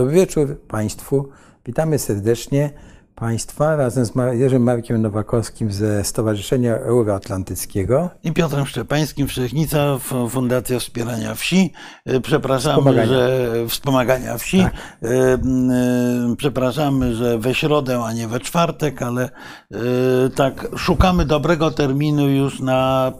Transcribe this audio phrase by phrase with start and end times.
[0.00, 1.28] Dobry wieczór Państwu.
[1.66, 2.70] Witamy serdecznie
[3.20, 9.98] Państwa razem z Jerzym Markiem Nowakowskim ze Stowarzyszenia Euroatlantyckiego i Piotrem Szczepańskim, Wszechnica,
[10.30, 11.72] Fundacja Wspierania Wsi.
[12.06, 13.06] E, przepraszamy, wspomagania.
[13.06, 14.58] że wspomagania wsi.
[14.58, 14.74] Tak.
[15.02, 15.38] E, e,
[16.36, 19.30] przepraszamy, że we środę, a nie we czwartek, ale
[20.34, 23.12] tak szukamy dobrego terminu już na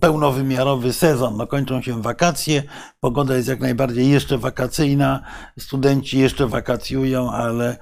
[0.00, 1.36] pełnowymiarowy sezon.
[1.36, 2.62] No, kończą się wakacje,
[3.04, 5.22] pogoda jest jak najbardziej jeszcze wakacyjna,
[5.58, 7.76] studenci jeszcze wakacjują, ale,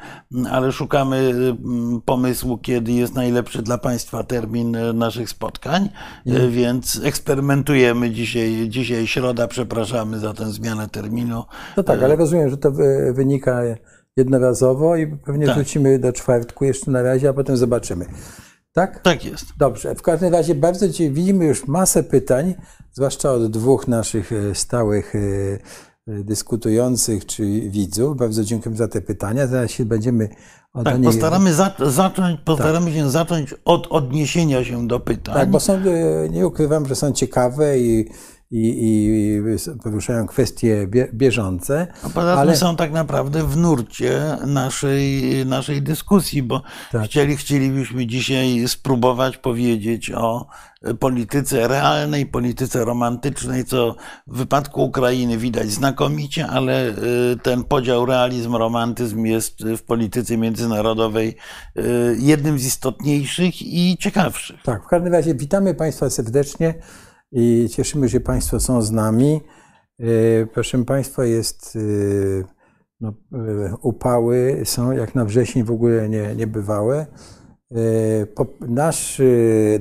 [0.50, 5.88] ale szukamy Mm, pomysłu, kiedy jest najlepszy dla Państwa termin e, naszych spotkań,
[6.26, 6.50] mm.
[6.50, 11.44] więc eksperymentujemy dzisiaj, dzisiaj środa, przepraszamy za tę zmianę terminu.
[11.76, 12.72] No tak, ale rozumiem, że to
[13.12, 13.62] wynika
[14.16, 15.54] jednorazowo i pewnie tak.
[15.54, 18.06] wrócimy do czwartku jeszcze na razie, a potem zobaczymy.
[18.72, 19.02] Tak?
[19.02, 19.46] Tak jest.
[19.58, 19.94] Dobrze.
[19.94, 22.54] W każdym razie bardzo dzisiaj widzimy już masę pytań,
[22.92, 25.12] zwłaszcza od dwóch naszych stałych
[26.06, 28.16] dyskutujących czy widzów.
[28.16, 29.46] Bardzo dziękuję za te pytania.
[29.46, 30.28] Zaraz się będziemy
[30.84, 31.04] tak, nie...
[31.04, 32.94] postaramy, za, zacząć, postaramy tak.
[32.94, 35.34] się zacząć od odniesienia się do pytań.
[35.34, 38.08] Tak, bo są, e, nie ukrywam, że są ciekawe i,
[38.52, 41.86] i, i poruszają kwestie bieżące.
[42.02, 42.56] A poza ale...
[42.56, 47.04] są tak naprawdę w nurcie naszej, naszej dyskusji, bo tak.
[47.04, 50.46] chcieli, chcielibyśmy dzisiaj spróbować powiedzieć o
[51.00, 56.94] polityce realnej, polityce romantycznej, co w wypadku Ukrainy widać znakomicie, ale y,
[57.42, 61.36] ten podział realizm-romantyzm jest w polityce międzynarodowej
[61.76, 61.82] y,
[62.18, 64.62] jednym z istotniejszych i ciekawszych.
[64.62, 66.74] Tak, w każdym razie witamy Państwa serdecznie
[67.32, 69.40] i cieszymy się, że Państwo są z nami.
[70.00, 71.78] Y, proszę Państwa, jest
[73.00, 73.12] no,
[73.82, 77.06] upały, są jak na wrzesień w ogóle nie, niebywałe.
[77.74, 79.24] E, nasz, e,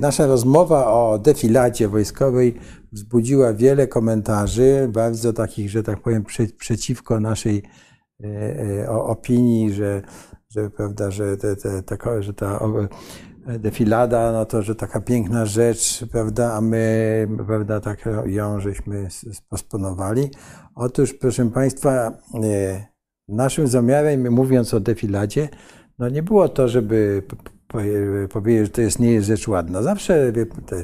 [0.01, 2.55] nasza rozmowa o defiladzie wojskowej
[2.91, 6.25] wzbudziła wiele komentarzy, bardzo takich, że tak powiem,
[6.57, 7.63] przeciwko naszej
[8.23, 10.01] e, opinii, że,
[10.49, 12.59] że, prawda, że, te, te, ta, że ta
[13.59, 20.29] defilada, no to, że taka piękna rzecz, prawda, a my, prawda, tak ją żeśmy sposponowali.
[20.75, 22.11] Otóż, proszę Państwa,
[23.27, 25.49] naszym zamiarem, mówiąc o defiladzie,
[25.99, 27.23] no nie było to, żeby
[28.29, 29.81] powiedzieć, że to jest, nie jest rzecz ładna.
[29.81, 30.33] Zawsze
[30.65, 30.83] te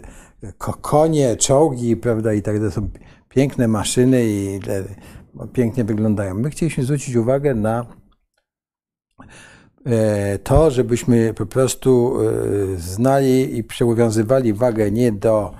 [0.82, 2.90] konie, czołgi, prawda, i tak dalej są
[3.30, 4.60] piękne maszyny i
[5.54, 6.34] pięknie wyglądają.
[6.34, 7.86] My chcieliśmy zwrócić uwagę na e,
[10.44, 15.54] to, żebyśmy po prostu e, znali i przywiązywali wagę nie do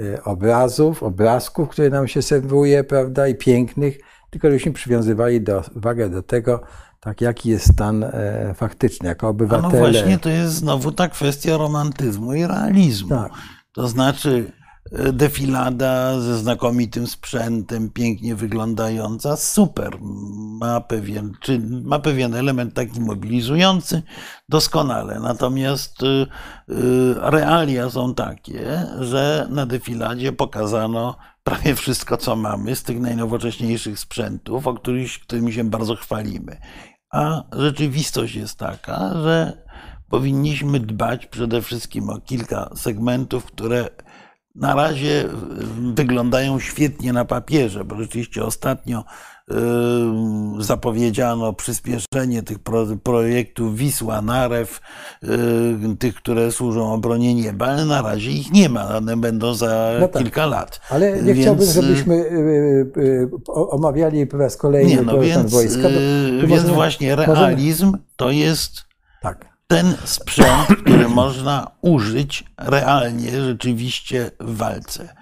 [0.00, 3.98] e, obrazów, obrazków, które nam się serwuje, prawda, i pięknych,
[4.30, 6.62] tylko żebyśmy przywiązywali do, wagę do tego,
[7.00, 9.68] tak, jaki jest stan e, faktyczny, jako obywatele.
[9.68, 13.08] A no właśnie, to jest znowu ta kwestia romantyzmu i realizmu.
[13.08, 13.32] Tak.
[13.72, 14.59] To znaczy e,
[15.12, 20.00] defilada ze znakomitym sprzętem, pięknie wyglądająca, super.
[20.60, 24.02] Ma pewien, czy ma pewien element taki mobilizujący,
[24.48, 25.20] doskonale.
[25.20, 26.26] Natomiast y,
[27.16, 34.66] realia są takie, że na defiladzie pokazano prawie wszystko, co mamy z tych najnowocześniejszych sprzętów,
[34.66, 36.56] o których, którymi się bardzo chwalimy.
[37.12, 39.62] A rzeczywistość jest taka, że
[40.08, 43.88] powinniśmy dbać przede wszystkim o kilka segmentów, które
[44.54, 45.28] na razie
[45.94, 49.04] wyglądają świetnie na papierze, bo rzeczywiście ostatnio
[49.50, 52.58] Yy, zapowiedziano przyspieszenie tych
[53.02, 54.80] projektów Wisła, Narew,
[55.22, 59.90] yy, tych, które służą obronie nieba, ale na razie ich nie ma, one będą za
[60.00, 60.22] no tak.
[60.22, 60.80] kilka lat.
[60.90, 62.24] Ale nie więc, chciałbym, żebyśmy
[63.46, 65.88] omawiali po raz kolejny nie, no więc, wojska.
[66.40, 68.84] Więc możemy, właśnie realizm to jest
[69.22, 69.49] tak.
[69.70, 75.14] Ten sprzęt, który można użyć realnie, rzeczywiście w walce.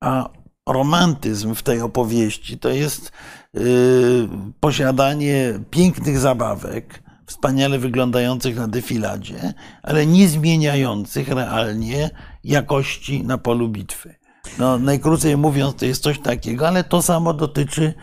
[0.00, 0.28] A
[0.68, 3.12] romantyzm w tej opowieści to jest
[3.56, 4.28] Y,
[4.60, 9.52] posiadanie pięknych zabawek, wspaniale wyglądających na defiladzie,
[9.82, 12.10] ale nie zmieniających realnie
[12.44, 14.14] jakości na polu bitwy.
[14.58, 17.94] No, najkrócej mówiąc, to jest coś takiego, ale to samo dotyczy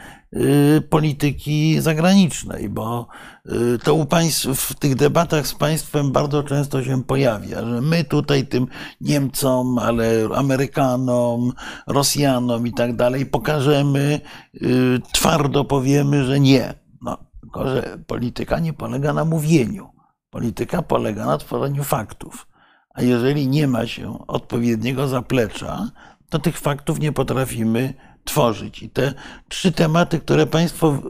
[0.89, 3.07] polityki zagranicznej, bo
[3.45, 8.03] y, to u państw, w tych debatach z państwem bardzo często się pojawia, że my
[8.03, 8.67] tutaj tym
[9.01, 11.53] Niemcom, ale Amerykanom,
[11.87, 14.21] Rosjanom i tak dalej pokażemy,
[14.55, 16.73] y, twardo powiemy, że nie.
[17.01, 19.89] No, tylko, że polityka nie polega na mówieniu.
[20.29, 22.47] Polityka polega na tworzeniu faktów.
[22.93, 25.89] A jeżeli nie ma się odpowiedniego zaplecza,
[26.29, 27.93] to tych faktów nie potrafimy
[28.25, 28.83] tworzyć.
[28.83, 29.13] I te
[29.49, 31.01] trzy tematy, które Państwo,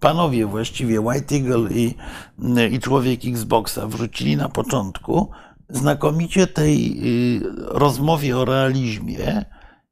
[0.00, 1.94] panowie właściwie, White Eagle i,
[2.70, 5.30] i Człowiek Xboxa wrzucili na początku,
[5.68, 6.98] znakomicie tej
[7.36, 9.44] y, rozmowie o realizmie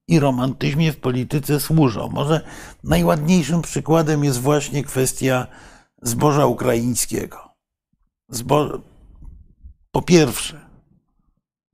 [0.09, 2.09] i romantyzmie w polityce służą.
[2.09, 2.41] Może
[2.85, 5.47] najładniejszym przykładem jest właśnie kwestia
[6.03, 7.39] zboża ukraińskiego.
[8.29, 8.69] Zbo...
[9.91, 10.61] Po pierwsze,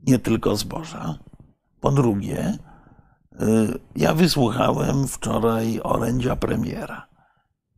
[0.06, 1.18] nie tylko zboża.
[1.80, 2.58] Po drugie,
[3.96, 7.08] ja wysłuchałem wczoraj orędzia premiera.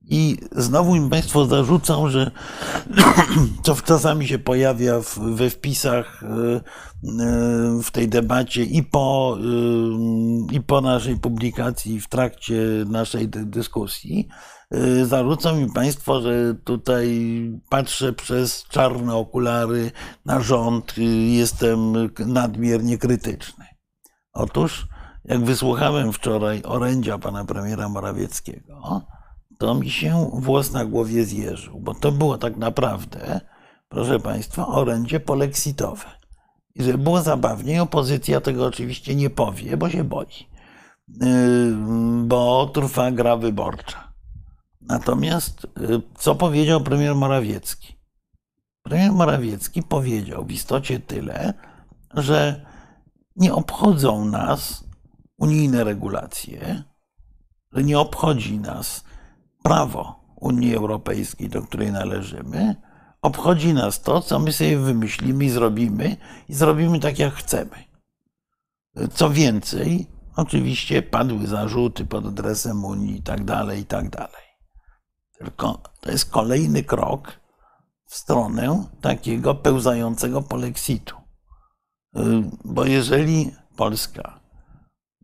[0.03, 2.31] I znowu im Państwo zarzucą, że
[3.65, 9.39] co czasami się pojawia we wpisach y, y, w tej debacie i po,
[10.53, 12.55] i po naszej publikacji, w trakcie
[12.87, 14.29] naszej dyskusji,
[15.05, 17.31] zarzucą mi Państwo, że tutaj
[17.69, 19.91] patrzę przez czarne okulary
[20.25, 20.95] na rząd,
[21.29, 23.65] jestem nadmiernie krytyczny.
[24.33, 24.87] Otóż,
[25.25, 29.03] jak wysłuchałem wczoraj orędzia pana premiera Morawieckiego,
[29.59, 33.41] to mi się włos na głowie zjeżył, bo to było tak naprawdę,
[33.89, 36.05] proszę Państwa, orędzie poleksitowe.
[36.75, 40.27] I żeby było zabawniej, opozycja tego oczywiście nie powie, bo się boi,
[41.09, 41.77] yy,
[42.25, 44.13] bo trwa gra wyborcza.
[44.81, 48.01] Natomiast yy, co powiedział premier Morawiecki?
[48.83, 51.55] Premier Morawiecki powiedział w istocie tyle,
[52.15, 52.67] że
[53.37, 54.90] nie obchodzą nas
[55.41, 56.85] unijne regulacje,
[57.73, 59.05] że nie obchodzi nas
[59.63, 62.77] prawo Unii Europejskiej, do której należymy,
[63.23, 66.17] obchodzi nas to, co my sobie wymyślimy i zrobimy,
[66.49, 67.85] i zrobimy tak, jak chcemy.
[69.15, 70.07] Co więcej,
[70.37, 74.51] oczywiście padły zarzuty pod adresem Unii i tak dalej, i tak dalej.
[75.39, 77.41] Tylko to jest kolejny krok
[78.07, 81.17] w stronę takiego pełzającego polexitu.
[82.65, 84.40] Bo jeżeli Polska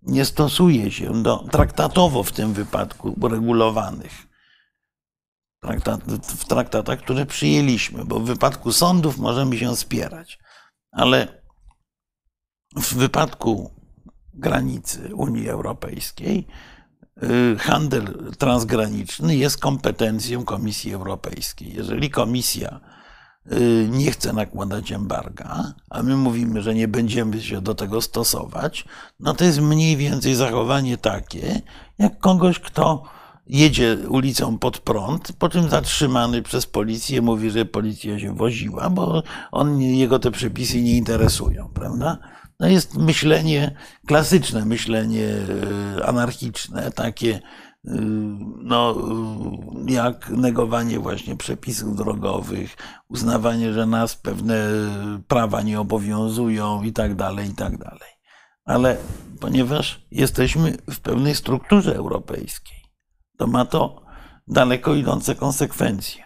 [0.06, 4.26] nie stosuje się do traktatowo w tym wypadku uregulowanych
[5.60, 10.38] traktat, w traktatach, które przyjęliśmy, bo w wypadku sądów możemy się spierać,
[10.92, 11.42] ale
[12.76, 13.70] w wypadku
[14.34, 16.46] granicy Unii Europejskiej
[17.22, 21.74] y, handel transgraniczny jest kompetencją Komisji Europejskiej.
[21.74, 22.80] Jeżeli Komisja
[23.88, 28.84] nie chce nakładać embarga, a my mówimy, że nie będziemy się do tego stosować,
[29.20, 31.62] no to jest mniej więcej zachowanie takie,
[31.98, 33.02] jak kogoś, kto
[33.46, 39.22] jedzie ulicą pod prąd, po czym zatrzymany przez policję mówi, że policja się woziła, bo
[39.52, 42.18] on, jego te przepisy nie interesują, prawda?
[42.60, 43.74] No jest myślenie,
[44.06, 45.26] klasyczne myślenie
[45.98, 47.40] e, anarchiczne, takie
[48.62, 48.94] no,
[49.86, 52.76] jak negowanie właśnie przepisów drogowych,
[53.08, 54.68] uznawanie, że nas pewne
[55.28, 58.10] prawa nie obowiązują i tak dalej, i tak dalej.
[58.64, 58.96] Ale
[59.40, 62.78] ponieważ jesteśmy w pewnej strukturze europejskiej,
[63.36, 64.02] to ma to
[64.48, 66.24] daleko idące konsekwencje.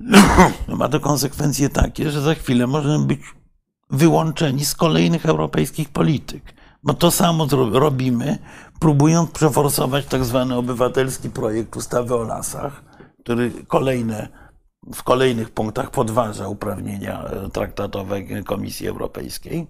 [0.78, 3.20] ma to konsekwencje takie, że za chwilę możemy być
[3.90, 6.57] wyłączeni z kolejnych europejskich polityk.
[6.82, 8.38] Bo to samo robimy,
[8.80, 12.84] próbując przeforsować tak zwany obywatelski projekt ustawy o lasach,
[13.20, 14.28] który kolejne,
[14.94, 19.66] w kolejnych punktach podważa uprawnienia traktatowe Komisji Europejskiej.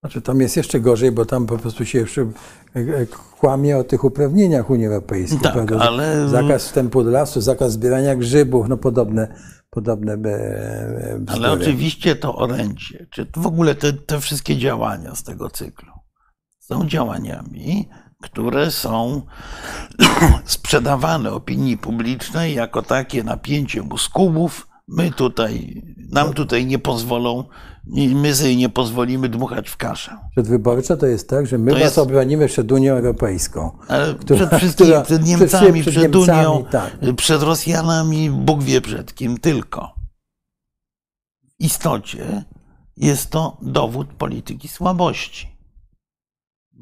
[0.00, 2.04] Znaczy tam jest jeszcze gorzej, bo tam po prostu się
[2.76, 3.06] e, e,
[3.40, 5.40] kłamie o tych uprawnieniach Unii Europejskiej.
[5.40, 5.78] Tak, prawda?
[5.78, 6.28] ale...
[6.28, 9.34] Zakaz wstępu do lasu, zakaz zbierania grzybów, no podobne.
[9.70, 10.18] podobne
[11.26, 15.91] ale oczywiście to orędzie, czy w ogóle te, te wszystkie działania z tego cyklu
[16.62, 17.88] są działaniami,
[18.22, 19.22] które są
[20.44, 24.68] sprzedawane opinii publicznej jako takie napięcie muskubów.
[24.88, 27.44] My tutaj, nam tutaj nie pozwolą
[28.14, 30.18] my sobie nie pozwolimy dmuchać w kaszę.
[30.30, 31.98] Przedwyborcza to jest tak, że my to was jest...
[31.98, 33.70] obronimy przed Unią Europejską.
[33.88, 36.96] Ale która, przed która, przed Niemcami, przed, przed Niemcami, Unią, tak.
[37.16, 39.94] przed Rosjanami, Bóg wie przed kim, tylko.
[41.42, 42.44] W istocie
[42.96, 45.51] jest to dowód polityki słabości.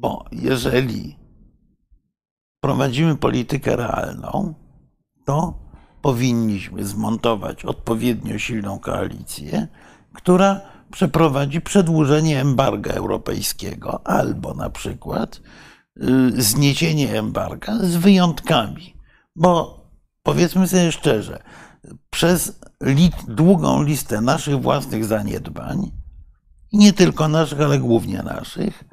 [0.01, 1.15] Bo jeżeli
[2.63, 4.53] prowadzimy politykę realną,
[5.25, 5.59] to
[6.01, 9.67] powinniśmy zmontować odpowiednio silną koalicję,
[10.13, 15.41] która przeprowadzi przedłużenie embarga europejskiego albo na przykład
[16.37, 18.93] y, zniesienie embarga z wyjątkami.
[19.35, 19.81] Bo
[20.23, 21.43] powiedzmy sobie szczerze,
[22.09, 22.59] przez
[23.27, 25.91] długą listę naszych własnych zaniedbań,
[26.73, 28.83] nie tylko naszych, ale głównie naszych,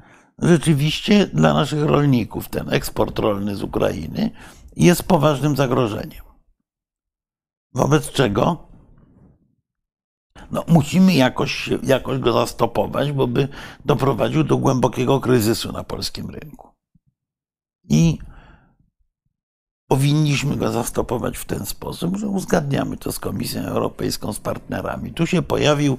[0.41, 4.31] rzeczywiście dla naszych rolników ten eksport rolny z Ukrainy
[4.75, 6.23] jest poważnym zagrożeniem.
[7.73, 8.69] Wobec czego
[10.51, 13.47] no, musimy jakoś, jakoś go zastopować, bo by
[13.85, 16.69] doprowadził do głębokiego kryzysu na polskim rynku.
[17.89, 18.17] I
[19.89, 25.13] powinniśmy go zastopować w ten sposób, że uzgadniamy to z Komisją Europejską, z partnerami.
[25.13, 25.97] Tu się pojawił y,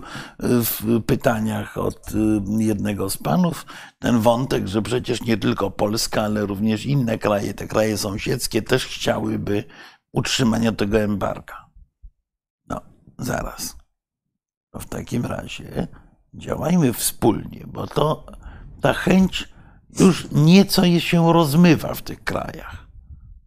[0.64, 3.66] w pytaniach od y, jednego z panów
[3.98, 8.86] ten wątek, że przecież nie tylko Polska, ale również inne kraje, te kraje sąsiedzkie też
[8.86, 9.64] chciałyby
[10.12, 11.66] utrzymania tego embarga.
[12.68, 12.80] No,
[13.18, 13.76] zaraz.
[14.72, 15.88] To w takim razie
[16.34, 18.26] działajmy wspólnie, bo to
[18.80, 19.48] ta chęć
[20.00, 22.89] już nieco się rozmywa w tych krajach.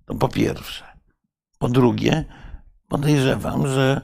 [0.06, 0.84] To po pierwsze.
[1.60, 2.26] Po drugie,
[2.88, 4.02] podejrzewam, że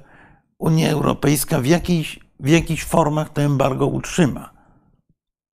[0.57, 4.53] Unia Europejska w jakiejś, w jakichś formach to embargo utrzyma.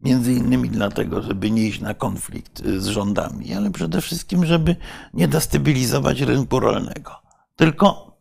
[0.00, 4.76] Między innymi dlatego, żeby nie iść na konflikt z rządami, ale przede wszystkim, żeby
[5.14, 7.12] nie destabilizować rynku rolnego.
[7.56, 8.18] Tylko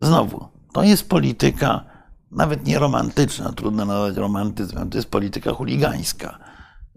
[0.00, 1.84] znowu, to jest polityka
[2.30, 6.38] nawet nie romantyczna, trudno nazwać romantyzmem, to jest polityka chuligańska,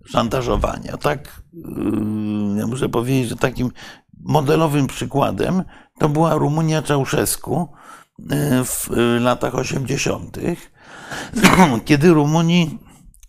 [0.05, 0.97] szantażowania.
[0.97, 3.71] Tak, yy, ja muszę powiedzieć, że takim
[4.23, 5.63] modelowym przykładem
[5.99, 7.67] to była Rumunia Czałszewsku
[8.19, 10.37] yy, w latach 80.,
[11.85, 12.79] kiedy Rumuni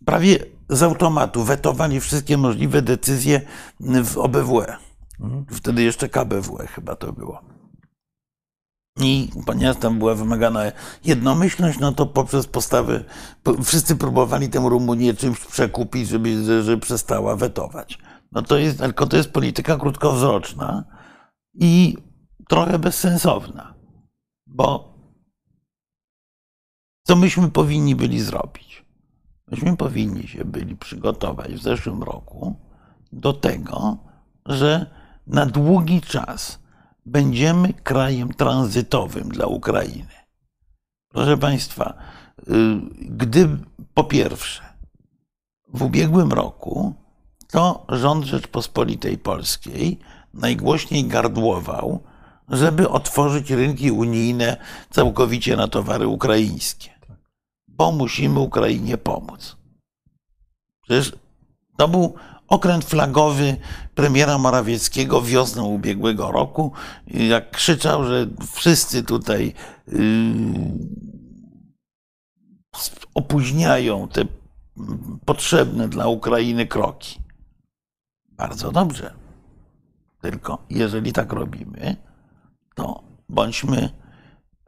[0.06, 3.40] prawie z automatu wetowali wszystkie możliwe decyzje
[4.04, 4.76] w OBWE.
[5.50, 7.40] Wtedy jeszcze KBWE chyba to było.
[9.00, 10.62] I ponieważ tam była wymagana
[11.04, 13.04] jednomyślność, no to poprzez postawy
[13.64, 17.98] wszyscy próbowali tę Rumunię czymś przekupić, żeby, żeby przestała wetować.
[18.32, 20.84] No to jest, tylko to jest polityka krótkowzroczna
[21.54, 21.96] i
[22.48, 23.74] trochę bezsensowna,
[24.46, 24.94] bo
[27.02, 28.84] co myśmy powinni byli zrobić?
[29.50, 32.56] Myśmy powinni się byli przygotować w zeszłym roku
[33.12, 33.98] do tego,
[34.46, 34.86] że
[35.26, 36.58] na długi czas
[37.06, 40.14] będziemy krajem tranzytowym dla Ukrainy.
[41.08, 41.94] Proszę Państwa,
[42.38, 42.52] y,
[43.00, 43.58] gdy
[43.94, 44.62] po pierwsze,
[45.74, 47.01] w ubiegłym roku
[47.52, 49.98] to rząd Rzeczpospolitej Polskiej
[50.34, 52.00] najgłośniej gardłował,
[52.48, 54.56] żeby otworzyć rynki unijne
[54.90, 56.90] całkowicie na towary ukraińskie,
[57.68, 59.56] bo musimy Ukrainie pomóc.
[60.82, 61.12] Przecież
[61.76, 62.14] to był
[62.48, 63.56] okręt flagowy
[63.94, 66.72] premiera Morawieckiego wiosną ubiegłego roku,
[67.06, 69.54] jak krzyczał, że wszyscy tutaj
[69.88, 69.98] yy,
[73.14, 74.24] opóźniają te
[75.24, 77.22] potrzebne dla Ukrainy kroki.
[78.36, 79.14] Bardzo dobrze.
[80.20, 81.96] Tylko jeżeli tak robimy,
[82.74, 83.90] to bądźmy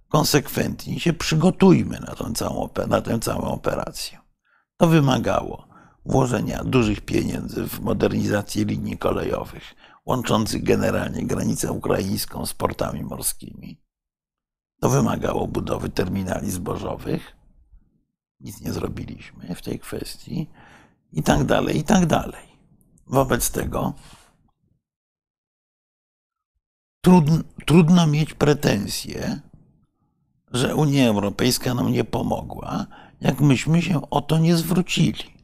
[0.09, 4.18] konsekwentni, się przygotujmy na tę całą, na tę całą operację.
[4.76, 5.68] To wymagało
[6.06, 9.75] włożenia dużych pieniędzy w modernizację linii kolejowych,
[10.06, 13.80] łączących generalnie granicę ukraińską z portami morskimi.
[14.80, 17.37] To wymagało budowy terminali zbożowych.
[18.40, 20.50] Nic nie zrobiliśmy w tej kwestii.
[21.12, 22.53] I tak dalej, i tak dalej.
[23.06, 23.94] Wobec tego
[27.00, 29.40] trudno, trudno mieć pretensje,
[30.52, 32.87] że Unia Europejska nam nie pomogła,
[33.20, 35.34] jak myśmy się o to nie zwrócili.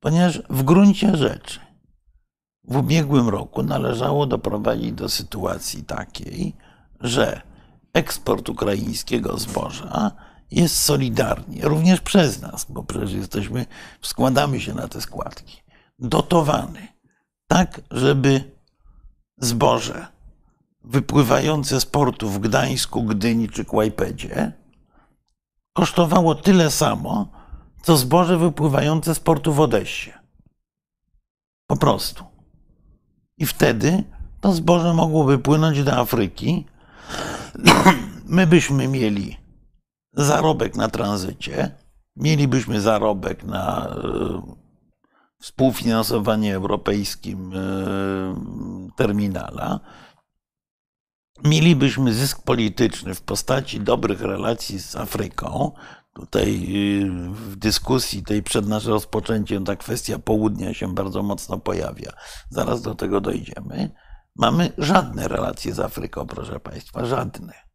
[0.00, 1.60] Ponieważ w gruncie rzeczy
[2.64, 6.56] w ubiegłym roku należało doprowadzić do sytuacji takiej,
[7.00, 7.42] że
[7.92, 10.12] eksport ukraińskiego zboża
[10.50, 13.66] jest solidarnie, również przez nas, bo przecież jesteśmy,
[14.02, 15.62] składamy się na te składki,
[15.98, 16.88] dotowany,
[17.48, 18.52] tak żeby
[19.38, 20.06] zboże
[20.84, 24.52] wypływające z portu w Gdańsku, Gdyni czy Kłajpedzie
[25.72, 27.28] kosztowało tyle samo,
[27.82, 30.12] co zboże wypływające z portu w Odessie.
[31.66, 32.24] Po prostu.
[33.38, 34.04] I wtedy
[34.40, 36.66] to zboże mogłoby płynąć do Afryki.
[38.36, 39.36] My byśmy mieli
[40.12, 41.70] zarobek na tranzycie,
[42.16, 44.67] mielibyśmy zarobek na e,
[45.40, 47.58] współfinansowanie europejskim e,
[48.96, 49.80] terminala,
[51.44, 55.72] mielibyśmy zysk polityczny w postaci dobrych relacji z Afryką,
[56.18, 62.12] Tutaj y, w dyskusji tej przed naszym rozpoczęciem ta kwestia południa się bardzo mocno pojawia.
[62.50, 63.90] Zaraz do tego dojdziemy.
[64.36, 67.67] Mamy żadne relacje z Afryką, proszę Państwa, żadne.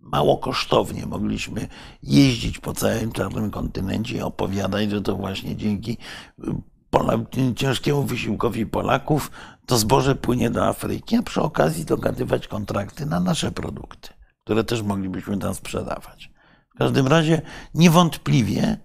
[0.00, 1.68] Mało kosztownie mogliśmy
[2.02, 5.96] jeździć po całym czarnym kontynencie i opowiadać, że to właśnie dzięki
[6.38, 9.30] y, ciężkiemu wysiłkowi Polaków
[9.66, 14.82] to zboże płynie do Afryki, a przy okazji dogadywać kontrakty na nasze produkty które też
[14.82, 16.30] moglibyśmy tam sprzedawać.
[16.74, 17.42] W każdym razie
[17.74, 18.76] niewątpliwie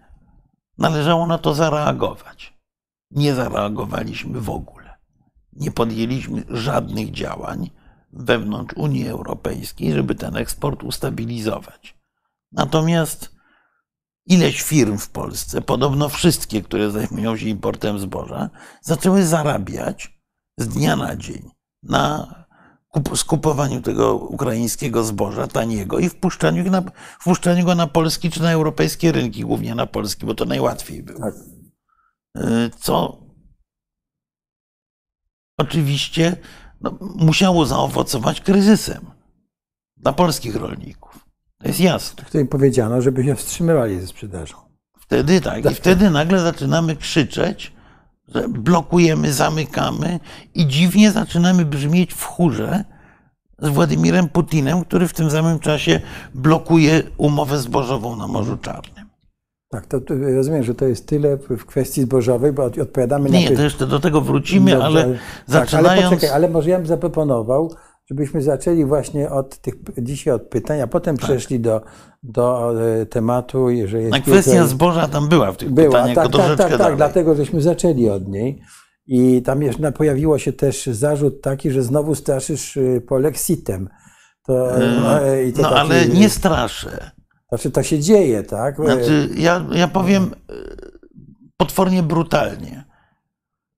[0.78, 2.54] należało na to zareagować.
[3.12, 4.98] Nie zareagowaliśmy w ogóle.
[5.54, 7.70] Nie podjęliśmy żadnych działań
[8.16, 11.98] wewnątrz Unii Europejskiej, żeby ten eksport ustabilizować.
[12.52, 13.36] Natomiast
[14.26, 18.50] ileś firm w Polsce, podobno wszystkie, które zajmują się importem zboża,
[18.82, 20.20] zaczęły zarabiać
[20.58, 21.50] z dnia na dzień
[21.84, 22.46] na
[23.16, 26.84] skupowaniu tego ukraińskiego zboża taniego i wpuszczaniu go, na,
[27.20, 31.20] wpuszczaniu go na polski czy na europejskie rynki, głównie na polski, bo to najłatwiej było.
[31.20, 31.34] Tak.
[32.38, 33.22] Y, co
[35.58, 36.38] oczywiście
[36.86, 39.06] no, musiało zaowocować kryzysem
[39.98, 41.26] dla polskich rolników.
[41.58, 42.24] To jest jasne.
[42.28, 44.58] Wtedy powiedziano, żeby się wstrzymywali ze sprzedażą.
[45.00, 45.72] Wtedy tak.
[45.72, 47.74] I wtedy nagle zaczynamy krzyczeć,
[48.28, 50.20] że blokujemy, zamykamy
[50.54, 52.84] i dziwnie zaczynamy brzmieć w chórze
[53.60, 56.02] z Władimirem Putinem, który w tym samym czasie
[56.34, 58.95] blokuje umowę zbożową na Morzu Czarnym.
[59.70, 60.00] Tak, to
[60.36, 63.50] rozumiem, że to jest tyle w kwestii zbożowej, bo odpowiadamy Nie, na...
[63.50, 65.18] Nie, to jeszcze do tego wrócimy, Dobrze, ale tak,
[65.48, 66.02] zaczynając...
[66.02, 67.72] Ale poczekaj, ale może ja bym zaproponował,
[68.10, 71.26] żebyśmy zaczęli właśnie od tych, dzisiaj od pytań, a potem tak.
[71.26, 71.82] przeszli do,
[72.24, 74.16] do e, tematu, jeżeli jest...
[74.16, 77.62] A kwestia zboża tam była w tych była, pytaniach, tak, tak, tak, tak, dlatego żeśmy
[77.62, 78.62] zaczęli od niej.
[79.08, 83.90] I tam jeszcze pojawiło się też zarzut taki, że znowu straszysz y, polexitem.
[84.46, 85.20] To, e, no,
[85.56, 87.12] to no taki, ale nie straszę.
[87.50, 88.76] Znaczy to się dzieje, tak?
[88.76, 90.54] Znaczy, ja, ja powiem e,
[91.58, 92.84] potwornie brutalnie.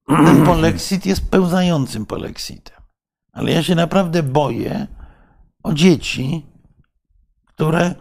[0.07, 2.77] Ten polexit jest pełzającym polexitem.
[3.31, 4.87] Ale ja się naprawdę boję
[5.63, 6.45] o dzieci,
[7.45, 7.95] które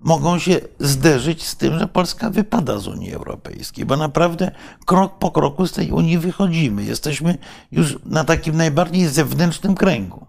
[0.00, 4.50] mogą się zderzyć z tym, że Polska wypada z Unii Europejskiej, bo naprawdę
[4.86, 6.84] krok po kroku z tej Unii wychodzimy.
[6.84, 7.38] Jesteśmy
[7.72, 10.26] już na takim najbardziej zewnętrznym kręgu.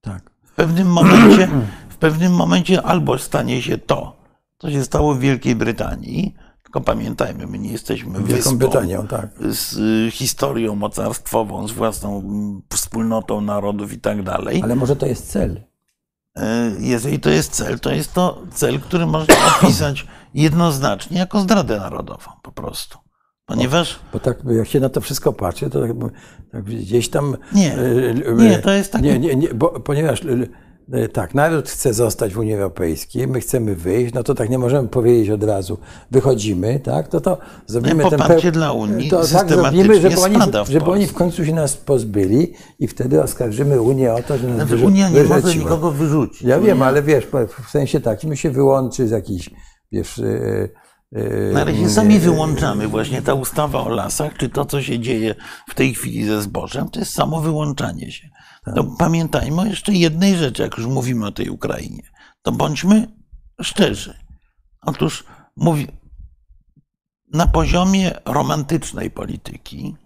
[0.00, 0.30] Tak.
[0.44, 1.48] W pewnym momencie,
[1.88, 4.21] w pewnym momencie albo stanie się to,
[4.62, 9.30] co się stało w Wielkiej Brytanii, tylko pamiętajmy, my nie jesteśmy Wielką Brytanią, tak.
[9.48, 12.22] z historią mocarstwową, z własną
[12.72, 14.60] wspólnotą narodów i tak dalej.
[14.64, 15.60] Ale może to jest cel.
[16.36, 21.78] E, jeżeli to jest cel, to jest to cel, który można opisać jednoznacznie jako zdradę
[21.78, 22.98] narodową po prostu.
[23.46, 23.94] Ponieważ.
[24.12, 25.90] Bo, bo tak, jak się na to wszystko patrzy, to tak,
[26.52, 27.36] tak gdzieś tam.
[27.52, 29.02] Nie, e, nie, to jest tak.
[29.02, 30.22] Nie, nie, nie, bo, ponieważ
[31.12, 34.88] tak, naród chce zostać w Unii Europejskiej, my chcemy wyjść, no to tak nie możemy
[34.88, 35.78] powiedzieć od razu,
[36.10, 40.36] wychodzimy, tak, to to zrobimy ten Poparcie dla Unii to tak zrobimy, żeby oni,
[40.68, 44.56] żeby oni w końcu się nas pozbyli i wtedy oskarżymy Unię o to, że nas
[44.56, 46.42] znaczy, wyrzu- Unia nie może nikogo wyrzucić.
[46.42, 47.26] Ja wiem, ale wiesz,
[47.66, 49.50] w sensie takim się wyłączy z jakichś,
[49.92, 50.20] wiesz...
[51.52, 52.88] No ale się sami wyłączamy.
[52.88, 55.34] Właśnie ta ustawa o lasach, czy to, co się dzieje
[55.68, 58.28] w tej chwili ze zbożem, to jest samo wyłączanie się.
[58.64, 62.02] To pamiętajmy o jeszcze jednej rzeczy, jak już mówimy o tej Ukrainie.
[62.42, 63.08] To bądźmy
[63.62, 64.14] szczerzy.
[64.82, 65.24] Otóż
[65.56, 65.88] mówi,
[67.32, 69.96] na poziomie romantycznej polityki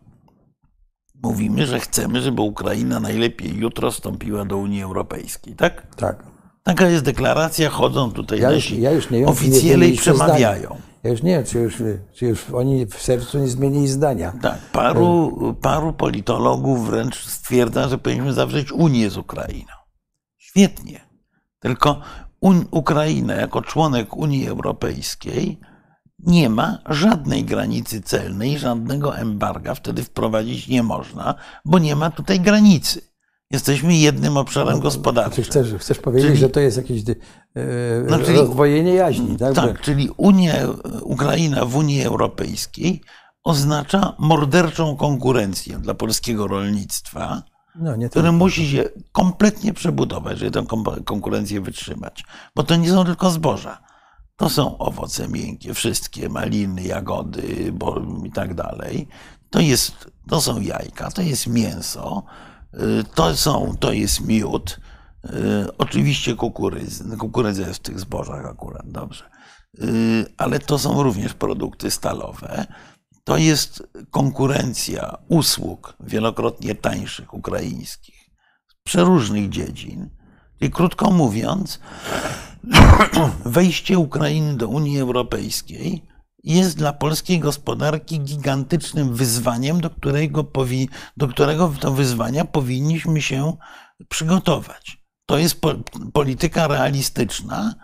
[1.22, 5.94] mówimy, że chcemy, żeby Ukraina najlepiej jutro wstąpiła do Unii Europejskiej, tak?
[5.96, 6.24] Tak.
[6.62, 10.76] Taka jest deklaracja, chodzą tutaj ja nasi ja już nie wiem, oficjele i przemawiają.
[11.06, 14.32] Ja już nie wiem, czy już, czy już oni w sercu nie zmienili zdania.
[14.42, 19.72] Tak, paru, paru politologów wręcz stwierdza, że powinniśmy zawrzeć Unię z Ukrainą.
[20.36, 21.00] Świetnie.
[21.58, 22.00] Tylko
[22.70, 25.60] Ukraina jako członek Unii Europejskiej
[26.18, 32.40] nie ma żadnej granicy celnej, żadnego embarga wtedy wprowadzić nie można, bo nie ma tutaj
[32.40, 33.00] granicy.
[33.50, 35.44] Jesteśmy jednym obszarem no, gospodarczym.
[35.44, 37.14] Chcesz, chcesz powiedzieć, czyli, że to jest jakieś e,
[38.10, 39.54] no, czyli, rozdwojenie jaźni, tak?
[39.54, 40.54] Tak, czyli Unia,
[41.02, 43.02] Ukraina w Unii Europejskiej
[43.44, 47.42] oznacza morderczą konkurencję dla polskiego rolnictwa,
[47.74, 50.66] no, które musi się kompletnie przebudować, żeby tę
[51.04, 52.24] konkurencję wytrzymać.
[52.56, 53.78] Bo to nie są tylko zboża.
[54.36, 59.08] To są owoce miękkie, wszystkie, maliny, jagody bo, i tak dalej.
[59.50, 62.22] To, jest, to są jajka, to jest mięso,
[63.14, 64.80] to, są, to jest miód.
[65.24, 69.30] Y, oczywiście kukurydzy, kukurydza jest w tych zbożach akurat, dobrze.
[69.82, 72.66] Y, ale to są również produkty stalowe.
[73.24, 78.30] To jest konkurencja usług wielokrotnie tańszych ukraińskich
[78.68, 80.10] z przeróżnych dziedzin.
[80.60, 81.80] I krótko mówiąc,
[83.44, 86.02] wejście Ukrainy do Unii Europejskiej
[86.46, 93.56] jest dla polskiej gospodarki gigantycznym wyzwaniem, do którego, powi, do którego to wyzwania powinniśmy się
[94.08, 95.06] przygotować.
[95.26, 95.74] To jest po,
[96.12, 97.74] polityka realistyczna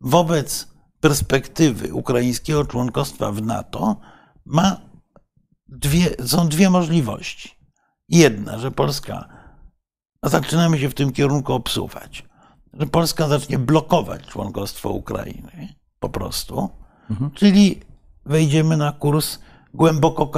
[0.00, 0.68] wobec
[1.00, 3.96] perspektywy ukraińskiego członkostwa w NATO.
[4.44, 4.80] Ma
[5.68, 7.50] dwie, są dwie możliwości.
[8.08, 9.28] Jedna, że Polska,
[10.22, 12.24] a zaczynamy się w tym kierunku obsuwać,
[12.72, 16.70] że Polska zacznie blokować członkostwo Ukrainy po prostu,
[17.10, 17.30] mhm.
[17.30, 17.89] czyli
[18.26, 19.38] wejdziemy na kurs
[19.74, 20.30] głęboko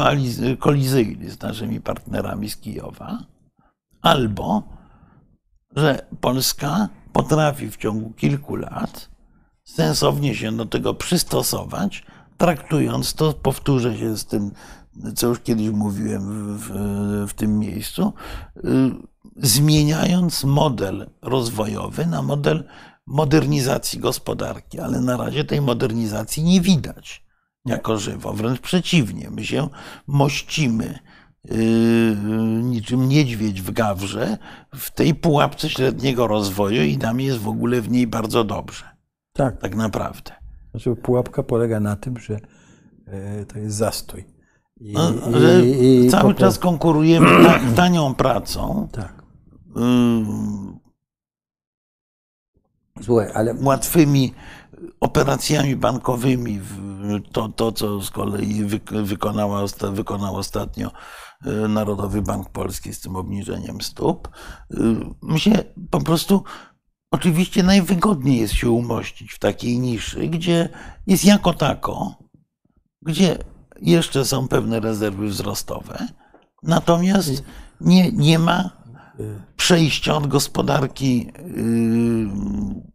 [0.58, 3.18] kolizyjny z naszymi partnerami z Kijowa,
[4.02, 4.62] albo
[5.76, 9.10] że Polska potrafi w ciągu kilku lat
[9.64, 12.04] sensownie się do tego przystosować,
[12.36, 14.50] traktując to, powtórzę się z tym,
[15.14, 16.68] co już kiedyś mówiłem w,
[17.28, 18.12] w, tym miejscu,
[18.56, 18.60] y,
[19.36, 22.64] zmieniając model rozwojowy na model
[23.06, 27.21] modernizacji gospodarki, ale na razie tej modernizacji nie widać
[27.64, 28.32] jako żywo.
[28.32, 29.68] Wręcz przeciwnie, my się
[30.06, 30.98] mościmy
[32.62, 34.38] niczym niedźwiedź w gawrze
[34.74, 38.84] w tej pułapce średniego rozwoju i nam jest w ogóle w niej bardzo dobrze.
[39.32, 39.60] Tak.
[39.60, 40.32] Tak naprawdę.
[40.70, 42.40] Znaczy, pułapka polega na tym, że
[43.48, 44.24] to jest zastój.
[44.80, 45.12] I, no,
[45.64, 47.28] i, i cały czas konkurujemy
[47.76, 48.88] tanią pracą.
[48.92, 49.22] Tak.
[53.00, 53.54] Złe, ale...
[53.62, 54.34] Łatwymi
[55.00, 56.60] operacjami bankowymi.
[57.32, 58.64] To, to co z kolei
[59.04, 60.90] wykonała, wykonał ostatnio
[61.44, 64.28] e, Narodowy Bank Polski z tym obniżeniem stóp.
[64.28, 64.76] E,
[65.22, 65.52] my się
[65.90, 66.44] po prostu
[67.10, 70.68] oczywiście najwygodniej jest się umościć w takiej niszy, gdzie
[71.06, 72.14] jest jako tako,
[73.02, 73.38] gdzie
[73.82, 76.08] jeszcze są pewne rezerwy wzrostowe,
[76.62, 77.44] natomiast
[77.80, 78.82] nie, nie ma
[79.56, 82.91] przejścia od gospodarki yy,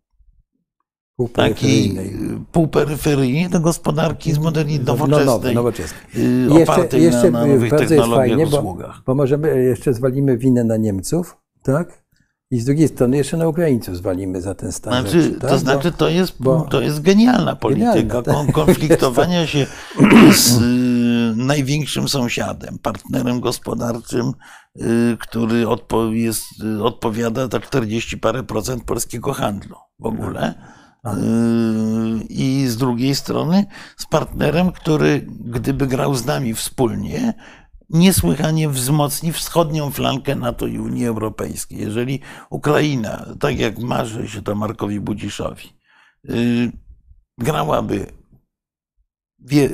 [1.33, 1.97] takiej
[2.51, 5.71] półperyferyjnej do gospodarki z moderni, nowoczesnej, no,
[6.15, 10.77] yy, opartej jeszcze, na, na nowych technologiach, fajnie, bo, bo możemy, jeszcze zwalimy winę na
[10.77, 12.07] Niemców, tak?
[12.51, 15.49] I z drugiej strony jeszcze na Ukraińców zwalimy za ten stan znaczy, rzeczy, tak?
[15.49, 18.51] To znaczy, to jest, bo, to jest genialna polityka genialna, tak?
[18.51, 19.65] konfliktowania się
[20.31, 24.31] z y, największym sąsiadem, partnerem gospodarczym,
[24.75, 26.43] y, który odpo jest,
[26.79, 30.76] y, odpowiada za 40 parę procent polskiego handlu w ogóle.
[31.11, 31.19] Tak.
[32.29, 33.65] I z drugiej strony
[33.97, 37.33] z partnerem, który gdyby grał z nami wspólnie,
[37.89, 41.79] niesłychanie wzmocni wschodnią flankę NATO i Unii Europejskiej.
[41.79, 45.73] Jeżeli Ukraina, tak jak marzy się to Markowi Budziszowi,
[46.23, 46.71] yy,
[47.37, 48.05] grałaby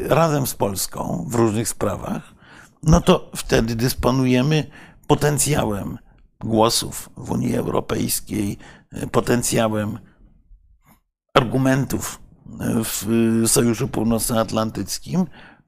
[0.08, 2.34] razem z Polską w różnych sprawach,
[2.84, 4.72] no to wtedy dysponujemy
[5.08, 5.98] potencjałem
[6.40, 8.58] głosów w Unii Europejskiej,
[9.12, 10.00] potencjałem
[11.34, 12.20] argumentów
[12.84, 13.08] w
[13.48, 15.26] Sojuszu Północnoatlantyckim,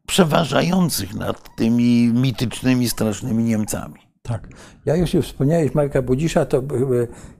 [0.07, 3.95] przeważających nad tymi mitycznymi, strasznymi Niemcami.
[4.21, 4.47] Tak.
[4.85, 6.63] Ja już wspomniałeś Marka Budzisza, to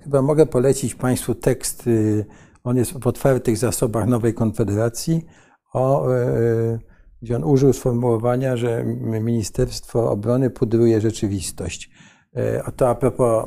[0.04, 1.90] chyba mogę polecić Państwu tekst,
[2.64, 5.26] on jest w otwartych zasobach Nowej Konfederacji,
[5.74, 6.08] o,
[7.22, 8.84] gdzie on użył sformułowania, że
[9.22, 11.90] Ministerstwo Obrony pudruje rzeczywistość.
[12.76, 13.46] To a propos,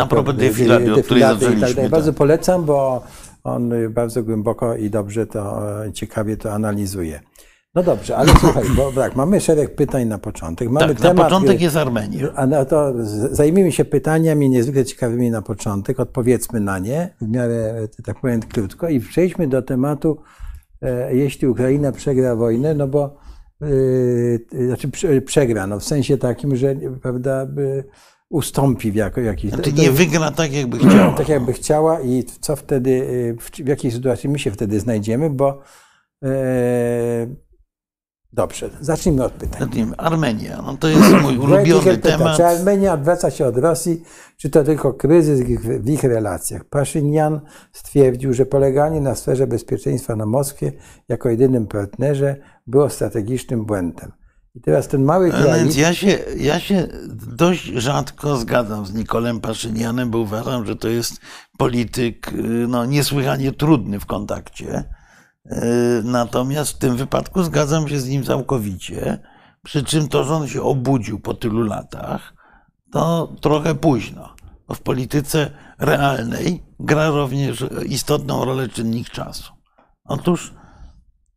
[0.00, 1.66] a propos defilady, o której zaczęliśmy.
[1.66, 1.88] Tak, tak.
[1.88, 3.02] Bardzo polecam, bo
[3.44, 7.20] on bardzo głęboko i dobrze to, ciekawie to analizuje.
[7.74, 10.70] No dobrze, ale słuchaj, bo tak, mamy szereg pytań na początek.
[10.70, 12.32] Mamy tak, temat, na początek jest Armenia.
[12.34, 12.92] A no to
[13.30, 18.88] zajmijmy się pytaniami niezwykle ciekawymi na początek, odpowiedzmy na nie w miarę, tak powiem, krótko
[18.88, 20.18] i przejdźmy do tematu,
[20.82, 23.20] e, jeśli Ukraina przegra wojnę, no bo
[24.66, 24.88] znaczy
[25.20, 27.46] przegra, no w sensie takim, że prawda,
[28.30, 29.50] ustąpi w jako, jakiś...
[29.50, 31.12] Znaczy nie wygra tak, jakby chciała.
[31.12, 35.62] Tak, jakby chciała i co wtedy, w, w jakiej sytuacji my się wtedy znajdziemy, bo
[36.22, 36.30] yy,
[38.32, 39.60] Dobrze, zacznijmy od pytań.
[39.60, 39.96] Zacznijmy.
[39.96, 42.36] Armenia, no to jest mój ulubiony temat.
[42.36, 44.02] Czy Armenia odwraca się od Rosji,
[44.36, 45.40] czy to tylko kryzys
[45.80, 46.64] w ich relacjach?
[46.64, 47.40] Paszynian
[47.72, 50.72] stwierdził, że poleganie na sferze bezpieczeństwa na Moskwie
[51.08, 54.12] jako jedynym partnerze było strategicznym błędem.
[54.54, 55.60] I teraz ten mały kraj...
[55.60, 56.88] Więc ja się, ja się
[57.36, 61.20] dość rzadko zgadzam z Nikolem Paszynianem, bo uważam, że to jest
[61.58, 62.32] polityk
[62.68, 64.84] no, niesłychanie trudny w kontakcie
[65.46, 65.66] E,
[66.04, 69.18] natomiast w tym wypadku zgadzam się z nim całkowicie.
[69.64, 72.34] Przy czym to, że on się obudził po tylu latach,
[72.92, 74.34] to trochę późno.
[74.68, 79.52] Bo w polityce realnej gra również istotną rolę czynnik czasu.
[80.04, 80.54] Otóż,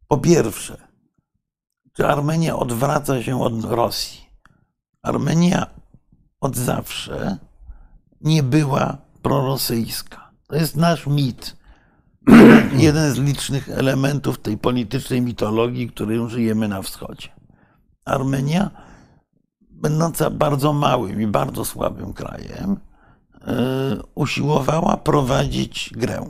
[0.08, 0.78] po pierwsze,
[1.94, 4.22] czy Armenia odwraca się od Rosji?
[5.02, 5.68] Armenia
[6.42, 7.38] od zawsze
[8.22, 10.32] nie była prorosyjska.
[10.48, 11.56] To jest nasz mit
[12.88, 17.30] jeden z licznych elementów tej politycznej mitologii, którym żyjemy na wschodzie.
[18.06, 18.72] Armenia,
[19.72, 22.78] będąca bardzo małym i bardzo słabym krajem,
[23.42, 23.58] e,
[24.16, 26.30] usiłowała prowadzić grę.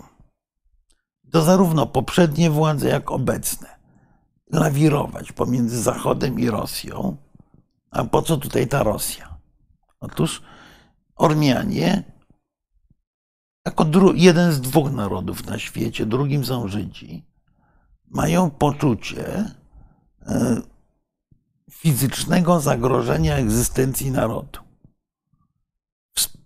[1.31, 3.82] To zarówno poprzednie władze, jak obecne.
[4.53, 7.17] Lawirować pomiędzy Zachodem i Rosją.
[7.91, 9.37] A po co tutaj ta Rosja?
[9.99, 10.41] Otóż
[11.15, 12.03] Ormianie
[13.65, 13.85] jako
[14.15, 17.25] jeden z dwóch narodów na świecie, drugim są Żydzi,
[18.09, 19.53] mają poczucie
[20.25, 20.61] e,
[21.71, 24.59] fizycznego zagrożenia egzystencji narodu.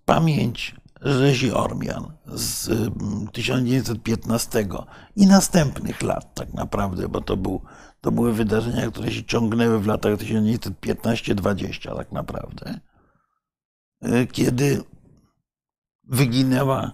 [0.06, 2.70] Pamięć rzezi Ormian z
[3.32, 4.68] 1915
[5.16, 7.62] i następnych lat tak naprawdę, bo to, był,
[8.02, 12.80] to były wydarzenia, które się ciągnęły w latach 1915-20 tak naprawdę,
[14.02, 14.84] e, kiedy
[16.04, 16.92] wyginęła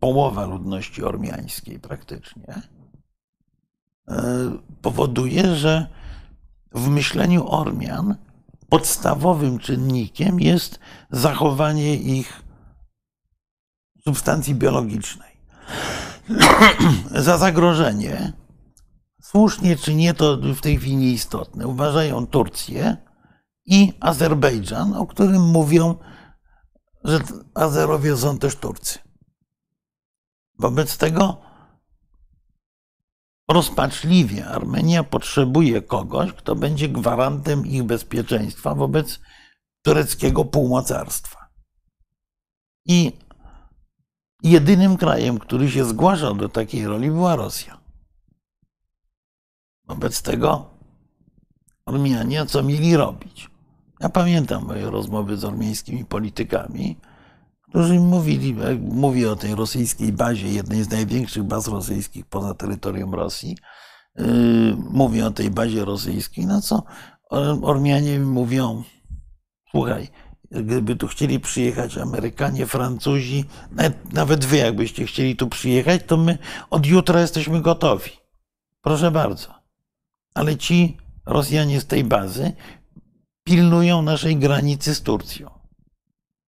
[0.00, 2.62] połowa ludności ormiańskiej praktycznie,
[4.08, 4.22] e,
[4.82, 5.86] powoduje, że
[6.72, 8.16] w myśleniu Ormian
[8.68, 10.78] podstawowym czynnikiem jest
[11.10, 12.42] zachowanie ich
[14.04, 15.36] substancji biologicznej.
[17.26, 18.32] Za zagrożenie,
[19.30, 22.96] słusznie czy nie, to w tej chwili nieistotne, uważają Turcję
[23.66, 25.94] i Azerbejdżan, o którym mówią,
[27.04, 27.20] że
[27.54, 28.98] Azerowie są też Turcy.
[30.58, 31.40] Wobec tego
[33.50, 39.20] rozpaczliwie Armenia potrzebuje kogoś, kto będzie gwarantem ich bezpieczeństwa wobec
[39.82, 41.46] tureckiego półmocarstwa.
[42.86, 43.12] I
[44.42, 47.75] jedynym krajem, który się zgłaszał do takiej roli, była Rosja.
[49.88, 50.70] Wobec tego
[51.86, 53.50] Ormianie co mieli robić?
[54.00, 56.96] Ja pamiętam moje rozmowy z ormiańskimi politykami,
[57.68, 63.56] którzy mówili, mówię o tej rosyjskiej bazie, jednej z największych baz rosyjskich poza terytorium Rosji.
[64.16, 66.82] Yy, mówię o tej bazie rosyjskiej, na co
[67.62, 68.82] Ormianie mówią,
[69.70, 70.08] słuchaj,
[70.50, 73.44] gdyby tu chcieli przyjechać Amerykanie, Francuzi,
[74.12, 76.38] nawet wy jakbyście chcieli tu przyjechać, to my
[76.70, 78.10] od jutra jesteśmy gotowi.
[78.82, 79.65] Proszę bardzo.
[80.36, 80.96] Ale ci
[81.26, 82.52] Rosjanie z tej bazy
[83.44, 85.50] pilnują naszej granicy z Turcją.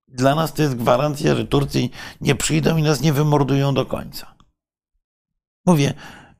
[0.08, 1.88] Dla nas to jest gwarancja, że Turcy
[2.20, 4.34] nie przyjdą i nas nie wymordują do końca.
[5.66, 5.94] Mówię,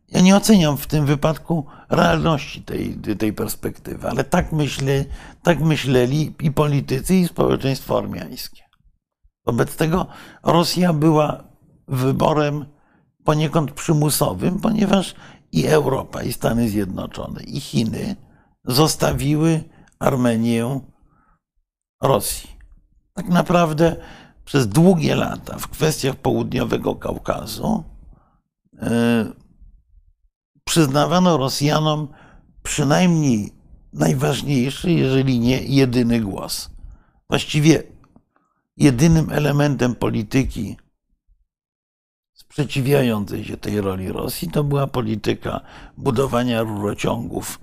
[0.08, 5.04] ja nie oceniam w tym wypadku realności tej, tej perspektywy, ale tak, myślę,
[5.42, 8.62] tak myśleli i politycy, i społeczeństwo ormiańskie.
[9.46, 10.06] Wobec tego
[10.42, 11.44] Rosja była
[11.88, 12.66] wyborem
[13.24, 15.14] poniekąd przymusowym, ponieważ
[15.52, 18.16] i Europa, i Stany Zjednoczone, i Chiny
[18.64, 19.64] zostawiły
[19.98, 20.80] Armenię
[22.02, 22.50] Rosji.
[23.14, 23.96] Tak naprawdę
[24.44, 27.84] przez długie lata w kwestiach południowego Kaukazu
[28.72, 28.88] yy,
[30.64, 32.08] przyznawano Rosjanom
[32.62, 33.52] przynajmniej
[33.92, 36.70] najważniejszy, jeżeli nie jedyny głos.
[37.28, 37.82] Właściwie
[38.76, 40.76] jedynym elementem polityki
[42.58, 45.60] sprzeciwiającej się tej roli Rosji to była polityka
[45.96, 47.60] budowania rurociągów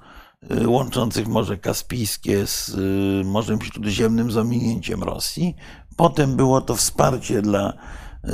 [0.52, 5.56] y, łączących Morze Kaspijskie z y, Morzem Śródziemnym z ominięciem Rosji.
[5.98, 8.30] Potem było to wsparcie dla y,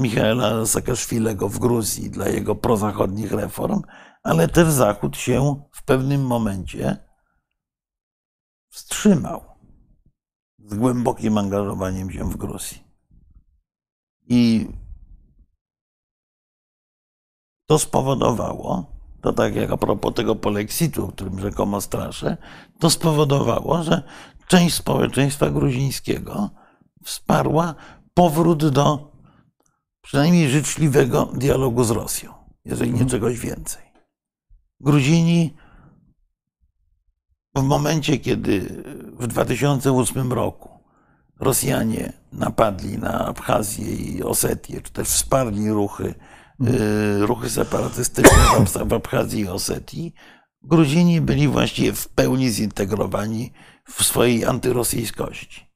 [0.00, 3.82] Michaela Saakaszwilego w Gruzji, dla jego prozachodnich reform,
[4.22, 6.96] ale też Zachód się w pewnym momencie
[8.68, 9.40] wstrzymał
[10.66, 12.84] z głębokim angażowaniem się w Gruzji.
[14.28, 14.68] I
[17.66, 18.86] to spowodowało,
[19.20, 22.36] to tak jak a propos tego polexitu, o którym rzekomo straszę,
[22.78, 24.02] to spowodowało, że
[24.48, 26.50] część społeczeństwa gruzińskiego
[27.04, 27.74] wsparła
[28.14, 29.12] powrót do
[30.02, 32.32] przynajmniej życzliwego dialogu z Rosją,
[32.64, 33.10] jeżeli nie mhm.
[33.10, 33.82] czegoś więcej.
[34.80, 35.54] Gruzini
[37.56, 38.60] w momencie, kiedy
[39.18, 40.68] w 2008 roku
[41.40, 46.14] Rosjanie napadli na Abchazję i Osetię, czy też wsparli ruchy,
[47.20, 50.14] ruchy separatystyczne w Abchazji i Osetii,
[50.62, 53.52] Gruzini byli właściwie w pełni zintegrowani
[53.88, 55.66] w swojej antyrosyjskości.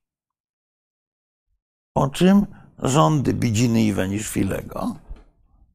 [1.93, 2.47] Po czym
[2.79, 4.97] rządy Bidziny Iwaniszwilego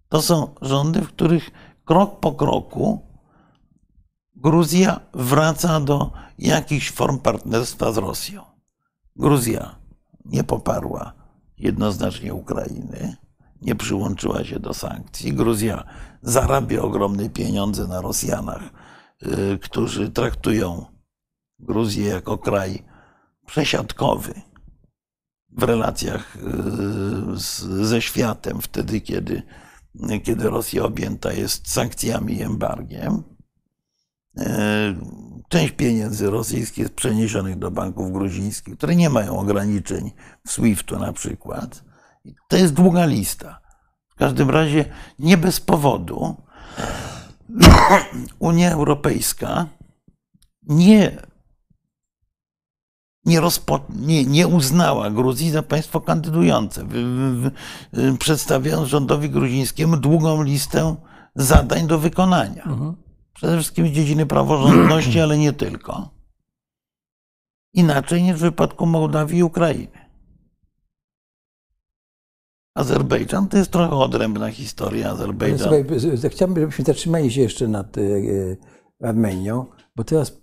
[0.10, 1.52] to są rządy, w których
[1.86, 3.02] krok po kroku
[4.36, 8.44] Gruzja wraca do jakichś form partnerstwa z Rosją.
[9.16, 9.76] Gruzja
[10.26, 11.14] nie poparła
[11.58, 13.18] jednoznacznie Ukrainy,
[13.64, 15.34] nie przyłączyła się do sankcji.
[15.34, 15.84] Gruzja
[16.22, 18.64] zarabia ogromne pieniądze na Rosjanach,
[19.24, 20.86] y, którzy traktują
[21.60, 22.84] Gruzję jako kraj
[23.46, 24.34] przesiadkowy
[25.52, 26.40] w relacjach y,
[27.40, 29.42] z, ze światem, wtedy kiedy,
[30.24, 33.24] kiedy Rosja objęta jest sankcjami i embargiem.
[34.38, 34.96] E,
[35.50, 40.12] część pieniędzy rosyjskich jest przeniesionych do banków gruzińskich, które nie mają ograniczeń
[40.48, 41.84] w SWIFT-u na przykład.
[42.48, 43.60] To jest długa lista.
[44.10, 44.86] W każdym razie
[45.20, 46.36] nie bez powodu
[48.40, 49.68] Unia Europejska
[50.64, 51.18] nie,
[53.26, 56.88] nie, rozpo, nie, nie uznała Gruzji za państwo kandydujące,
[58.20, 60.96] przedstawiając rządowi gruzińskiemu długą listę
[61.36, 62.64] zadań do wykonania.
[62.64, 62.96] Mhm.
[63.34, 66.10] Przede wszystkim z dziedziny praworządności, ale nie tylko.
[67.74, 70.03] Inaczej niż w wypadku Mołdawii i Ukrainy.
[72.76, 75.10] Azerbejdżan to jest trochę odrębna historia.
[75.10, 75.74] Azerbejdżan.
[76.30, 78.02] chciałbym, żebyśmy zatrzymali się jeszcze nad e,
[79.04, 80.40] Armenią, bo teraz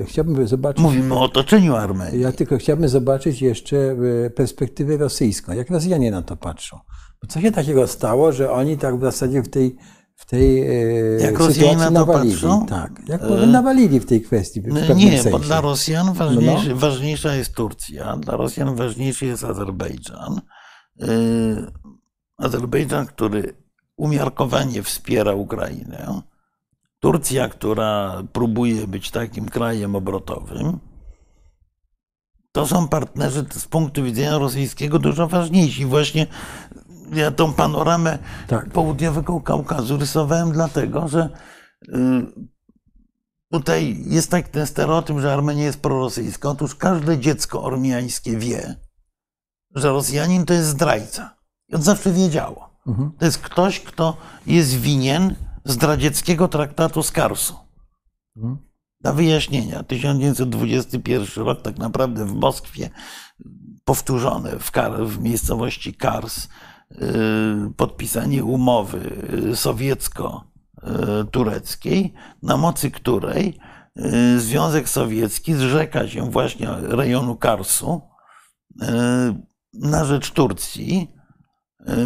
[0.00, 0.82] e, chciałbym zobaczyć.
[0.82, 2.20] Mówimy o otoczeniu Armenii.
[2.20, 3.96] Ja tylko chciałbym zobaczyć jeszcze
[4.26, 5.52] e, perspektywę rosyjską.
[5.52, 6.78] Jak Rosjanie na to patrzą?
[7.22, 9.76] Bo co się takiego stało, że oni tak w zasadzie w tej
[10.16, 10.74] w tej e,
[11.20, 12.34] jak sytuacji nawalili.
[12.34, 12.66] Patrzą?
[12.66, 13.46] Tak, jak e...
[13.46, 14.60] nawalili w tej kwestii.
[14.60, 15.30] W no nie, sensie.
[15.30, 16.76] bo dla Rosjan ważniejszy, no.
[16.76, 20.40] ważniejsza jest Turcja, dla Rosjan ważniejszy jest Azerbejdżan.
[21.00, 21.06] E,
[22.36, 23.54] Azerbejdżan, który
[23.96, 26.22] umiarkowanie wspiera Ukrainę.
[27.00, 30.78] Turcja, która próbuje być takim krajem obrotowym.
[32.52, 35.86] To są partnerzy z punktu widzenia rosyjskiego dużo ważniejsi.
[35.86, 36.26] Właśnie
[37.12, 38.70] ja tą panoramę tak.
[38.70, 41.30] południowego Kaukazu rysowałem dlatego, że
[41.88, 41.92] y,
[43.50, 46.48] tutaj jest tak ten stereotyp, że Armenia jest prorosyjska.
[46.48, 48.76] Otóż każde dziecko ormiańskie wie,
[49.74, 51.36] że Rosjanin to jest zdrajca.
[51.68, 52.70] I on zawsze wiedziało.
[52.86, 53.12] Mhm.
[53.18, 55.34] To jest ktoś, kto jest winien
[55.64, 57.54] zdradzieckiego traktatu z Karsu.
[58.36, 58.58] Mhm.
[59.00, 62.90] Dla wyjaśnienia, 1921 rok tak naprawdę w Moskwie
[63.84, 66.48] powtórzone w, Kar w miejscowości Kars
[66.92, 66.96] Y,
[67.76, 69.16] podpisanie umowy
[69.54, 73.58] sowiecko-tureckiej, na mocy której
[74.38, 78.02] Związek Sowiecki zrzeka się właśnie rejonu Karsu
[79.74, 81.10] na rzecz Turcji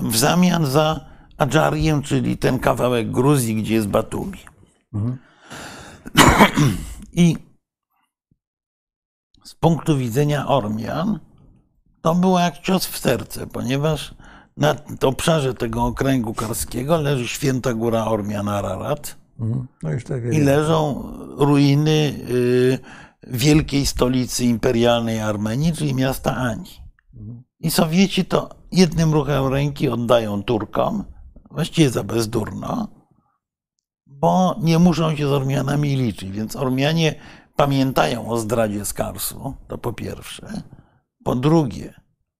[0.03, 4.39] w zamian za Adżarię, czyli ten kawałek Gruzji, gdzie jest Batumi.
[4.95, 5.19] Mhm.
[7.13, 7.37] I
[9.45, 11.19] z punktu widzenia Ormian
[12.03, 14.15] to było jak cios w serce, ponieważ
[14.57, 19.17] na obszarze tego okręgu karskiego leży święta góra Ormian Ararat.
[19.41, 19.67] Mhm.
[19.83, 19.91] No
[20.33, 21.03] I leżą
[21.37, 22.79] ruiny y,
[23.27, 26.71] wielkiej stolicy imperialnej Armenii, czyli miasta Ani.
[27.61, 31.05] I Sowieci to jednym ruchem ręki oddają Turkom,
[31.51, 32.89] właściwie za bezdurno,
[34.07, 36.31] bo nie muszą się z Ormianami liczyć.
[36.31, 37.15] Więc Ormianie
[37.57, 40.63] pamiętają o zdradzie z Karsu, to po pierwsze.
[41.25, 41.95] Po drugie,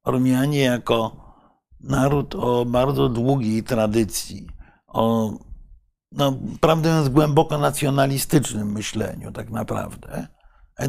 [0.05, 1.29] Ormianie jako
[1.81, 4.47] naród o bardzo długiej tradycji,
[4.87, 5.33] o,
[6.13, 10.29] no, prawdę mówiąc, głęboko nacjonalistycznym myśleniu, tak naprawdę,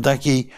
[0.04, 0.50] takiej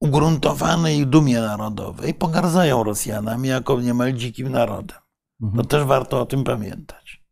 [0.00, 4.98] ugruntowanej dumie narodowej, pogardzają Rosjanami jako niemal dzikim narodem.
[5.42, 5.62] Mhm.
[5.62, 7.22] To też warto o tym pamiętać.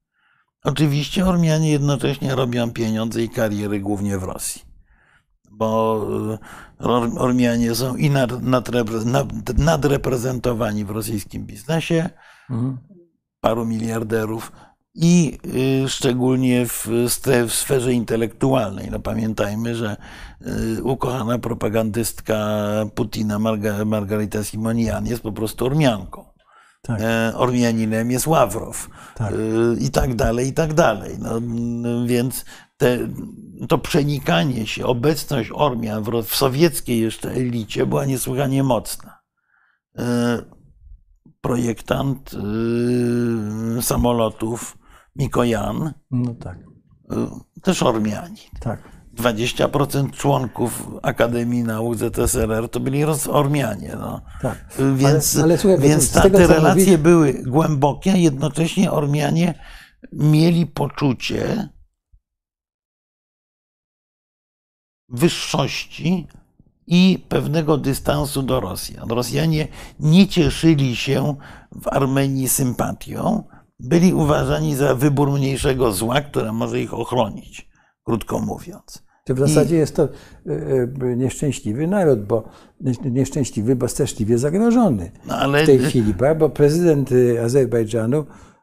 [0.65, 4.75] Oczywiście Ormianie jednocześnie robią pieniądze i kariery głównie w Rosji
[5.57, 6.07] bo
[6.81, 8.11] e, Ormianie są i
[9.59, 12.11] nadreprezentowani w rosyjskim biznesie,
[12.51, 12.79] mhm.
[13.41, 14.53] paru miliarderów,
[14.95, 15.39] i
[15.85, 16.89] y, szczególnie w,
[17.49, 18.91] sferze intelektualnej.
[18.91, 19.97] No pamiętajmy, że
[20.77, 22.37] y, ukochana propagandystka
[22.95, 26.25] Putina Marga, Margarita Simonian jest po prostu Ormianką.
[26.83, 27.01] Tak.
[27.01, 29.33] E, Ormianinem jest Ławrow tak.
[29.33, 31.17] Y, i tak dalej, i tak dalej.
[31.19, 31.41] No,
[32.07, 32.45] więc
[32.77, 32.99] te,
[33.69, 39.19] to przenikanie się, obecność Ormian w, w sowieckiej jeszcze elicie była niesłychanie mocna.
[39.99, 40.39] E,
[41.41, 42.31] projektant
[43.81, 44.77] samolotów
[45.17, 46.59] Mikojan, no tak.
[47.11, 48.37] E, też Ormianin.
[48.61, 48.95] Tak.
[49.17, 53.97] 20% członków Akademii Nauk ZSRR to byli Ormianie.
[53.99, 54.21] No.
[54.43, 54.65] Tak.
[54.97, 56.99] Więc, ale, ale słuchaj, więc te relacje mówi...
[56.99, 59.55] były głębokie, a jednocześnie Ormianie
[60.13, 61.69] mieli poczucie,
[65.09, 66.29] wyższości
[66.87, 69.09] i pewnego dystansu do Rosjan.
[69.09, 69.69] Rosjanie
[70.01, 71.37] nie cieszyli się
[71.83, 73.45] w Armenii sympatią,
[73.81, 77.69] byli uważani za wybór mniejszego zła, które może ich ochronić,
[78.05, 79.05] krótko mówiąc.
[79.29, 79.79] W zasadzie I...
[79.79, 80.09] jest to e,
[81.03, 82.49] e, nieszczęśliwy naród, bo
[83.05, 85.63] nieszczęśliwy, bo straszliwie zagrożony no ale...
[85.63, 87.11] w tej chwili, bo prezydent
[87.45, 88.54] Azerbejdżanu E, e,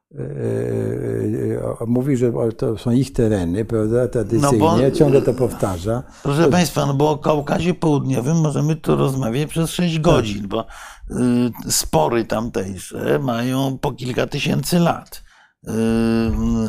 [1.87, 6.03] mówi, że to są ich tereny, prawda, tradycyjnie, no bo, ciągle to powtarza.
[6.23, 10.03] Proszę Państwa, no bo o Kaukazie Południowym możemy tu rozmawiać przez 6 tak.
[10.03, 15.23] godzin, bo y, spory tamtejsze mają po kilka tysięcy lat.
[15.67, 15.71] Y,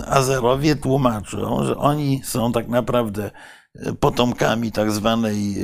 [0.06, 3.30] Azerowie tłumaczą, że oni są tak naprawdę
[4.00, 5.54] potomkami tak zwanej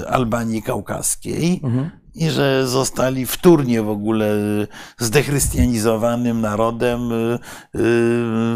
[0.00, 4.36] y, Albanii Kaukaskiej, mhm i że zostali wtórnie w ogóle
[4.98, 7.38] zdechrystianizowanym narodem y, y,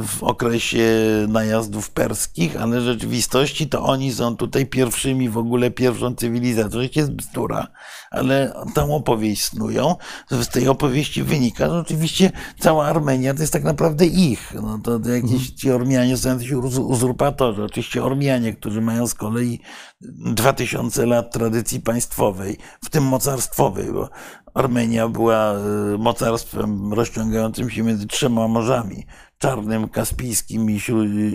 [0.03, 0.89] w okresie
[1.29, 6.71] najazdów perskich, ale w rzeczywistości to oni są tutaj pierwszymi w ogóle, pierwszą cywilizacją.
[6.71, 7.67] To jest bzdura,
[8.11, 9.97] ale tą opowieść snują.
[10.31, 14.55] Z tej opowieści wynika, że oczywiście cała Armenia to jest tak naprawdę ich.
[14.63, 15.57] No to, to jakieś mhm.
[15.57, 17.65] ci Ormianie są jacyś uzurpatorzy.
[17.65, 19.61] Oczywiście Ormianie, którzy mają z kolei
[20.01, 24.09] 2000 lat tradycji państwowej, w tym mocarstwowej, bo
[24.55, 25.59] Armenia była e,
[25.99, 29.07] mocarstwem rozciągającym się między trzema morzami
[29.39, 30.81] czarnym, kaspijskim i,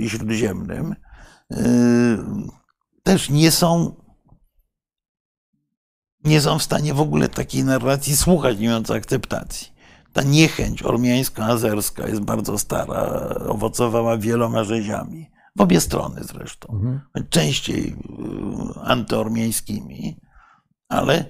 [0.09, 0.95] śródziemnym.
[1.51, 1.65] E,
[3.03, 3.95] też nie są,
[6.23, 9.75] nie są w stanie w ogóle takiej narracji słuchać, nie mając akceptacji.
[10.13, 15.34] ta niechęć ormiańsko-azerska jest bardzo stara, owocowała wieloma rzeziami.
[15.55, 16.73] W obie strony zresztą.
[16.73, 17.01] Mhm.
[17.29, 17.95] Częściej
[18.77, 20.19] y, antyormiańskimi,
[20.89, 21.25] ale,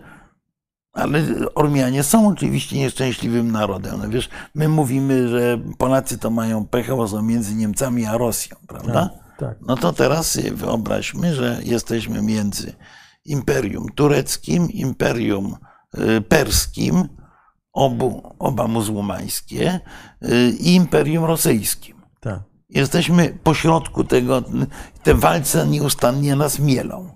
[0.94, 1.24] ale
[1.56, 4.00] Ormianie są oczywiście nieszczęśliwym narodem.
[4.04, 8.58] No wiesz, my mówimy, że Polacy to mają pecha, bo są między Niemcami a Rosją,
[8.68, 9.10] prawda?
[9.10, 9.58] Tak, tak.
[9.62, 12.74] No to teraz wyobraźmy, że jesteśmy między
[13.26, 15.56] Imperium Tureckim, Imperium
[15.98, 17.08] y, Perskim,
[17.74, 19.80] obu, oba muzułmańskie,
[20.24, 21.95] y, i Imperium Rosyjskim.
[22.70, 24.44] Jesteśmy pośrodku tego,
[25.04, 27.16] te walce nieustannie nas mielą.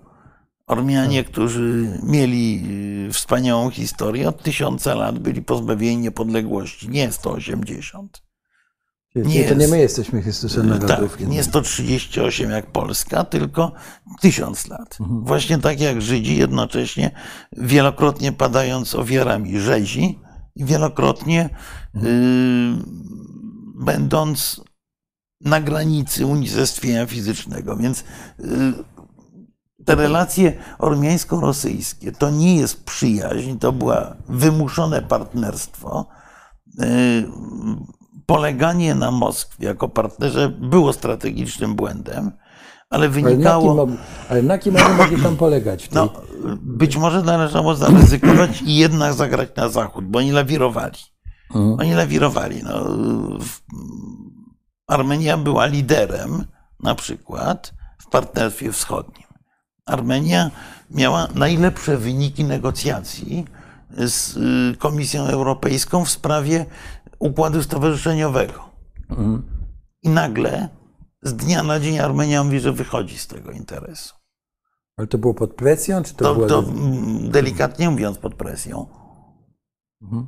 [0.67, 1.31] Ormianie, tak.
[1.31, 2.63] którzy mieli
[3.09, 8.21] y, wspaniałą historię, od tysiąca lat byli pozbawieni niepodległości, nie 180.
[9.15, 11.17] Nie, to nie my jesteśmy Chrystusem narodów.
[11.17, 13.71] Tak, nie 138 jak Polska, tylko
[14.21, 14.97] tysiąc lat.
[14.99, 15.23] Mhm.
[15.23, 17.11] Właśnie tak jak Żydzi jednocześnie
[17.57, 20.19] wielokrotnie padając ofiarami rzezi
[20.55, 21.49] i wielokrotnie
[21.95, 22.15] mhm.
[22.15, 22.83] y,
[23.85, 24.61] będąc
[25.41, 27.75] na granicy unicestwienia fizycznego.
[27.75, 28.03] Więc
[28.39, 28.43] y,
[29.85, 33.95] te relacje ormiańsko-rosyjskie to nie jest przyjaźń, to było
[34.29, 36.05] wymuszone partnerstwo.
[36.81, 37.23] Y,
[38.25, 42.31] poleganie na Moskwie jako partnerze było strategicznym błędem,
[42.89, 43.87] ale wynikało.
[44.29, 45.91] Ale na kim, ale mogli tam polegać?
[45.91, 46.09] No,
[46.61, 50.99] być może należało zaryzykować i jednak zagrać na zachód, bo oni lawirowali.
[51.55, 51.79] Mhm.
[51.79, 52.63] Oni lawirowali.
[52.63, 52.85] No,
[54.89, 56.45] Armenia była liderem
[56.79, 59.27] na przykład w partnerstwie wschodnim.
[59.85, 60.51] Armenia
[60.91, 63.45] miała najlepsze wyniki negocjacji
[63.97, 66.65] z y, Komisją Europejską w sprawie
[67.19, 68.69] układu stowarzyszeniowego.
[69.09, 69.43] Mhm.
[70.03, 70.69] I nagle
[71.21, 74.15] z dnia na dzień Armenia mówi, że wychodzi z tego interesu.
[74.97, 76.47] Ale to było pod presją, czy to, to było...
[76.47, 76.63] To
[77.29, 78.87] delikatnie mówiąc pod presją.
[80.01, 80.27] Mhm.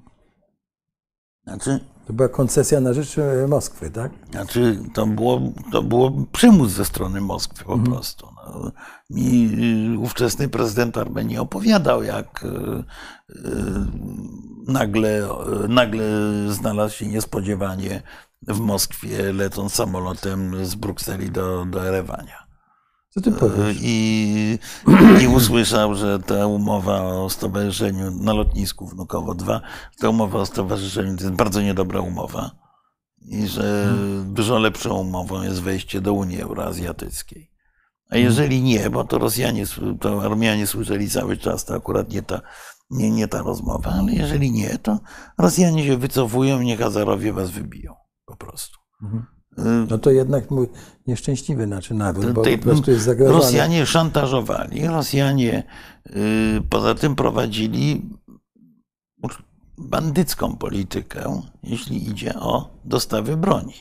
[1.44, 1.80] Znaczy,
[2.12, 4.12] to była koncesja na rzecz e, Moskwy, tak?
[4.32, 5.42] Znaczy, to było,
[5.72, 7.92] to było przymus ze strony Moskwy po mhm.
[7.92, 8.28] prostu.
[8.36, 8.72] No,
[9.10, 9.50] mi
[9.96, 12.84] y, ówczesny prezydent Armenii opowiadał, jak y,
[14.68, 15.28] nagle,
[15.70, 16.06] nagle
[16.50, 18.02] znalazł się niespodziewanie
[18.48, 22.48] w Moskwie, lecąc samolotem z Brukseli do, do Erewania.
[23.14, 23.78] Co ty powiesz?
[23.82, 24.60] I,
[25.22, 29.62] I usłyszał, że ta umowa o stowarzyszeniu na lotnisku Wnukowo 2,
[30.00, 32.52] ta umowa o stowarzyszeniu to jest bardzo niedobra umowa
[33.22, 34.34] i że hmm.
[34.34, 37.52] dużo lepszą umową jest wejście do Unii Euroazjatyckiej.
[38.10, 38.26] A hmm.
[38.26, 39.66] jeżeli nie, bo to Rosjanie,
[40.00, 42.42] to Armianie słyszeli cały czas, to akurat nie ta,
[42.90, 45.00] nie, nie ta rozmowa, ale jeżeli nie, to
[45.38, 47.96] Rosjanie się wycofują, niech Azerowie was wybiją
[48.26, 48.78] po prostu.
[49.02, 49.26] Hmm.
[49.58, 50.68] No to jednak mój
[51.08, 53.40] nieszczęśliwy znaczy naród, bo po prostu jest zagrożony.
[53.40, 55.64] Rosjanie szantażowali, Rosjanie
[56.10, 58.10] y, poza tym prowadzili
[59.78, 63.74] bandycką politykę, jeśli idzie o dostawy broni.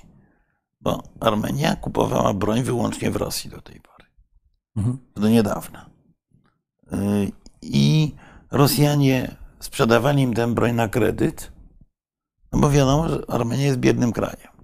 [0.81, 4.05] Bo Armenia kupowała broń wyłącznie w Rosji do tej pory.
[4.77, 4.99] Mhm.
[5.15, 5.91] Do niedawna.
[6.93, 6.97] Y,
[7.63, 8.15] I
[8.51, 11.53] Rosjanie sprzedawali im tę broń na kredyt,
[12.53, 14.60] no bo wiadomo, że Armenia jest biednym krajem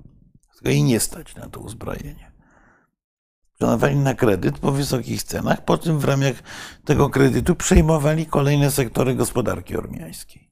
[0.56, 2.32] tylko i nie stać na to uzbrojenie.
[3.54, 6.34] Sprzedawali na kredyt po wysokich cenach, po czym w ramach
[6.84, 10.50] tego kredytu przejmowali kolejne sektory gospodarki ormiańskiej.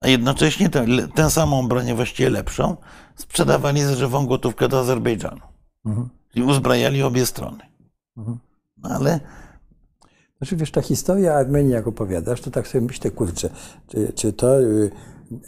[0.00, 2.76] A jednocześnie tę, tę samą broń, właściwie lepszą,
[3.16, 5.40] sprzedawali za żywą gotówkę do Azerbejdżanu.
[5.86, 6.08] Mhm.
[6.34, 7.62] I uzbrajali obie strony.
[8.16, 8.38] Mhm.
[8.76, 9.20] No ale
[10.38, 13.50] znaczy wiesz, ta historia Armenii, jak opowiadasz, to tak sobie myślę, kurczę,
[13.88, 14.90] czy, czy to y,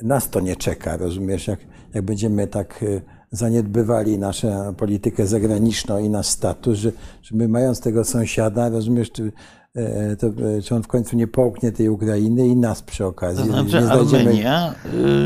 [0.03, 1.61] nas to nie czeka, rozumiesz, jak,
[1.95, 7.81] jak będziemy tak y, zaniedbywali naszą politykę zagraniczną i nasz status, że, że my mając
[7.81, 9.33] tego sąsiada, rozumiesz, czy,
[9.75, 10.27] e, to,
[10.65, 13.45] czy on w końcu nie połknie tej Ukrainy i nas przy okazji.
[13.45, 14.75] To znaczy nie Armenia,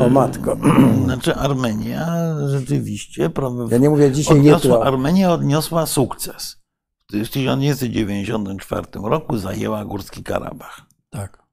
[0.01, 0.57] o matko.
[1.05, 3.29] Znaczy Armenia rzeczywiście...
[3.71, 4.85] Ja nie mówię dzisiaj odniosła, jutro.
[4.85, 6.65] Armenia odniosła sukces.
[7.09, 10.81] W 1994 roku zajęła Górski Karabach.
[11.09, 11.43] Tak.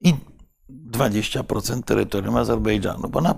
[0.00, 0.14] I
[0.90, 3.34] 20% terytorium Azerbejdżanu, bo na,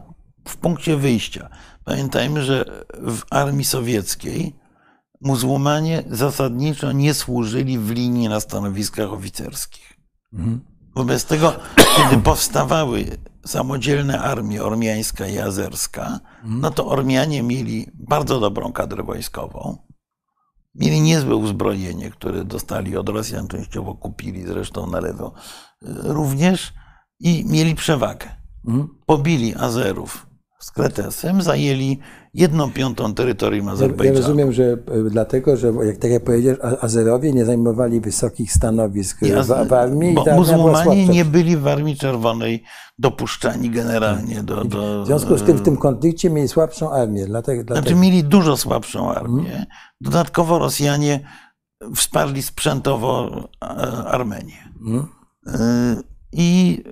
[0.48, 1.50] w punkcie wyjścia
[1.86, 4.56] Pamiętajmy, że w armii sowieckiej
[5.20, 9.96] muzułmanie zasadniczo nie służyli w linii na stanowiskach oficerskich.
[10.32, 10.60] Mhm.
[10.94, 11.52] Wobec tego,
[11.96, 13.04] kiedy powstawały
[13.46, 16.60] samodzielne armie ormiańska i azerska, mhm.
[16.60, 19.78] no to Ormianie mieli bardzo dobrą kadrę wojskową.
[20.74, 25.32] Mieli niezłe uzbrojenie, które dostali od Rosjan, częściowo kupili zresztą na lewo
[26.02, 26.72] również
[27.20, 28.36] i mieli przewagę.
[28.68, 28.88] Mhm.
[29.06, 30.26] Pobili Azerów
[30.58, 31.98] z Kretesem zajęli
[32.34, 34.20] jedną piątą terytorium Azerbejdżanu.
[34.20, 39.20] Ja rozumiem, że e, dlatego, że jak tak jak powiedziałeś, Azerowie nie zajmowali wysokich stanowisk
[39.20, 40.14] w, w armii.
[40.14, 42.62] Bo muzułmanie nie byli w Armii Czerwonej
[42.98, 44.64] dopuszczani generalnie do...
[44.64, 47.26] do w związku z tym w tym konflikcie mieli słabszą armię.
[47.26, 47.88] Dlatego, dlatego...
[47.88, 49.44] Znaczy mieli dużo słabszą armię.
[49.44, 49.66] Hmm.
[50.00, 51.20] Dodatkowo Rosjanie
[51.94, 53.66] wsparli sprzętowo e,
[54.06, 54.72] Armenię.
[54.84, 55.06] Hmm.
[56.32, 56.82] I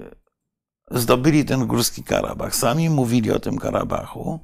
[0.91, 2.57] zdobyli ten górski Karabach.
[2.57, 4.41] Sami mówili o tym Karabachu,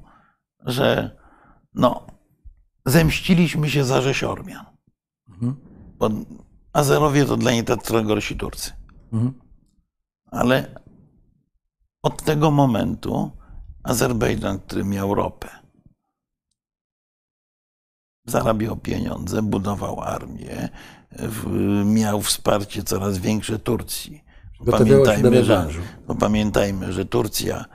[0.65, 1.17] że
[1.73, 2.07] no,
[2.85, 4.65] zemściliśmy się za rzeź Ormian.
[5.29, 5.55] Mhm.
[5.97, 6.09] Bo
[6.73, 8.71] Azerowie to dla nich trochę gorsi Turcy.
[9.13, 9.33] Mhm.
[10.25, 10.81] Ale
[12.03, 13.31] od tego momentu
[13.83, 15.49] Azerbejdżan, który miał ropę,
[18.25, 20.69] zarabiał pieniądze, budował armię,
[21.85, 24.30] miał wsparcie coraz większe Turcji
[24.65, 25.67] Pamiętajmy, że,
[26.07, 27.65] no pamiętajmy, że Turcja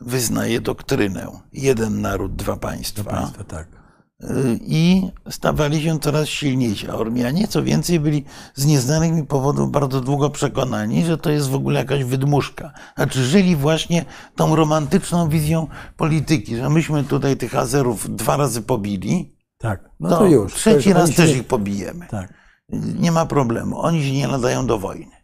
[0.00, 3.02] wyznaje doktrynę jeden naród, dwa państwa.
[3.02, 3.68] Dwa państwa tak.
[4.22, 6.90] Y, I stawali się coraz silniejsi.
[6.90, 8.24] A Ormianie, co więcej, byli
[8.54, 12.72] z nieznanych mi powodów bardzo długo przekonani, że to jest w ogóle jakaś wydmuszka.
[12.96, 14.04] Znaczy, żyli właśnie
[14.36, 15.66] tą romantyczną wizją
[15.96, 19.36] polityki, że myśmy tutaj tych Azerów dwa razy pobili.
[19.58, 20.54] Tak, no to, to już.
[20.54, 22.06] Trzeci to raz też ich pobijemy.
[22.10, 22.34] Tak.
[22.98, 23.80] Nie ma problemu.
[23.80, 25.15] Oni się nie nadają do wojny.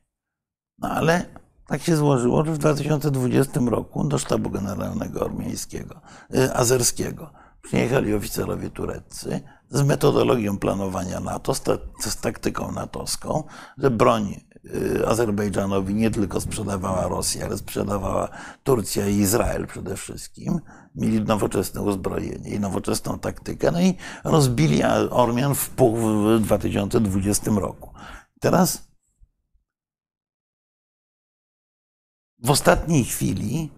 [0.83, 1.27] No ale
[1.67, 6.01] tak się złożyło, że w 2020 roku do sztabu generalnego armeńskiego,
[6.35, 7.31] y, azerskiego
[7.63, 11.63] przyjechali oficerowie tureccy z metodologią planowania NATO, z,
[12.01, 13.45] z taktyką natowską,
[13.79, 18.29] że broń y, Azerbejdżanowi nie tylko sprzedawała Rosja, ale sprzedawała
[18.63, 20.61] Turcja i Izrael przede wszystkim.
[20.95, 27.91] Mieli nowoczesne uzbrojenie i nowoczesną taktykę, no i rozbili Ormian w pół w 2020 roku.
[28.41, 28.92] Teraz
[32.43, 33.71] w ostatniej chwili,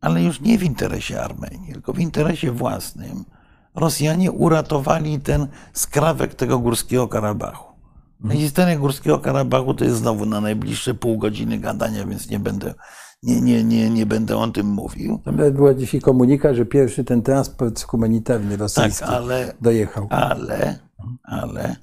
[0.00, 3.24] ale już nie w interesie Armenii, tylko w interesie własnym,
[3.74, 7.72] Rosjanie uratowali ten skrawek tego górskiego Karabachu.
[8.20, 8.40] Mhm.
[8.40, 12.74] Historia górskiego Karabachu to jest znowu na najbliższe pół godziny gadania, więc nie będę,
[13.22, 15.20] nie, nie, nie, nie będę o tym mówił.
[15.24, 20.06] Tam była dzisiaj komunikat, że pierwszy ten transport humanitarny rosyjski tak, ale, dojechał.
[20.10, 20.78] Ale,
[21.22, 21.76] ale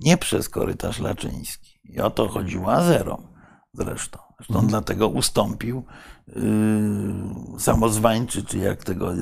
[0.00, 1.80] nie przez korytarz laczyński.
[1.84, 3.22] I o to chodziło Azerom
[3.74, 4.18] zresztą.
[4.42, 4.68] Zresztą mhm.
[4.68, 5.84] dlatego ustąpił
[6.26, 6.42] yy,
[7.58, 9.12] samozwańczy, czy jak tego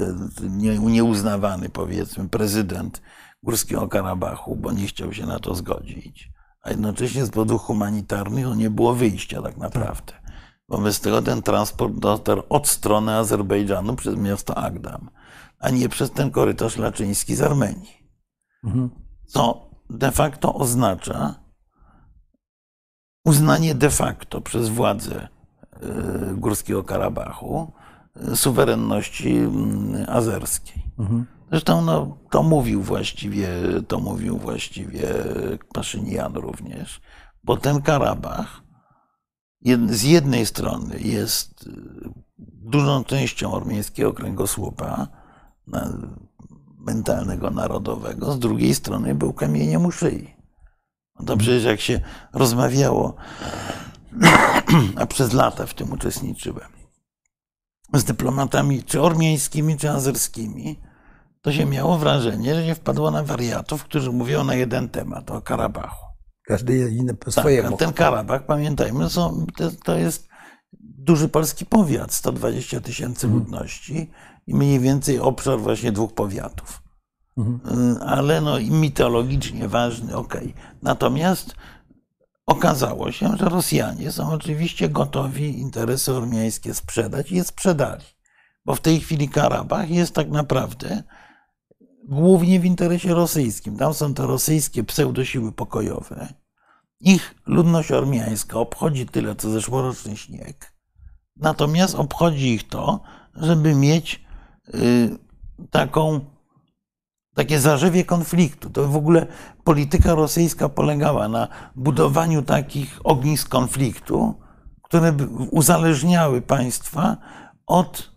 [0.43, 3.03] nie, nieuznawany, powiedzmy, prezydent
[3.43, 6.31] Górskiego Karabachu, bo nie chciał się na to zgodzić.
[6.63, 10.13] A jednocześnie z powodów humanitarnych no nie było wyjścia tak naprawdę.
[10.69, 15.11] Wobec tego ten transport dotarł od strony Azerbejdżanu przez miasto Agdam,
[15.59, 18.11] a nie przez ten korytarz laczyński z Armenii.
[18.65, 18.91] Mhm.
[19.27, 21.35] Co de facto oznacza,
[23.25, 25.29] uznanie de facto przez władze
[25.73, 27.73] e, Górskiego Karabachu
[28.17, 30.83] e, suwerenności mm, azerskiej.
[30.99, 31.27] Mhm.
[31.51, 33.49] Zresztą no, to mówił właściwie,
[33.89, 35.09] to mówił właściwie
[35.75, 37.01] Paszynian również,
[37.45, 38.63] bo ten Karabach
[39.89, 41.71] z jednej strony jest e,
[42.63, 45.09] dużą częścią ormiańskiego kręgosłupa
[46.79, 50.40] mentalnego, narodowego, z drugiej strony był kamieniem u szyi.
[51.21, 52.01] No to przecież jak się
[52.33, 53.15] rozmawiało,
[55.01, 56.69] a przez lata w tym uczestniczyłem,
[57.95, 60.81] z dyplomatami czy ormiańskimi, czy azerskimi,
[61.43, 65.41] to się miało wrażenie, że się wpadło na wariatów, którzy mówią na jeden temat, o
[65.41, 66.07] Karabachu.
[66.47, 67.77] Każdy inny po tak, swojemu.
[67.77, 70.29] ten Karabach, pamiętajmy, to, to jest
[70.81, 74.11] duży polski powiat, 120 tysięcy ludności
[74.47, 76.83] i mniej więcej obszar właśnie dwóch powiatów.
[77.37, 77.99] Mhm.
[78.07, 80.51] Ale no mitologicznie ważny, okej.
[80.51, 80.63] Okay.
[80.83, 81.55] Natomiast
[82.47, 88.05] okazało się, że Rosjanie są oczywiście gotowi interesy ormiańskie sprzedać i je sprzedali.
[88.65, 91.03] Bo w tej chwili Karabach jest tak naprawdę
[92.09, 93.77] głównie w interesie rosyjskim.
[93.77, 96.29] Tam są te rosyjskie pseudosiły pokojowe.
[97.01, 100.73] Ich ludność ormiańska obchodzi tyle, co zeszłoroczny śnieg.
[101.37, 103.01] Natomiast obchodzi ich to,
[103.35, 104.25] żeby mieć
[104.75, 105.19] y,
[105.71, 106.21] taką
[107.41, 108.71] takie zarzewie konfliktu.
[108.71, 109.27] To w ogóle
[109.65, 114.35] polityka rosyjska polegała na budowaniu takich ognisk konfliktu,
[114.83, 115.13] które
[115.51, 117.17] uzależniały państwa
[117.67, 118.11] od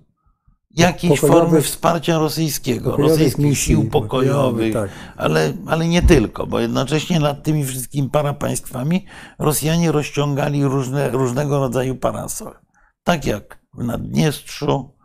[0.71, 4.89] jakiejś formy wsparcia rosyjskiego, rosyjskich sił pokojowych, tak.
[5.17, 9.05] ale, ale nie tylko, bo jednocześnie nad tymi wszystkimi parapaństwami
[9.39, 12.53] Rosjanie rozciągali różne, różnego rodzaju parasol.
[13.03, 14.95] Tak jak w Naddniestrzu,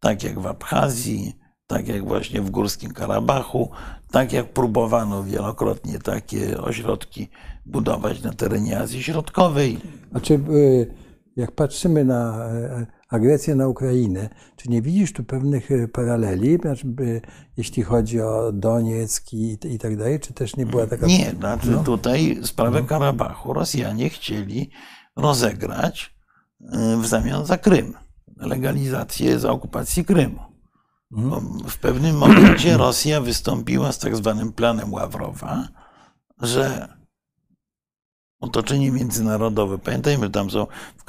[0.00, 1.37] tak jak w Abchazji,
[1.68, 3.70] tak jak właśnie w Górskim Karabachu,
[4.10, 7.28] tak jak próbowano wielokrotnie takie ośrodki
[7.66, 9.78] budować na terenie Azji Środkowej.
[10.10, 10.94] Znaczy, y,
[11.36, 14.28] jak patrzymy na e, agresję na Ukrainę.
[14.56, 16.86] Czy nie widzisz tu pewnych paraleli, znaczy,
[17.56, 21.06] jeśli chodzi o Donieck i, i tak dalej, czy też nie była taka...
[21.06, 21.84] Nie, znaczy no.
[21.84, 22.86] tutaj sprawę no.
[22.86, 24.70] Karabachu Rosjanie chcieli
[25.16, 26.14] rozegrać
[27.00, 27.94] w zamian za Krym,
[28.36, 30.48] legalizację za okupacji Krymu.
[31.12, 31.68] Mhm.
[31.68, 35.68] W pewnym momencie Rosja wystąpiła z tak zwanym planem Ławrowa,
[36.42, 36.88] że
[38.40, 41.04] otoczenie międzynarodowe, pamiętajmy, tam są w,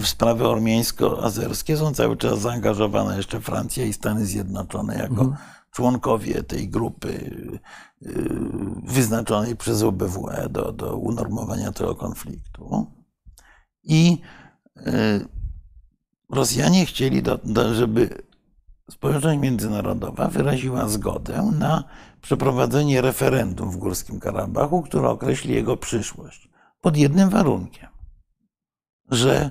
[0.00, 5.36] w sprawy ormiańsko-azerskie są cały czas zaangażowane jeszcze Francja i Stany Zjednoczone jako mhm.
[5.70, 7.08] członkowie tej grupy
[8.02, 8.28] y,
[8.84, 12.86] wyznaczonej przez OBWE do, do unormowania tego konfliktu.
[13.82, 14.18] I
[14.76, 15.28] y,
[16.30, 18.22] Rosjanie chcieli, do, do, żeby
[18.90, 21.84] społeczność międzynarodowa wyraziła zgodę na
[22.22, 26.48] przeprowadzenie referendum w Górskim Karabachu, które określi jego przyszłość.
[26.80, 27.88] Pod jednym warunkiem,
[29.10, 29.50] że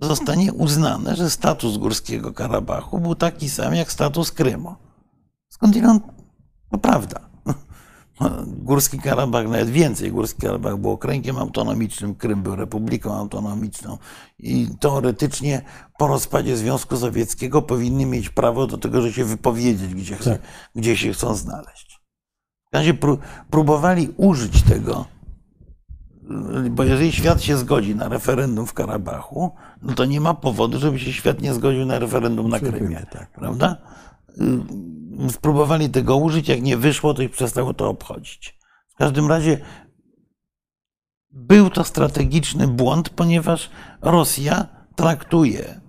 [0.00, 4.74] zostanie uznane, że status Górskiego Karabachu był taki sam jak status Krymu.
[5.48, 6.02] Skądinąd
[6.70, 7.25] to prawda.
[8.46, 13.98] Górski Karabach, nawet więcej, Górski Karabach był okręgiem autonomicznym, Krym był republiką autonomiczną
[14.38, 15.62] i teoretycznie
[15.98, 20.40] po rozpadzie Związku Sowieckiego powinny mieć prawo do tego, że się wypowiedzieć, gdzie, tak.
[20.74, 22.00] gdzie się chcą znaleźć.
[22.72, 22.94] W razie
[23.50, 25.04] próbowali użyć tego,
[26.70, 29.50] bo jeżeli świat się zgodzi na referendum w Karabachu,
[29.82, 33.30] no to nie ma powodu, żeby się świat nie zgodził na referendum na Krymie, tak.
[33.32, 33.76] prawda?
[35.30, 38.58] Spróbowali tego użyć, jak nie wyszło, to ich przestało to obchodzić.
[38.88, 39.58] W każdym razie
[41.30, 43.70] był to strategiczny błąd, ponieważ
[44.02, 45.80] Rosja traktuje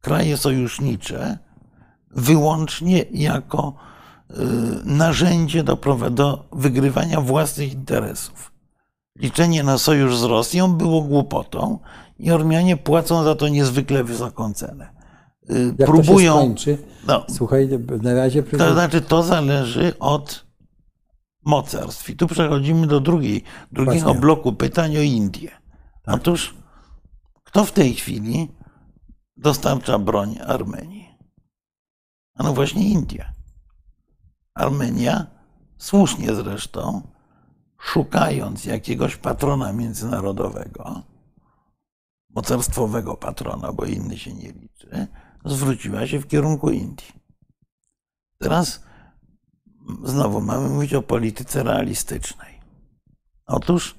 [0.00, 1.38] kraje sojusznicze
[2.10, 3.74] wyłącznie jako
[4.30, 4.34] y,
[4.84, 5.76] narzędzie do,
[6.10, 8.52] do wygrywania własnych interesów.
[9.18, 11.78] Liczenie na sojusz z Rosją było głupotą
[12.18, 14.95] i Ormianie płacą za to niezwykle wysoką cenę.
[15.78, 16.32] Jak próbują.
[16.34, 16.78] To się skończy?
[17.06, 17.68] No, Słuchaj,
[18.02, 18.42] na razie.
[18.42, 20.46] To znaczy, to zależy od
[21.44, 22.10] mocarstw.
[22.10, 23.42] I tu przechodzimy do drugiej,
[23.72, 24.20] drugiego Właśnie.
[24.20, 25.50] bloku pytań o Indię.
[26.02, 26.14] Tak.
[26.14, 26.54] Otóż,
[27.44, 28.48] kto w tej chwili
[29.36, 31.08] dostarcza broń Armenii?
[32.34, 33.32] A no właśnie India.
[34.54, 35.26] Armenia,
[35.78, 37.02] słusznie zresztą,
[37.78, 41.02] szukając jakiegoś patrona międzynarodowego,
[42.30, 45.06] mocarstwowego patrona, bo inny się nie liczy,
[45.46, 47.12] zwróciła się w kierunku Indii.
[48.38, 48.80] Teraz
[50.04, 52.60] znowu mamy mówić o polityce realistycznej.
[53.46, 53.94] Otóż,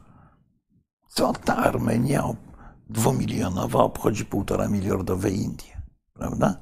[1.07, 2.23] co ta Armenia
[2.89, 5.81] dwumilionowa obchodzi półtora miliardowe Indie,
[6.13, 6.57] prawda?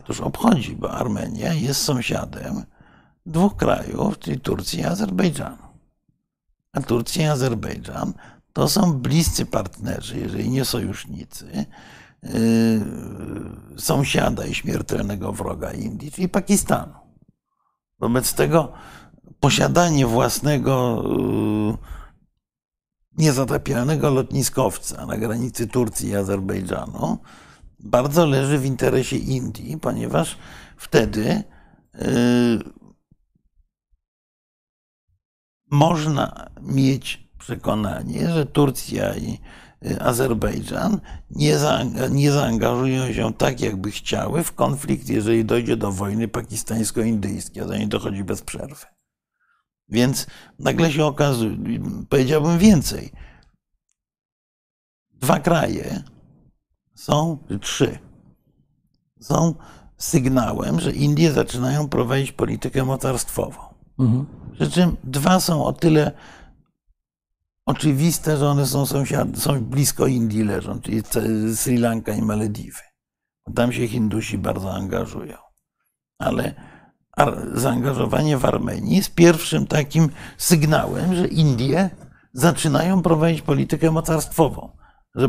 [0.00, 2.64] Otóż obchodzi, bo Armenia jest sąsiadem
[3.26, 5.62] dwóch krajów, czyli Turcji i Azerbejdżanu.
[6.72, 8.12] A Turcja i Azerbejdżan
[8.52, 11.66] to są bliscy partnerzy, jeżeli nie sojusznicy,
[13.76, 16.92] sąsiada i śmiertelnego wroga Indii, czyli Pakistanu.
[17.98, 18.72] Wobec tego
[19.40, 21.76] posiadanie własnego yy,
[23.18, 27.18] niezatapialnego lotniskowca na granicy Turcji i Azerbejdżanu
[27.78, 30.38] bardzo leży w interesie Indii, ponieważ
[30.76, 31.42] wtedy
[31.94, 32.02] yy,
[35.70, 39.38] można mieć przekonanie, że Turcja i y,
[40.00, 41.58] Azerbejdżan nie,
[42.10, 47.76] nie zaangażują się tak, jakby chciały w konflikt, jeżeli dojdzie do wojny pakistańsko-indyjskiej, a do
[47.76, 48.86] niej dochodzi bez przerwy.
[49.88, 50.26] Więc
[50.58, 51.56] nagle się okazuje,
[52.08, 53.12] powiedziałbym więcej,
[55.10, 56.02] dwa kraje
[56.94, 57.98] są, trzy,
[59.20, 59.54] są
[59.96, 63.60] sygnałem, że Indie zaczynają prowadzić politykę mocarstwową.
[63.98, 64.26] Mhm.
[64.52, 66.12] Przy czym dwa są o tyle
[67.66, 71.02] oczywiste, że one są, sąsiad, są blisko Indii leżą, czyli
[71.54, 72.80] Sri Lanka i Malediwy.
[73.54, 75.36] Tam się Hindusi bardzo angażują.
[76.18, 76.54] Ale
[77.54, 80.08] zaangażowanie w Armenii jest pierwszym takim
[80.38, 81.90] sygnałem, że Indie
[82.32, 84.76] zaczynają prowadzić politykę mocarstwową.
[85.14, 85.28] Że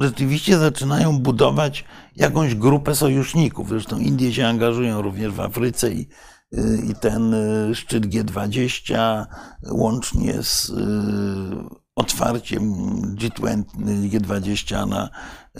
[0.00, 1.84] rzeczywiście zaczynają budować
[2.16, 3.68] jakąś grupę sojuszników.
[3.68, 6.08] Zresztą Indie się angażują również w Afryce i
[6.90, 9.24] i ten y, szczyt G20
[9.70, 10.74] łącznie z y,
[11.94, 12.72] otwarciem
[13.14, 13.64] G20,
[14.10, 15.10] G20 na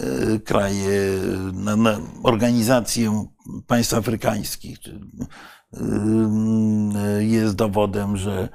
[0.01, 1.01] y, kraje,
[1.53, 3.27] na, na organizację
[3.67, 4.79] państw afrykańskich
[7.19, 8.49] jest dowodem, że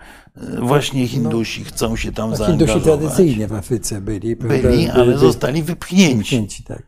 [0.59, 2.83] właśnie no, Hindusi no, chcą się tam zaangażować.
[2.83, 4.35] Hindusi tradycyjnie w Afryce byli.
[4.35, 6.17] Byli, ale zostali wypchnięci.
[6.17, 6.83] wypchnięci tak.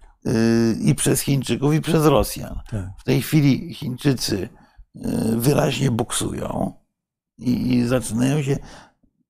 [0.82, 2.60] I przez Chińczyków, i przez Rosjan.
[2.72, 2.86] Tak.
[2.98, 4.50] W tej chwili Chińczycy
[5.38, 6.74] wyraźnie buksują
[7.38, 8.58] i, zaczynają się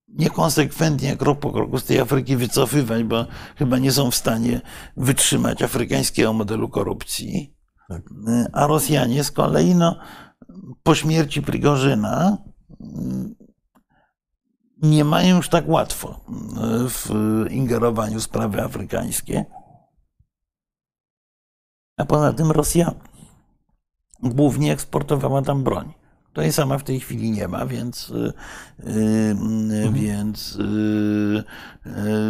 [0.08, 4.60] niekonsekwentnie, krok po kroku z tej Afryki wycofywać, bo chyba nie są w stanie
[4.96, 7.56] wytrzymać afrykańskiego modelu korupcji.
[7.88, 8.02] Tak.
[8.52, 9.98] A Rosjanie z kolei, no,
[10.82, 12.38] po śmierci Prigorzyna,
[14.82, 16.20] nie mają już tak łatwo
[16.88, 17.10] w
[17.50, 19.44] ingerowaniu w sprawy afrykańskie.
[21.96, 22.94] A poza tym Rosja
[24.30, 25.92] głównie eksportowała tam broń
[26.36, 28.32] której sama w tej chwili nie ma, więc, y,
[28.86, 28.92] y,
[29.30, 29.94] mhm.
[29.94, 31.44] więc y,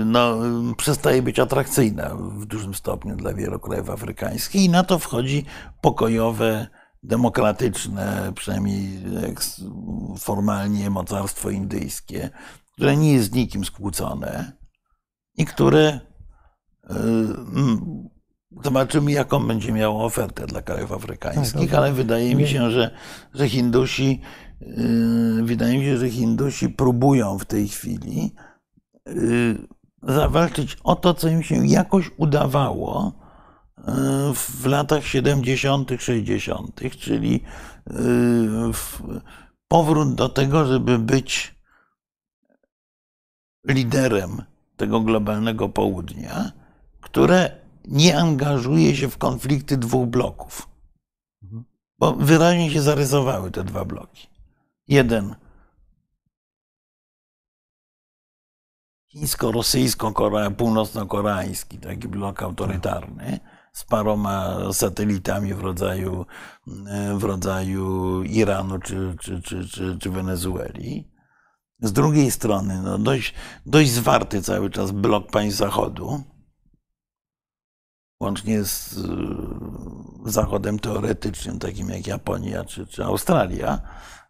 [0.05, 0.37] no,
[0.77, 5.45] przestaje być atrakcyjna w dużym stopniu dla wielu krajów afrykańskich i na to wchodzi
[5.81, 6.67] pokojowe,
[7.03, 9.03] demokratyczne, przynajmniej
[10.19, 12.31] formalnie mocarstwo indyjskie,
[12.73, 14.53] które nie jest z nikim skłócone
[15.37, 16.01] i które
[18.65, 22.91] Zobaczymy, jaką będzie miało ofertę dla krajów afrykańskich, tak, ale wydaje mi się, że,
[23.35, 24.21] że Hindusi,
[24.61, 28.35] yy, wydaje mi się, że Hindusi próbują w tej chwili
[29.07, 29.59] yy,
[30.03, 33.13] zawalczyć o to, co im się jakoś udawało
[33.79, 33.85] yy,
[34.35, 37.43] w latach 70., 60., czyli
[39.69, 41.55] powrót do tego, żeby być
[43.69, 44.43] liderem
[44.77, 46.53] tego globalnego południa,
[47.01, 50.69] które nie angażuje się w konflikty dwóch bloków.
[51.43, 51.65] Mhm.
[51.99, 54.29] Bo wyraźnie się zarysowały te dwa bloki.
[54.89, 55.35] Jeden
[59.17, 63.41] chińsko-rosyjsko-północno-koreański, taki blok autorytarny,
[63.73, 66.27] z paroma satelitami w rodzaju,
[67.17, 71.11] w rodzaju Iranu czy, czy, czy, czy, czy Wenezueli.
[71.81, 73.35] Z drugiej strony no dość,
[73.67, 76.23] dość zwarty cały czas blok państw Zachodu,
[78.21, 83.81] łącznie z y, Zachodem teoretycznym, takim jak Japonia czy, czy Australia.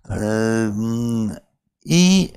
[0.03, 0.19] Tak.
[1.85, 2.33] I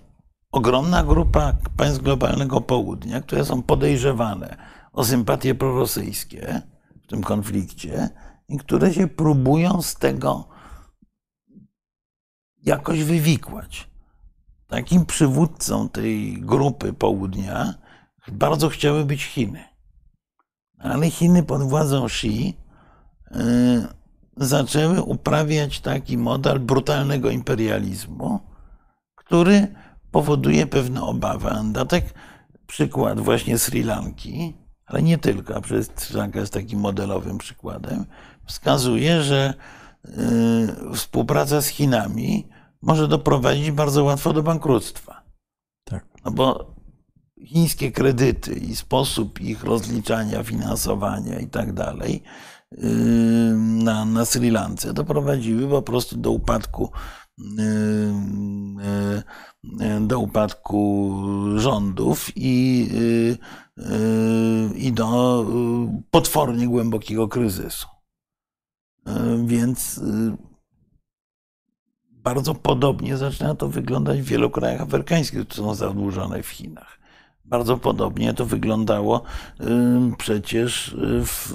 [0.51, 4.57] ogromna grupa państw globalnego południa, które są podejrzewane
[4.93, 6.61] o sympatie prorosyjskie
[7.03, 8.09] w tym konflikcie
[8.49, 10.47] i które się próbują z tego
[12.63, 13.89] jakoś wywikłać.
[14.67, 17.73] Takim przywódcą tej grupy południa
[18.31, 19.68] bardzo chciały być Chiny.
[20.79, 22.57] Ale Chiny pod władzą Xi
[23.31, 23.35] y,
[24.37, 28.39] zaczęły uprawiać taki model brutalnego imperializmu,
[29.15, 29.67] który
[30.11, 31.49] powoduje pewne obawy.
[31.71, 32.13] Datek
[32.67, 34.53] przykład właśnie Sri Lanki,
[34.85, 38.05] ale nie tylko, a przecież Sri Lanka jest takim modelowym przykładem,
[38.45, 39.53] wskazuje, że
[40.05, 42.47] y, współpraca z Chinami
[42.81, 45.23] może doprowadzić bardzo łatwo do bankructwa.
[45.83, 46.05] Tak.
[46.25, 46.75] No bo
[47.45, 52.23] chińskie kredyty i sposób ich rozliczania, finansowania i tak dalej
[53.57, 56.91] na, na Sri Lance doprowadziły po prostu do upadku
[60.01, 61.13] do upadku
[61.55, 62.89] rządów i,
[64.75, 65.45] i do
[66.11, 67.87] potwornie głębokiego kryzysu.
[69.45, 70.01] Więc
[72.11, 76.98] bardzo podobnie zaczyna to wyglądać w wielu krajach afrykańskich, które są zadłużone w Chinach.
[77.49, 79.23] Bardzo podobnie to wyglądało
[80.17, 80.95] przecież
[81.25, 81.53] w,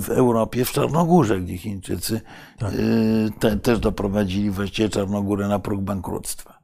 [0.00, 2.20] w Europie, w Czarnogórze, gdzie Chińczycy
[2.58, 2.74] tak.
[2.74, 6.58] Y, te, też doprowadzili właściwie Czarnogórę na próg bankructwa.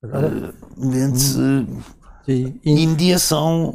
[0.00, 0.28] Tak, ale...
[0.28, 1.66] Y, więc y,
[2.64, 3.72] Indie są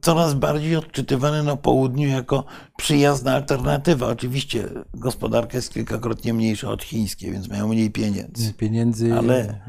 [0.00, 2.44] coraz bardziej odczytywane na południu jako
[2.76, 4.06] przyjazna alternatywa.
[4.06, 8.54] Oczywiście gospodarka jest kilkakrotnie mniejsza od chińskiej, więc mają mniej pieniędzy.
[8.54, 9.14] Pieniędzy.
[9.14, 9.60] Ale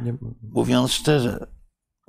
[0.42, 1.48] mówiąc szczerze,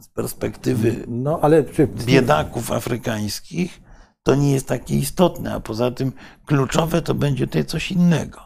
[0.01, 1.87] z perspektywy no, ale czy...
[1.87, 3.83] biedaków afrykańskich,
[4.23, 6.13] to nie jest takie istotne, a poza tym
[6.47, 8.41] kluczowe to będzie tutaj coś innego.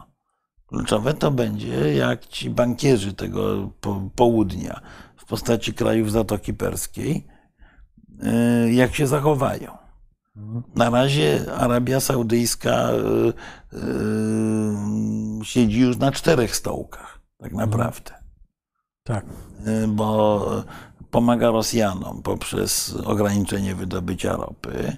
[0.67, 3.69] Kluczowe to będzie, jak ci bankierzy tego
[4.15, 4.81] południa
[5.17, 7.27] w postaci krajów Zatoki Perskiej,
[8.67, 9.77] y, jak się zachowają.
[10.75, 17.69] Na razie Arabia Saudyjska y, y, siedzi już na czterech stołkach, tak mhm.
[17.69, 18.11] naprawdę.
[19.03, 19.25] Tak.
[19.87, 20.45] Bo
[21.11, 24.97] pomaga Rosjanom poprzez ograniczenie wydobycia ropy.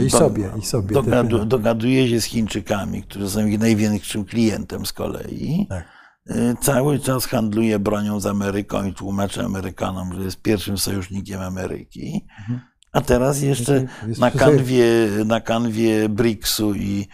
[0.00, 0.94] I sobie, i sobie.
[0.94, 5.66] Dogadu, dogaduje się z Chińczykami, którzy są ich największym klientem z kolei.
[5.68, 5.84] Tak.
[6.30, 12.26] Y, cały czas handluje bronią z Ameryką i tłumaczy Amerykanom, że jest pierwszym sojusznikiem Ameryki.
[12.40, 12.60] Mhm.
[12.92, 13.86] A teraz jeszcze
[14.18, 14.86] na kanwie,
[15.24, 17.08] na kanwie BRICS-u i,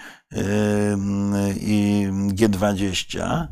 [1.60, 3.46] i G20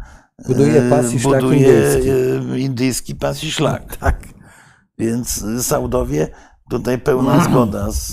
[0.46, 2.10] buduje pas i szlak buduje indyjski.
[2.62, 3.96] indyjski pas i szlak.
[3.96, 4.37] Tak.
[4.98, 6.28] Więc Saudowie,
[6.70, 8.12] tutaj pełna zgoda z,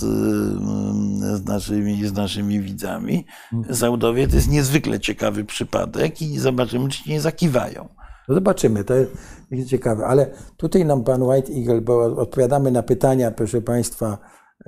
[1.40, 3.26] z, naszymi, z naszymi widzami.
[3.72, 7.90] Saudowie to jest niezwykle ciekawy przypadek i zobaczymy, czy nie zakiwają.
[8.28, 8.94] No zobaczymy, to
[9.52, 10.06] jest ciekawe.
[10.06, 14.18] Ale tutaj nam pan White Eagle, bo odpowiadamy na pytania, proszę państwa,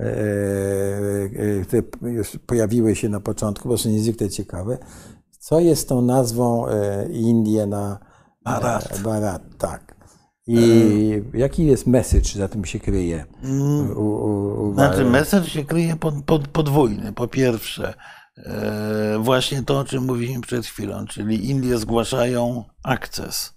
[0.00, 4.78] e, e, które już pojawiły się na początku, bo są niezwykle ciekawe.
[5.38, 6.66] Co jest tą nazwą
[7.10, 7.98] Indie na
[8.44, 9.00] Barat?
[9.04, 9.97] Barat, tak.
[10.50, 13.24] I jaki jest message za tym się kryje?
[13.96, 17.12] U, u, u, znaczy, message się kryje pod, pod, podwójny.
[17.12, 17.94] Po pierwsze,
[18.36, 23.54] e, właśnie to, o czym mówiliśmy przed chwilą, czyli Indie zgłaszają akces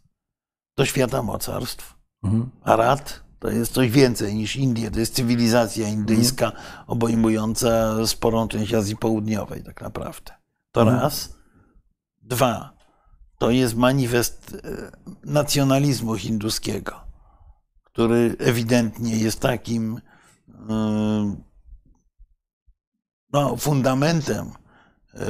[0.77, 1.95] do świata mocarstw.
[2.23, 2.49] Mhm.
[2.63, 6.63] A Rad to jest coś więcej niż Indie, to jest cywilizacja indyjska mhm.
[6.87, 10.31] obejmująca sporą część Azji Południowej, tak naprawdę.
[10.71, 10.99] To mhm.
[10.99, 11.35] raz.
[12.21, 12.80] Dwa
[13.41, 14.91] to jest manifest e,
[15.23, 16.95] nacjonalizmu hinduskiego,
[17.83, 20.01] który ewidentnie jest takim
[20.69, 21.35] e,
[23.33, 24.51] no, fundamentem
[25.13, 25.27] e,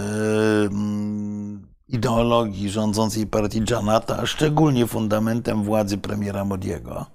[1.87, 7.05] ideologii rządzącej partii Janata, a szczególnie fundamentem władzy premiera Modiego.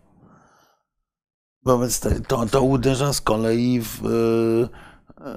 [1.64, 4.00] Wobec tego to, to uderza z kolei w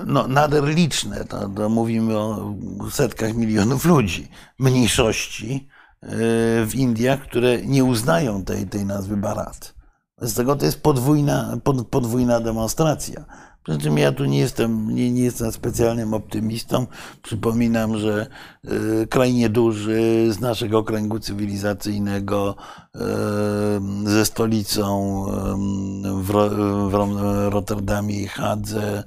[0.05, 2.55] no, nader liczne, to, to mówimy o
[2.91, 4.27] setkach milionów ludzi,
[4.59, 5.67] mniejszości
[6.01, 6.07] e,
[6.65, 9.79] w Indiach, które nie uznają tej, tej nazwy Barat.
[10.21, 13.25] Z tego to jest podwójna, pod, podwójna demonstracja.
[13.63, 16.87] Przy czym ja tu nie jestem, nie, nie jestem specjalnym optymistą.
[17.21, 18.27] Przypominam, że
[19.03, 22.55] y, kraj nieduży z naszego kręgu cywilizacyjnego,
[22.95, 22.99] y,
[24.09, 25.33] ze stolicą y,
[26.23, 26.31] w,
[26.89, 27.19] w
[27.49, 29.03] Rotterdamie i Hadze,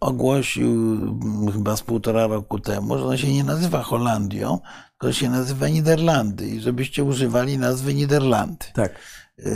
[0.00, 4.58] ogłosił mm, chyba z półtora roku temu, że ona się nie nazywa Holandią,
[4.90, 8.66] tylko się nazywa Niderlandy i żebyście używali nazwy Niderlandy.
[8.74, 8.92] Tak.
[9.38, 9.52] E,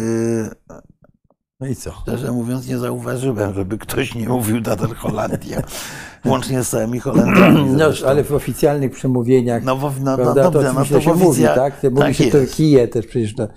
[1.61, 1.93] no i co?
[2.03, 5.63] Szczerze mówiąc, nie zauważyłem, żeby ktoś nie mówił nadal Holandia,
[6.25, 7.65] łącznie z całymi Holandami.
[7.71, 9.65] No, ale w oficjalnych przemówieniach.
[9.65, 11.83] No, bo, no, no, dobrze, to no to się mówi, tak?
[11.83, 12.37] Mówi tak się jest.
[12.37, 13.35] Turkiję też przecież.
[13.35, 13.49] To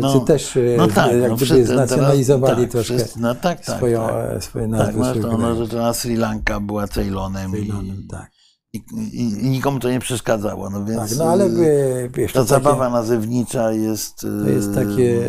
[0.00, 3.76] Turcy no, też no tak, jak no gdyby znacjonalizowali tak, troszkę wszyscy, no tak, tak,
[3.76, 4.36] swoją, tak.
[4.36, 5.00] E, swoje nazwy.
[5.22, 8.30] Tak, no, to, na Sri Lanka była Ceylonem, Ceylonem i, tak.
[8.74, 8.82] I,
[9.12, 10.70] i, i, nikomu to nie przeszkadzało.
[10.70, 14.20] No więc tak, no ale by, wiesz, ta takie, zabawa nazewnicza jest.
[14.20, 15.20] To jest takie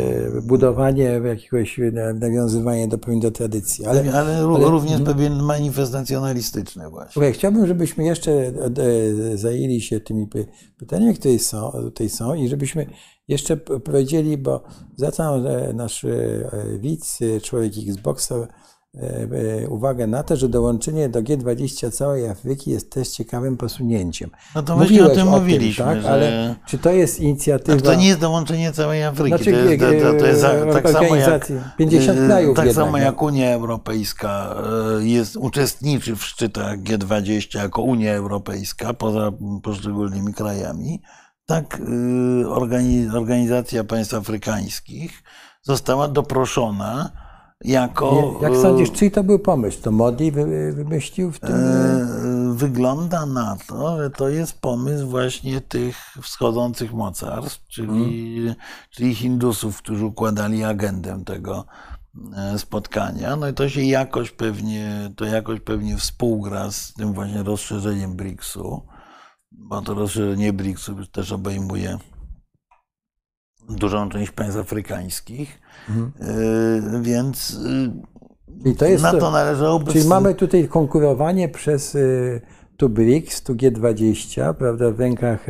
[0.42, 1.80] budowanie jakiegoś
[2.14, 3.86] nawiązywanie do, do tradycji.
[3.86, 5.14] Ale, ale, ale, również hmm.
[5.14, 7.12] pewien manifest nacjonalistyczny właśnie.
[7.12, 10.28] Słuchaj, chciałbym, żebyśmy jeszcze e, zajęli się tymi
[10.78, 12.86] pytaniami, które są, tutaj są i żebyśmy
[13.28, 14.62] jeszcze powiedzieli, bo
[14.96, 16.08] zwracam e, nasz e,
[16.78, 18.34] widz, człowiek Xboxa,
[18.94, 24.30] e, uwagę na to, że dołączenie do G20 całej Afryki jest też ciekawym posunięciem.
[24.54, 25.84] No to właśnie o tym o mówiliśmy.
[25.84, 26.02] Tym, tak?
[26.02, 26.10] że...
[26.10, 27.80] Ale czy to jest inicjatywa...
[27.80, 29.28] to nie jest dołączenie całej Afryki.
[29.28, 33.22] Znaczy, to jest, to, to jest tak samo jak, 50 krajów Tak jednak, samo jak
[33.22, 34.54] Unia Europejska
[35.00, 41.00] jest, uczestniczy w szczytach G20 jako Unia Europejska poza poszczególnymi krajami
[41.46, 42.48] tak y,
[43.12, 45.22] organizacja państw afrykańskich
[45.62, 47.10] została doproszona
[47.64, 48.38] jako.
[48.42, 49.82] Jak sądzisz, czyj to był pomysł?
[49.82, 50.32] To Modi
[50.72, 51.54] wymyślił w tym?
[51.54, 58.54] E, wygląda na to, że to jest pomysł właśnie tych wschodzących mocarstw, czyli, hmm.
[58.90, 61.64] czyli Hindusów, którzy układali agendę tego
[62.36, 63.36] e, spotkania.
[63.36, 68.93] No i to się jakoś pewnie, to jakoś pewnie współgra z tym właśnie rozszerzeniem BRICS-u
[69.58, 71.98] bo to rozszerzenie BRICS też obejmuje
[73.68, 76.12] dużą część państw afrykańskich, mhm.
[76.98, 77.50] Y, więc
[78.64, 79.92] y, I to jest, na to należałoby...
[79.92, 82.40] Czyli mamy tutaj konkurowanie przez y,
[82.76, 85.46] tu BRICS, tu G20, prawda, w rękach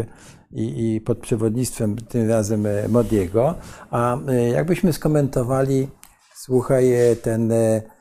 [0.50, 3.54] i, i pod przewodnictwem tym razem Modiego,
[3.90, 4.18] a
[4.52, 5.88] jakbyśmy skomentowali,
[6.34, 6.92] słuchaj,
[7.22, 7.93] ten E,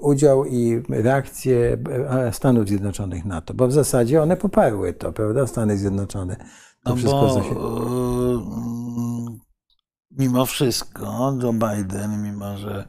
[0.00, 1.78] udział i reakcję
[2.10, 6.36] e, Stanów Zjednoczonych na to, bo w zasadzie one poparły to, prawda, Stany Zjednoczone.
[6.84, 7.50] To no wszystko, bo, się...
[7.50, 9.38] E,
[10.10, 12.88] mimo wszystko Joe Biden, mimo że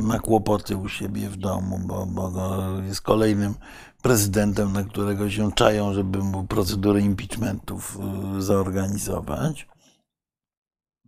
[0.00, 2.32] ma kłopoty u siebie w domu, bo, bo
[2.86, 3.54] jest kolejnym
[4.02, 7.98] prezydentem, na którego się czają, żeby mu procedury impeachmentów
[8.38, 9.68] zorganizować,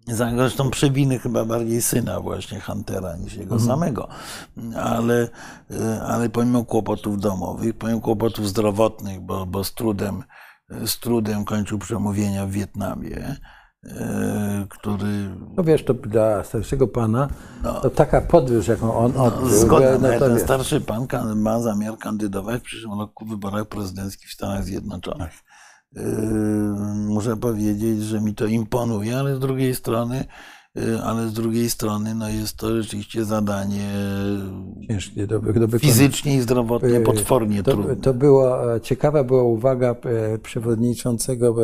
[0.07, 3.71] Zresztą przewiny chyba bardziej syna właśnie Huntera niż jego mhm.
[3.71, 4.09] samego.
[4.77, 5.29] Ale,
[5.71, 10.23] e, ale pomimo kłopotów domowych, pomimo kłopotów zdrowotnych, bo, bo z, trudem,
[10.87, 13.37] z trudem kończył przemówienia w Wietnamie,
[13.85, 15.37] e, który...
[15.57, 17.29] No wiesz, to dla starszego pana
[17.63, 19.49] no, to taka podróż, jaką on no, odbył.
[19.49, 24.33] Zgoda, no, ten starszy pan ma zamiar kandydować w przyszłym roku w wyborach prezydenckich w
[24.33, 25.33] Stanach Zjednoczonych.
[25.93, 26.03] Yy,
[27.07, 30.25] muszę powiedzieć, że mi to imponuje, ale z drugiej strony,
[30.75, 33.91] yy, ale z drugiej strony no jest to rzeczywiście zadanie
[34.89, 37.97] Ciężkie do, do fizycznie i zdrowotnie yy, potwornie to, trudne.
[37.97, 39.97] To była, ciekawa była uwaga
[40.43, 41.57] przewodniczącego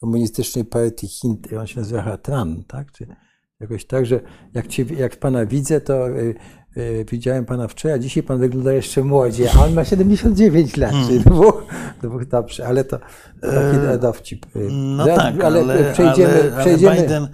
[0.00, 2.92] komunistycznej partii Chin, on się nazywa Hatran, tak?
[2.92, 3.06] Czy
[3.60, 4.20] jakoś tak, że
[4.54, 6.06] jak, cię, jak pana widzę, to
[7.10, 11.22] widziałem pana wczoraj, a dzisiaj pan wygląda jeszcze młodziej, a on ma 79 lat, czyli
[11.22, 11.22] hmm.
[11.22, 11.64] dwóch,
[12.02, 12.98] dwóch dobrze, ale to
[13.40, 14.56] taki e, dowcip.
[14.56, 14.68] Y.
[14.70, 16.96] No tak, ale, ale przejdziemy, ale, przejdziemy.
[16.96, 17.28] Biden,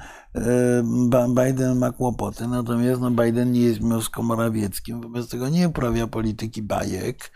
[1.34, 3.80] Biden ma kłopoty, natomiast no Biden nie jest
[4.22, 7.30] Morawieckim, wobec tego nie uprawia polityki bajek,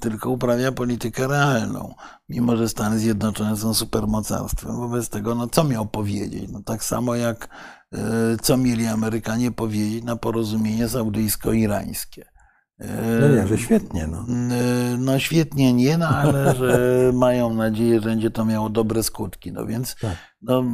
[0.00, 1.94] tylko uprawia politykę realną,
[2.28, 4.76] mimo że Stany Zjednoczone są supermocarstwem.
[4.76, 6.50] Wobec tego, no co miał powiedzieć?
[6.52, 7.48] No tak samo jak
[8.42, 12.24] co mieli Amerykanie powiedzieć na porozumienie saudyjsko-irańskie.
[13.20, 14.06] No nie, że świetnie.
[14.06, 14.26] No.
[14.98, 16.78] no świetnie nie, no ale że
[17.14, 19.52] mają nadzieję, że będzie to miało dobre skutki.
[19.52, 20.16] No więc, tak.
[20.44, 20.64] No,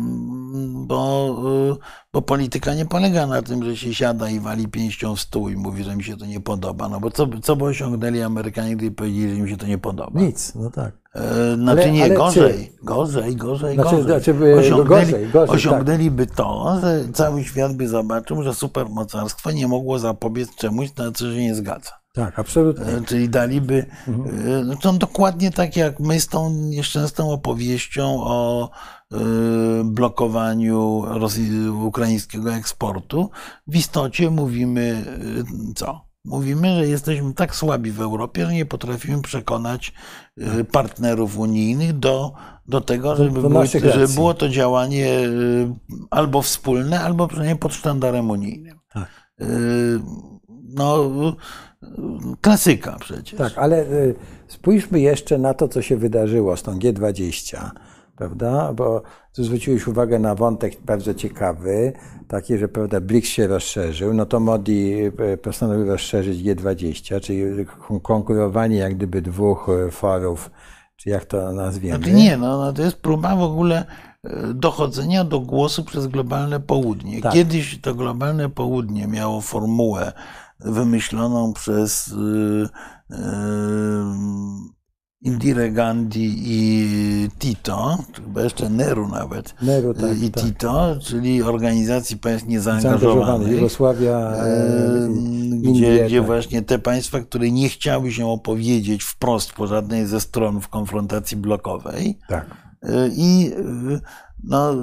[0.87, 1.79] bo,
[2.13, 5.57] bo polityka nie polega na tym, że się siada i wali pięścią w stół i
[5.57, 6.89] mówi, że mi się to nie podoba.
[6.89, 10.21] No bo co, co by osiągnęli Amerykanie, gdyby powiedzieli, że im się to nie podoba?
[10.21, 11.01] Nic, no tak.
[11.15, 12.85] E, znaczy ale, nie, ale gorzej, czy...
[12.85, 14.05] gorzej, gorzej, znaczy, gorzej.
[14.05, 15.51] Znaczy, osiągnęli, gorzej, gorzej tak.
[15.51, 16.37] osiągnęliby tak.
[16.37, 21.43] to, że cały świat by zobaczył, że supermocarstwo nie mogło zapobiec czemuś, na co się
[21.43, 21.91] nie zgadza.
[22.15, 22.87] Tak, absolutnie.
[22.87, 24.77] E, czyli daliby, mhm.
[24.77, 28.71] to dokładnie tak jak my z tą nieszczęsną opowieścią o
[29.85, 31.05] blokowaniu
[31.87, 33.31] ukraińskiego eksportu,
[33.67, 35.05] w istocie mówimy
[35.75, 36.11] co?
[36.25, 39.93] Mówimy, że jesteśmy tak słabi w Europie, że nie potrafimy przekonać
[40.39, 42.33] y, partnerów unijnych do,
[42.69, 45.69] do tego, żeby, do, było, żeby było to działanie y,
[46.11, 48.79] albo wspólne, albo przynajmniej pod sztandarem unijnym.
[48.93, 49.09] Tak.
[49.41, 50.01] Y,
[50.69, 51.11] no,
[52.41, 53.39] klasyka przecież.
[53.39, 53.87] Tak, ale
[54.49, 57.71] spójrzmy jeszcze na to, co się wydarzyło z tą G20
[58.21, 58.73] prawda?
[58.73, 59.03] Bo
[59.35, 61.93] tu zwróciłeś uwagę na wątek bardzo ciekawy,
[62.29, 67.43] taki, że prawda, BRICS się rozszerzył, no to Modi e, postanowił rozszerzyć G20, czyli
[68.03, 70.51] konkurowanie jak gdyby dwóch e, forów,
[70.97, 71.97] czy jak to nazwiemy.
[71.97, 73.85] Znaczy nie, no, no to jest próba w ogóle
[74.25, 77.21] e, dochodzenia do głosu przez globalne południe.
[77.21, 77.33] Tak.
[77.33, 80.13] Kiedyś to globalne południe miało formułę
[80.59, 82.69] wymyśloną przez yy,
[83.11, 83.17] yy,
[85.23, 90.45] Indire Gandhi i Tito, chyba jeszcze Neru nawet, Neru, tak, i tak.
[90.45, 93.53] Tito, czyli organizacji państw niezaangażowanych.
[93.53, 95.09] Jugosławia, e,
[95.51, 96.27] gdzie, Indie, gdzie tak.
[96.27, 101.37] właśnie te państwa, które nie chciały się opowiedzieć wprost po żadnej ze stron w konfrontacji
[101.37, 102.19] blokowej.
[102.29, 102.47] Tak.
[102.83, 103.53] E, I
[103.93, 104.01] e,
[104.45, 104.75] no,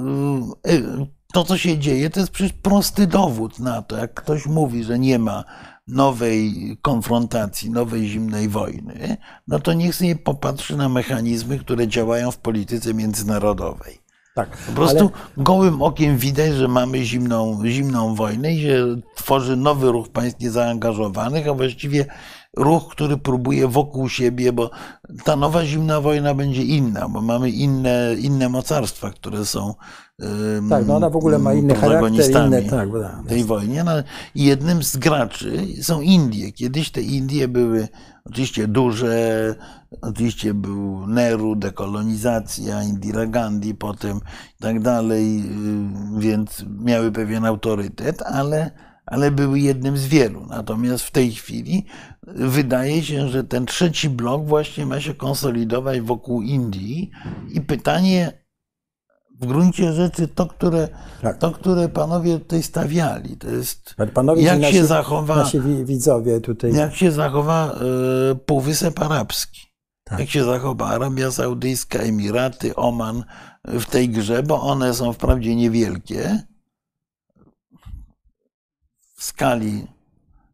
[1.32, 4.98] to, co się dzieje, to jest przecież prosty dowód na to, jak ktoś mówi, że
[4.98, 5.44] nie ma
[5.88, 9.16] nowej konfrontacji, nowej zimnej wojny,
[9.48, 13.98] no to niech sobie popatrzy na mechanizmy, które działają w polityce międzynarodowej.
[14.34, 15.44] Tak, po prostu ale...
[15.44, 21.48] gołym okiem widać, że mamy zimną, zimną wojnę i się tworzy nowy ruch państw niezaangażowanych,
[21.48, 22.06] a właściwie
[22.56, 24.70] ruch, który próbuje wokół siebie, bo
[25.24, 29.74] ta nowa zimna wojna będzie inna, bo mamy inne, inne mocarstwa, które są
[30.70, 32.88] tak, no ona w ogóle ma inny charakter, inne, tak,
[33.24, 33.84] w tej wojnie.
[33.84, 33.92] No,
[34.34, 36.52] jednym z graczy są Indie.
[36.52, 37.88] Kiedyś te Indie były
[38.24, 39.54] oczywiście duże,
[40.02, 44.16] oczywiście był Nehru, dekolonizacja, Indira Gandhi potem
[44.58, 45.40] i tak dalej,
[46.16, 48.70] y, więc miały pewien autorytet, ale,
[49.10, 50.46] ale były jednym z wielu.
[50.46, 51.86] Natomiast w tej chwili
[52.26, 57.10] wydaje się, że ten trzeci blok właśnie ma się konsolidować wokół Indii
[57.52, 58.32] i pytanie,
[59.40, 60.88] w gruncie rzeczy to, które,
[61.22, 61.38] tak.
[61.38, 63.36] to, które panowie tutaj stawiali.
[63.36, 65.36] To jest panowie, jak nasi, się zachowa.
[65.36, 66.74] Nasi widzowie tutaj.
[66.74, 67.74] Jak się zachowa
[68.32, 69.60] y, Półwysep Arabski.
[70.04, 70.18] Tak.
[70.18, 73.24] Jak się zachowa Arabia Saudyjska, Emiraty, Oman
[73.64, 76.42] w tej grze, bo one są wprawdzie niewielkie
[79.18, 79.86] w skali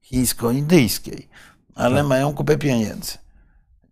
[0.03, 1.29] chińsko-indyjskiej,
[1.75, 2.07] ale tak.
[2.07, 3.13] mają kupę pieniędzy.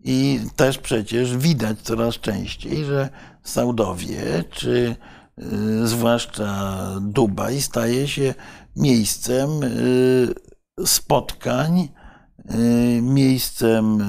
[0.04, 3.08] I też przecież widać coraz częściej, że
[3.42, 4.96] Saudowie, czy
[5.38, 8.34] y, zwłaszcza Dubaj, staje się
[8.76, 10.34] miejscem y,
[10.86, 11.88] spotkań,
[12.50, 14.04] y, miejscem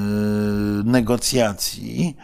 [0.92, 2.18] negocjacji.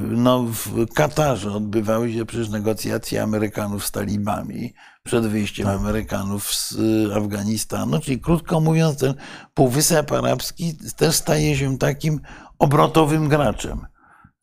[0.00, 5.76] No, w Katarze odbywały się przecież negocjacje Amerykanów z talibami przed wyjściem tak.
[5.76, 6.76] Amerykanów z
[7.16, 8.00] Afganistanu.
[8.00, 9.14] Czyli krótko mówiąc, ten
[9.54, 12.20] Półwysep Arabski też staje się takim
[12.58, 13.86] obrotowym graczem.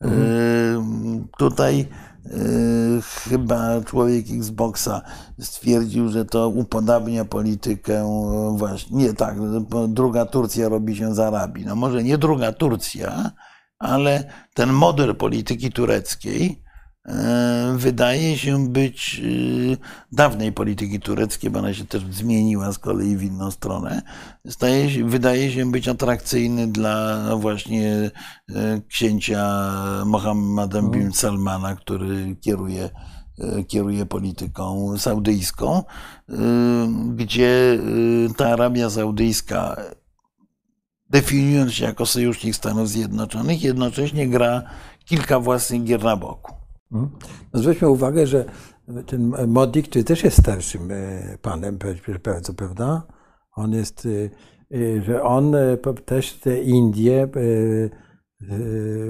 [0.00, 1.28] Mhm.
[1.38, 1.88] Tutaj
[2.26, 5.02] y, chyba człowiek Xboxa
[5.40, 8.04] stwierdził, że to upodabnia politykę
[8.56, 8.96] właśnie.
[8.96, 9.36] Nie tak,
[9.88, 11.66] druga Turcja robi się z Arabii.
[11.66, 13.30] No może nie druga Turcja,
[13.78, 16.62] ale ten model polityki tureckiej
[17.08, 19.22] e, wydaje się być
[20.12, 24.02] dawnej polityki tureckiej, bo ona się też zmieniła z kolei w inną stronę,
[24.48, 28.10] staje się, wydaje się być atrakcyjny dla właśnie
[28.88, 29.72] księcia
[30.06, 31.12] Mohammeda bin mhm.
[31.12, 32.90] Salmana, który kieruje
[33.38, 35.82] E, kieruje polityką saudyjską,
[36.28, 36.34] e,
[37.14, 37.78] gdzie
[38.30, 39.76] e, ta Arabia Saudyjska,
[41.10, 44.62] definiując się jako sojusznik Stanów Zjednoczonych, jednocześnie gra
[45.04, 46.54] kilka własnych gier na boku.
[46.92, 47.10] Mhm.
[47.52, 48.44] No zwróćmy uwagę, że
[49.06, 50.88] ten Modik, który też jest starszym
[51.42, 51.78] panem,
[52.24, 53.02] bardzo, prawda?
[53.56, 54.08] On jest,
[55.06, 55.54] że on
[56.04, 57.28] też te Indie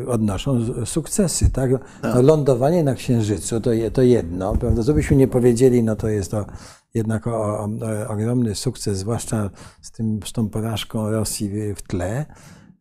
[0.08, 1.50] odnoszą sukcesy.
[1.50, 1.70] Tak?
[2.02, 2.14] tak?
[2.14, 4.82] No, lądowanie na Księżycu to, to jedno, prawda?
[4.82, 6.46] Co byśmy nie powiedzieli, no to jest to
[6.94, 12.26] jednak o, o, o, ogromny sukces, zwłaszcza z, tym, z tą porażką Rosji w tle,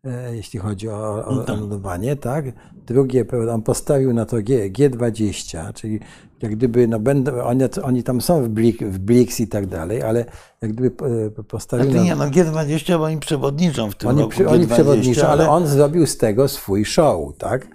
[0.03, 1.59] e, jeśli chodzi o, o, no tak.
[1.59, 2.15] lądowanie.
[2.15, 2.45] Tak?
[2.87, 5.99] Drugie, on postawił na to G, G20, czyli
[6.41, 10.03] jak gdyby, no będą, oni, oni tam są w, Blik, w BRICS i tak dalej,
[10.03, 10.25] ale
[10.61, 10.91] jak gdyby
[11.39, 11.97] e, postawili...
[11.97, 15.31] Ale nie, no G20, bo oni przewodniczą w tym oni, roku G20, Oni przewodniczą, ale...
[15.31, 17.67] ale on zrobił z tego swój show, tak?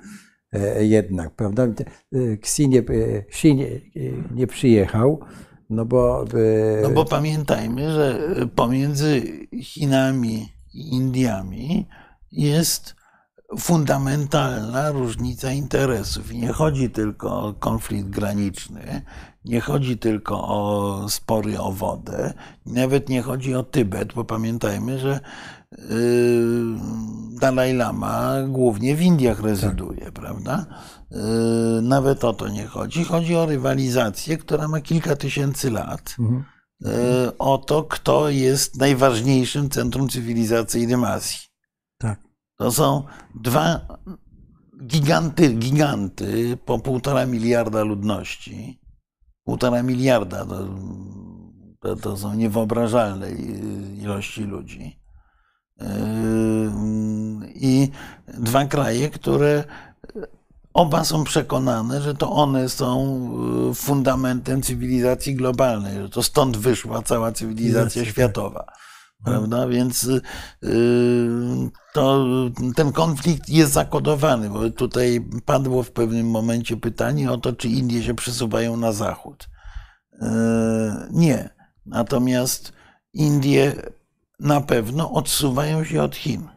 [0.53, 1.62] E, jednak, prawda?
[1.62, 1.72] E,
[2.33, 2.83] Xi nie,
[3.28, 3.66] Xi nie,
[4.35, 5.20] nie przyjechał,
[5.73, 6.25] no bo...
[6.83, 8.18] No bo pamiętajmy, że
[8.55, 9.23] pomiędzy
[9.62, 11.89] Chinami i Indiami
[12.33, 12.95] jest
[13.59, 16.33] fundamentalna różnica interesów.
[16.33, 19.03] I nie chodzi tylko o konflikt graniczny,
[19.45, 22.35] nie chodzi tylko o spory o wodę,
[22.66, 25.20] nawet nie chodzi o Tybet, bo pamiętajmy, że
[27.41, 30.12] Dalaj Lama głównie w Indiach rezyduje, tak.
[30.12, 30.66] prawda?
[31.11, 31.18] Yy,
[31.83, 33.05] nawet o to nie chodzi.
[33.05, 36.16] Chodzi o rywalizację, która ma kilka tysięcy lat.
[36.18, 36.45] Mhm.
[36.81, 41.39] Yy, o to, kto jest najważniejszym centrum cywilizacyjnym Azji.
[42.57, 43.05] To są
[43.35, 43.81] dwa
[44.87, 48.81] giganty, giganty po półtora miliarda ludności.
[49.45, 50.68] Półtora miliarda to,
[51.81, 53.31] to, to są niewyobrażalne
[54.03, 55.01] ilości ludzi.
[55.83, 57.91] Yy, I
[58.39, 59.64] dwa kraje, które
[60.74, 63.28] oba są przekonane, że to one są
[63.74, 68.66] fundamentem cywilizacji globalnej, że to stąd wyszła cała cywilizacja światowa
[69.24, 69.68] prawda?
[69.68, 70.20] Więc y,
[71.93, 72.26] to,
[72.76, 78.03] ten konflikt jest zakodowany, bo tutaj padło w pewnym momencie pytanie o to, czy Indie
[78.03, 79.49] się przesuwają na zachód.
[81.11, 81.51] Nie.
[81.87, 82.72] Natomiast
[83.12, 83.74] Indie
[84.43, 86.49] na pewno odsuwają się od Chin.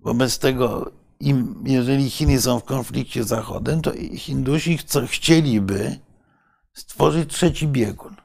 [0.00, 5.98] Wobec tego, im, jeżeli Chiny są w konflikcie z Zachodem, to Hindusi chcą, chcieliby
[6.72, 8.16] stworzyć trzeci biegun.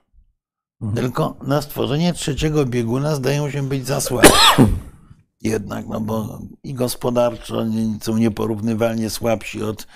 [0.82, 0.96] Mhm.
[0.96, 4.30] Tylko na stworzenie trzeciego bieguna zdają się być za słabi.
[5.42, 7.66] Jednak, no bo i gospodarczo
[8.02, 9.88] są nieporównywalnie słabsi od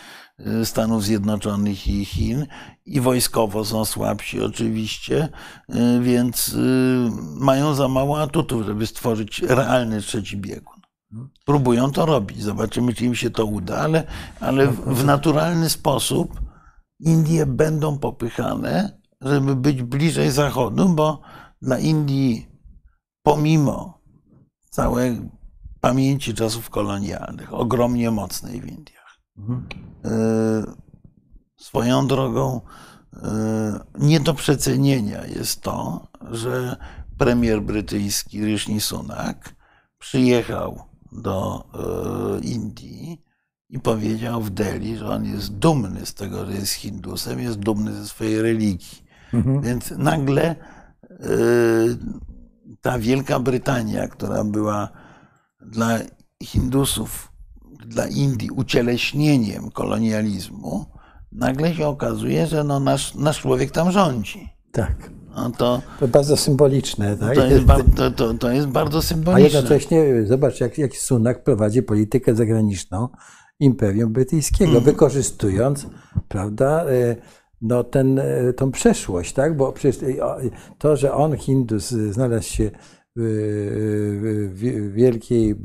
[0.63, 2.45] Stanów Zjednoczonych i Chin,
[2.86, 5.29] i wojskowo są słabsi oczywiście,
[5.69, 7.09] y, więc y,
[7.39, 10.75] mają za mało atutów, żeby stworzyć realny trzeci biegun.
[11.45, 14.03] Próbują to robić, zobaczymy, czy im się to uda, ale,
[14.39, 16.41] ale w naturalny sposób
[16.99, 21.21] Indie będą popychane żeby być bliżej Zachodu, bo
[21.61, 22.47] dla Indii,
[23.23, 24.01] pomimo
[24.69, 25.29] całej
[25.81, 28.95] pamięci czasów kolonialnych, ogromnie mocnej w Indiach,
[29.38, 29.67] mhm.
[31.57, 32.61] swoją drogą
[33.13, 36.77] e, nie do przecenienia jest to, że
[37.17, 39.55] premier brytyjski Rishi Sunak
[39.99, 43.21] przyjechał do e, Indii
[43.69, 47.93] i powiedział w Delhi, że on jest dumny z tego, że jest Hindusem, jest dumny
[47.93, 49.05] ze swojej religii.
[49.33, 49.61] Mhm.
[49.61, 50.55] Więc nagle
[52.81, 54.89] ta Wielka Brytania, która była
[55.61, 55.99] dla
[56.43, 57.32] Hindusów,
[57.87, 60.86] dla Indii ucieleśnieniem kolonializmu,
[61.32, 64.49] nagle się okazuje, że no nasz, nasz człowiek tam rządzi.
[64.71, 65.09] Tak.
[65.36, 67.17] No to, to bardzo symboliczne.
[67.17, 67.36] Tak?
[67.36, 69.59] To, jest to, to, to jest bardzo symboliczne.
[69.59, 73.09] A jednocześnie zobacz, jak, jak Sunak prowadzi politykę zagraniczną
[73.59, 74.83] Imperium Brytyjskiego, mm.
[74.83, 75.87] wykorzystując
[76.28, 77.16] prawda, y,
[77.62, 79.57] no ten, e, tą przeszłość, tak?
[79.57, 80.01] Bo przecież
[80.78, 82.71] to, że on, Hindus, znalazł się
[83.16, 85.55] w Wielkiej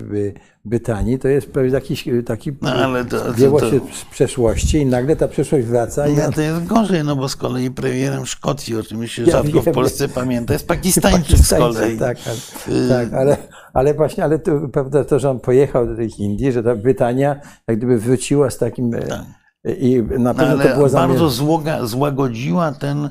[0.64, 5.16] Brytanii, to jest jakiś taki no, ale to, to, to, się z przeszłości i nagle
[5.16, 6.08] ta przeszłość wraca.
[6.08, 9.32] I no, to jest gorzej, no bo z kolei premierem Szkocji, o czym się ja
[9.32, 11.98] rzadko wiem, w Polsce pamięta, jest Pakistańczyk z kolei.
[11.98, 13.36] Tak, ale, tak, ale,
[13.72, 17.40] ale właśnie, ale to, prawda, to, że on pojechał do tych Indii, że ta Brytania
[17.68, 19.20] jak gdyby wróciła z takim e, tak
[19.64, 23.10] i na pewno no, to było Bardzo złoga, złagodziła ten, y,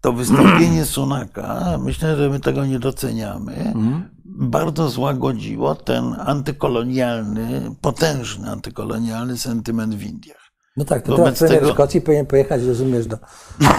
[0.00, 4.10] to wystąpienie Sunaka, myślę, że my tego nie doceniamy, mm.
[4.24, 10.40] bardzo złagodziło ten antykolonialny, potężny antykolonialny sentyment w Indiach.
[10.76, 11.72] No tak, to teraz tego...
[11.72, 13.18] Szkocji powinien pojechać, rozumiesz, do,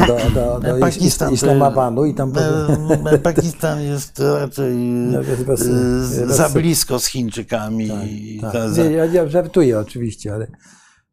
[0.07, 2.33] do, do, do Pakistan, Islamabadu i tam...
[3.23, 7.89] Pakistan jest raczej no, jest za blisko z Chińczykami.
[8.41, 8.69] Tak, tak.
[8.69, 8.83] Za...
[8.83, 10.47] Nie, ja żartuję oczywiście, ale,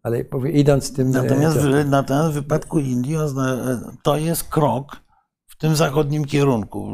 [0.03, 1.11] ale idąc tym...
[1.11, 3.17] Natomiast, w, natomiast w wypadku Indii
[4.03, 4.97] to jest krok
[5.47, 6.89] w tym zachodnim kierunku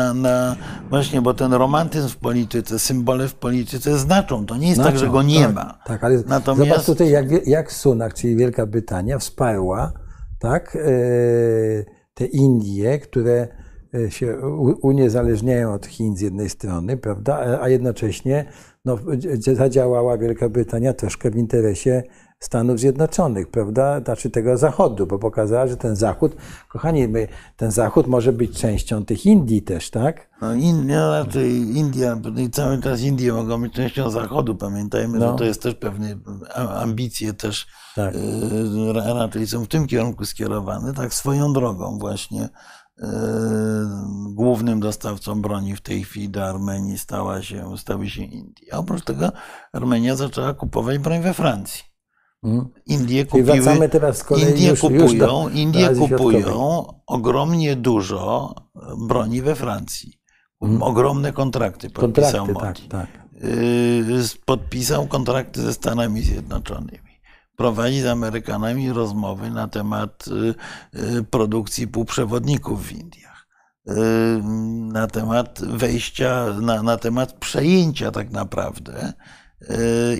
[0.00, 0.56] na, na,
[0.90, 4.46] właśnie, bo ten romantyzm w polityce, symbole w polityce znaczą.
[4.46, 5.78] To nie jest znaczą, tak, że go nie tak, ma.
[5.86, 6.70] Tak, ale Natomiast...
[6.70, 9.92] zobacz tutaj, jak, jak Sunak, czyli Wielka Brytania, wsparła
[10.38, 10.80] tak, e,
[12.14, 13.48] te Indie, które
[13.94, 14.38] e, się
[14.82, 18.44] uniezależniają od Chin z jednej strony, prawda, a jednocześnie
[18.84, 18.98] no,
[19.38, 22.02] zadziałała Wielka Brytania troszkę w interesie
[22.40, 24.00] Stanów Zjednoczonych, prawda?
[24.00, 26.36] Znaczy tego Zachodu, bo pokazała, że ten Zachód,
[26.68, 30.30] kochani, my, ten Zachód może być częścią tych Indii też, tak?
[30.42, 32.20] No India, raczej India,
[32.52, 35.32] cały czas Indie mogą być częścią Zachodu, pamiętajmy, no.
[35.32, 36.18] że to jest też pewne
[36.54, 38.14] ambicje też tak.
[38.14, 42.48] y, raczej są w tym kierunku skierowane, tak swoją drogą właśnie.
[43.00, 43.06] Y,
[44.34, 48.74] głównym dostawcą broni w tej chwili do Armenii stała się, stały się Indie.
[48.74, 49.32] A oprócz tego
[49.72, 51.84] Armenia zaczęła kupować broń we Francji.
[52.44, 52.68] Mhm.
[52.86, 58.54] Indie kupiły, teraz Indie już, kupują, już do, Indie kupują ogromnie dużo
[59.08, 60.20] broni we Francji.
[60.60, 60.82] Hmm.
[60.82, 63.20] Ogromne kontrakty podpisał kontrakty, tak, tak.
[64.44, 67.09] Podpisał kontrakty ze Stanami Zjednoczonymi.
[67.60, 70.54] Prowadzi z Amerykanami rozmowy na temat y,
[71.18, 73.46] y, produkcji półprzewodników w Indiach.
[73.88, 73.92] Y,
[74.92, 79.12] na temat wejścia, na, na temat przejęcia tak naprawdę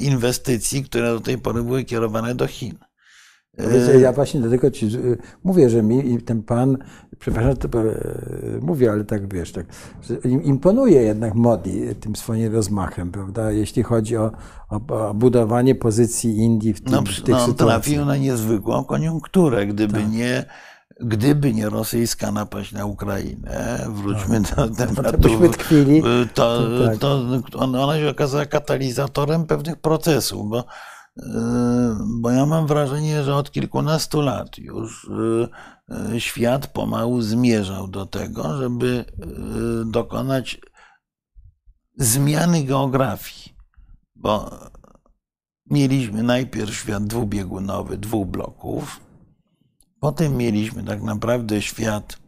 [0.01, 2.79] inwestycji, które do tej pory były kierowane do Chin.
[4.01, 4.89] Ja właśnie dlatego ci
[5.45, 6.79] mówię, że mi ten pan,
[7.21, 7.69] przepraszam, to
[8.61, 9.67] mówię, ale tak wiesz, tak,
[10.25, 14.33] imponuje jednak Modi tym swoim rozmachem, prawda, jeśli chodzi o,
[14.69, 17.57] o, o budowanie pozycji Indii w, tym, no, w tych no, sytuacjach.
[17.57, 20.13] trafił na niezwykłą koniunkturę, gdyby tak.
[20.13, 20.45] nie
[21.03, 24.57] Gdyby nie rosyjska napaść na Ukrainę, wróćmy tak.
[24.57, 25.29] do tematu,
[26.35, 26.99] to, tak.
[26.99, 30.65] to ona się okazała katalizatorem pewnych procesów, bo,
[32.07, 35.49] bo ja mam wrażenie, że od kilkunastu lat już y,
[36.15, 39.05] y, świat pomału zmierzał do tego, żeby
[39.87, 40.61] dokonać
[41.97, 43.55] zmiany geografii,
[44.17, 44.51] bo
[45.71, 49.01] mieliśmy najpierw świat dwubiegunowy, dwóch bloków,
[50.01, 52.19] Potem mieliśmy tak naprawdę świat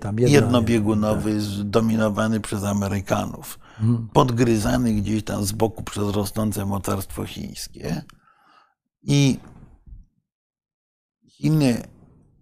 [0.00, 1.40] tam, jednobiegunowy, tak.
[1.40, 4.08] zdominowany przez Amerykanów, hmm.
[4.12, 8.02] podgryzany gdzieś tam z boku przez rosnące mocarstwo chińskie.
[9.02, 9.38] I
[11.28, 11.82] Chiny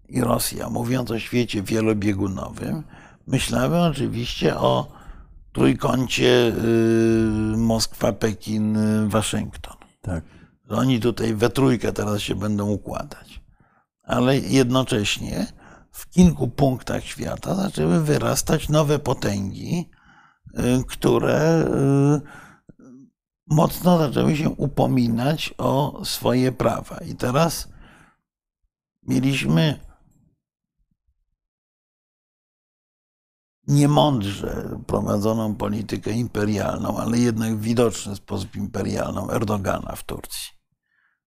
[0.09, 2.82] i Rosja, mówiąc o świecie wielobiegunowym,
[3.26, 4.93] myślały oczywiście o
[5.52, 6.52] trójkącie
[7.55, 9.76] y, Moskwa, Pekin, y, Waszyngton.
[10.02, 10.24] Tak.
[10.68, 13.48] Oni tutaj we trójkę teraz się będą układać
[14.09, 15.47] ale jednocześnie
[15.93, 19.90] w kilku punktach świata zaczęły wyrastać nowe potęgi,
[20.48, 22.48] y, które y,
[23.51, 26.99] mocno zaczęły się upominać o swoje prawa.
[26.99, 27.69] I teraz
[29.03, 29.81] mieliśmy
[33.66, 40.51] niemądrze prowadzoną politykę imperialną, ale jednak w widoczny sposób imperialną Erdogana w Turcji.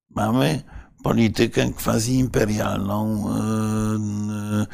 [0.10, 0.64] Mamy
[1.04, 4.66] politykę quasi-imperialną e,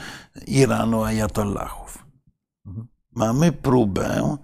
[0.48, 2.06] Iranu ajatollahów.
[2.65, 2.88] Mhm.
[3.11, 4.38] Mamy próbę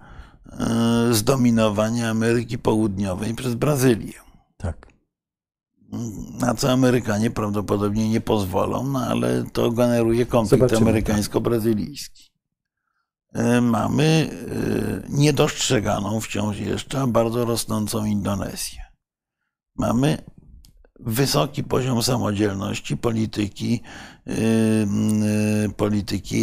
[0.58, 4.12] e, zdominowania Ameryki Południowej przez Brazylię.
[4.56, 4.86] Tak.
[6.40, 10.78] Na co Amerykanie prawdopodobnie nie pozwolą, no ale to generuje konflikt tak.
[10.78, 12.30] amerykańsko-brazylijski.
[13.32, 14.30] E, mamy
[15.08, 18.80] niedostrzeganą wciąż jeszcze bardzo rosnącą Indonezję.
[19.76, 20.18] Mamy
[21.00, 23.82] wysoki poziom samodzielności polityki,
[25.76, 26.42] polityki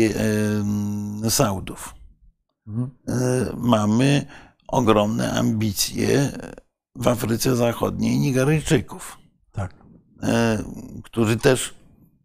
[1.29, 2.00] Saudów.
[2.79, 3.11] Y,
[3.57, 4.25] mamy
[4.67, 6.31] ogromne ambicje
[6.95, 9.17] w Afryce Zachodniej Nigeryjczyków,
[9.51, 9.73] tak.
[9.73, 10.27] Y,
[11.03, 11.73] którzy też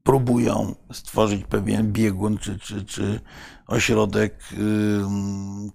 [0.02, 3.20] próbują stworzyć pewien biegun czy, czy, czy
[3.66, 4.38] ośrodek,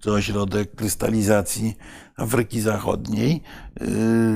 [0.00, 1.76] czy ośrodek krystalizacji
[2.16, 3.42] Afryki Zachodniej.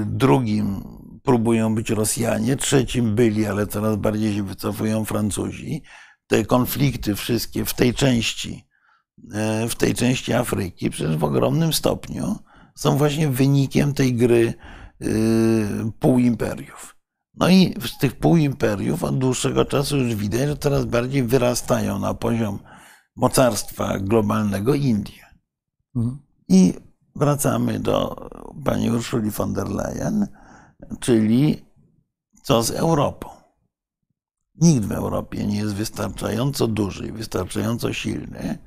[0.07, 0.83] Drugim
[1.27, 5.83] próbują być Rosjanie, trzecim byli, ale coraz bardziej się wycofują Francuzi.
[6.27, 8.66] Te konflikty wszystkie w tej części, e,
[9.69, 12.37] w tej części Afryki, przecież w ogromnym stopniu
[12.75, 14.55] są właśnie wynikiem tej gry
[15.01, 15.07] e,
[15.99, 16.97] półimperiów.
[17.35, 22.15] No i z tych półimperiów od dłuższego czasu już widać, że coraz bardziej wyrastają na
[22.15, 22.59] poziom
[23.17, 25.27] mocarstwa globalnego Indie.
[25.97, 26.19] Mhm.
[26.49, 26.75] I
[27.15, 28.29] wracamy do
[28.65, 30.27] pani Urszuli von der Leyen
[31.01, 31.67] czyli
[32.43, 33.29] Co z Europą?
[34.55, 38.59] Nikt w Europie nie jest wystarczająco duży wystarczająco silny,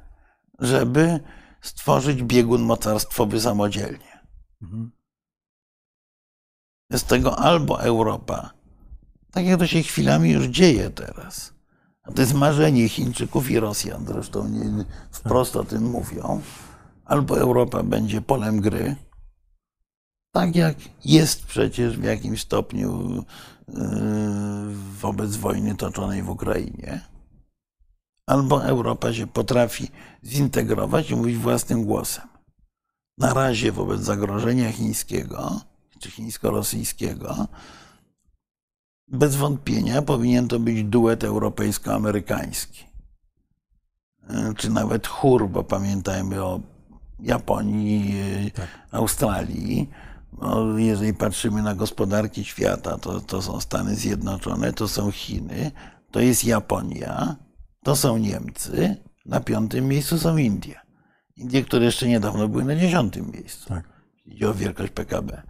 [0.61, 1.19] żeby
[1.61, 4.19] stworzyć biegun mocarstwowy samodzielnie.
[4.61, 4.91] Mhm.
[6.91, 8.53] Z tego albo Europa,
[9.31, 11.53] tak jak to się chwilami już dzieje teraz,
[12.03, 16.41] a to jest marzenie Chińczyków i Rosjan, zresztą nie, wprost o tym mówią,
[17.05, 18.95] albo Europa będzie polem gry,
[20.31, 23.23] tak jak jest przecież w jakimś stopniu
[23.67, 23.75] yy,
[24.99, 27.01] wobec wojny toczonej w Ukrainie,
[28.29, 29.91] albo Europa się potrafi
[30.23, 32.27] zintegrować i mówić własnym głosem.
[33.17, 35.61] Na razie wobec zagrożenia chińskiego
[35.99, 37.47] czy chińsko-rosyjskiego,
[39.07, 42.85] bez wątpienia powinien to być duet europejsko-amerykański.
[44.29, 46.59] Yy, czy nawet chór, bo pamiętajmy o
[47.19, 48.67] Japonii, tak.
[48.91, 49.89] Australii
[50.41, 55.71] no, jeżeli patrzymy na gospodarki świata, to, to są Stany Zjednoczone, to są Chiny,
[56.11, 57.35] to jest Japonia,
[57.83, 58.95] to są Niemcy,
[59.25, 60.79] na piątym miejscu są Indie.
[61.37, 63.69] Indie, które jeszcze niedawno były na dziesiątym miejscu.
[63.69, 63.83] Tak.
[64.25, 65.41] Idzie o wielkość PKB.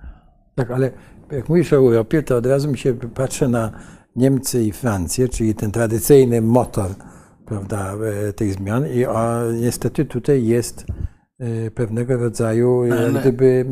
[0.56, 0.91] Tak, ale
[1.31, 3.72] jak mówisz o Europie, to od razu mi się patrzy na
[4.15, 6.95] Niemcy i Francję, czyli ten tradycyjny motor
[7.49, 7.95] prawda,
[8.27, 8.88] e, tych zmian.
[8.88, 10.85] I o, niestety tutaj jest
[11.76, 13.20] pewnego rodzaju no, Ale...
[13.20, 13.66] gdyby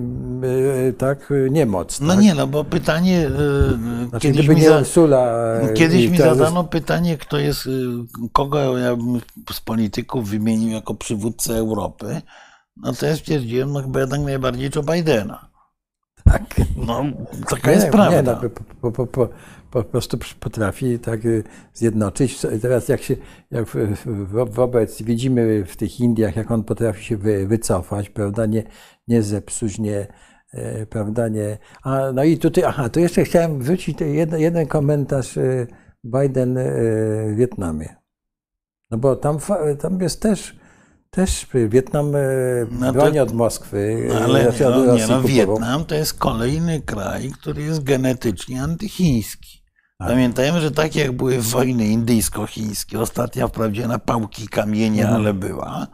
[0.89, 2.01] y, tak niemoc.
[2.01, 2.23] No tak?
[2.23, 4.79] nie, no bo pytanie y, znaczy, kiedyś, mi, za...
[4.79, 7.69] Ursula, kiedyś mi zadano pytanie, kto jest,
[8.33, 9.21] kogo ja bym
[9.51, 12.21] z polityków wymienił jako przywódcę Europy.
[12.77, 15.49] No to ja stwierdziłem, no chyba jednak najbardziej Joe Bidena.
[16.23, 16.43] Tak.
[16.87, 17.03] No,
[17.49, 18.15] taka nie, jest prawda.
[18.15, 18.49] Nie, no,
[18.81, 19.27] po, po, po,
[19.71, 22.39] po prostu potrafi tak y, zjednoczyć.
[22.61, 23.15] Teraz jak się
[23.51, 23.65] jak
[24.49, 28.63] wobec widzimy w tych Indiach, jak on potrafi się wy, wycofać, prawda, nie,
[29.07, 30.07] nie zepsuć, nie,
[30.53, 31.57] e, prawda, nie.
[31.83, 35.67] A, no i tutaj, aha, to jeszcze chciałem wrzucić jeden, jeden komentarz y,
[36.03, 36.63] Biden y,
[37.33, 37.95] w Wietnamie.
[38.91, 39.37] No bo tam,
[39.79, 40.55] tam jest też
[41.09, 42.11] też Wietnam
[42.71, 44.09] no broni od Moskwy.
[44.25, 49.56] Ale znaczy no, nie, no, Wietnam to jest kolejny kraj, który jest genetycznie antychiński.
[49.97, 50.07] Tak.
[50.09, 55.21] Pamiętajmy, że tak jak były wojny indyjsko-chińskie, ostatnia wprawdzie na pałki kamienia, mhm.
[55.21, 55.87] ale była,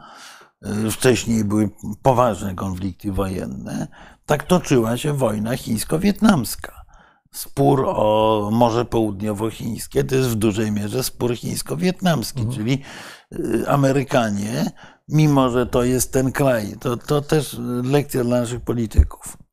[0.86, 1.70] y, wcześniej były
[2.02, 3.88] poważne konflikty wojenne,
[4.26, 6.84] tak toczyła się wojna chińsko-wietnamska.
[7.32, 12.56] Spór o Morze Południowochińskie to jest w dużej mierze spór chińsko-wietnamski, mhm.
[12.56, 12.82] czyli
[13.32, 14.70] y, Amerykanie,
[15.08, 19.43] mimo że to jest ten kraj, to, to też lekcja dla naszych polityków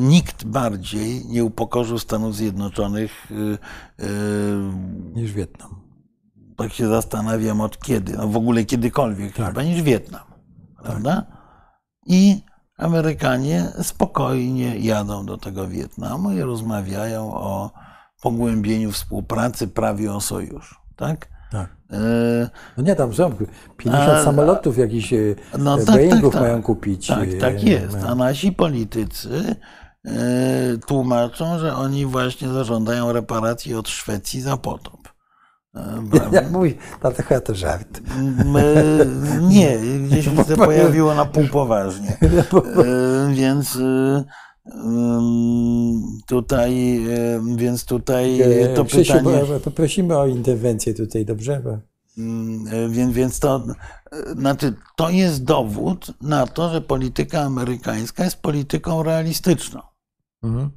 [0.00, 3.34] nikt bardziej nie upokorzył Stanów Zjednoczonych e,
[4.04, 4.08] e,
[5.14, 5.80] niż Wietnam.
[6.56, 9.46] Tak się zastanawiam od kiedy, no w ogóle kiedykolwiek tak.
[9.46, 10.26] chyba niż Wietnam,
[10.76, 10.84] tak.
[10.84, 11.14] prawda?
[11.14, 11.38] Tak.
[12.06, 12.42] I
[12.78, 17.70] Amerykanie spokojnie jadą do tego Wietnamu i rozmawiają o
[18.22, 21.28] pogłębieniu współpracy, prawie o sojuszu, tak?
[21.50, 21.78] Tak.
[22.76, 23.32] No nie, tam są
[23.76, 25.16] 50 a, samolotów jakichś e,
[25.58, 27.06] no, tak, Boeingów tak, tak, mają kupić.
[27.06, 27.96] Tak, tak e, jest.
[28.06, 29.56] A nasi politycy
[30.04, 30.10] e,
[30.86, 35.08] tłumaczą, że oni właśnie zażądają reparacji od Szwecji za potop.
[36.32, 38.00] Jak mówi, dlatego to żart.
[39.40, 42.16] Nie, gdzieś się to pojawiło na pół poważnie.
[43.40, 43.78] Więc
[46.26, 47.00] Tutaj,
[47.56, 48.40] więc tutaj
[48.74, 49.44] to Krzysiu, pytanie...
[49.64, 51.80] Poprosimy o interwencję tutaj, dobrze?
[52.88, 53.66] Więc, więc to,
[54.36, 59.80] znaczy, to jest dowód na to, że polityka amerykańska jest polityką realistyczną.
[60.42, 60.70] Mhm.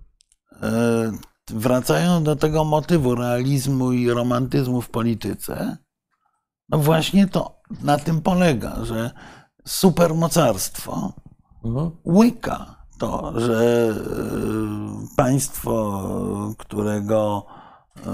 [0.62, 1.12] E,
[1.50, 5.78] wracając do tego motywu realizmu i romantyzmu w polityce,
[6.70, 9.12] no właśnie to na tym polega, że
[9.66, 11.14] supermocarstwo
[11.66, 11.92] mhm.
[12.06, 16.04] łyka to, że e, państwo,
[16.58, 17.46] którego,
[17.98, 18.06] e,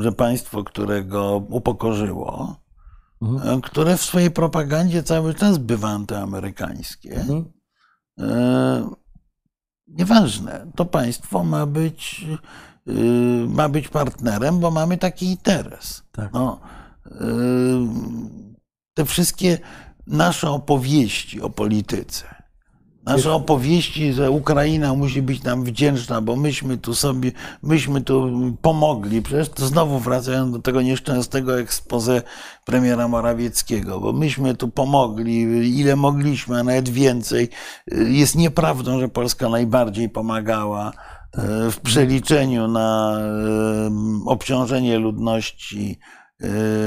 [0.00, 2.56] że państwo, którego upokorzyło,
[3.22, 3.60] mhm.
[3.60, 7.44] Które w swojej propagandzie cały czas bywa antyamerykańskie, mhm.
[9.86, 12.26] nieważne, to państwo ma być,
[13.48, 16.02] ma być partnerem, bo mamy taki interes.
[16.12, 16.32] Tak.
[16.32, 16.60] No,
[18.94, 19.58] te wszystkie
[20.06, 22.37] nasze opowieści o polityce,
[23.08, 27.32] Nasze opowieści, że Ukraina musi być nam wdzięczna, bo myśmy tu sobie,
[27.62, 28.30] myśmy tu
[28.62, 29.22] pomogli.
[29.22, 32.22] Przecież to znowu wracają do tego nieszczęsnego expose
[32.64, 35.40] premiera Morawieckiego, bo myśmy tu pomogli,
[35.80, 37.48] ile mogliśmy, a nawet więcej.
[38.08, 43.90] Jest nieprawdą, że Polska najbardziej pomagała e, w przeliczeniu na e,
[44.26, 45.98] obciążenie ludności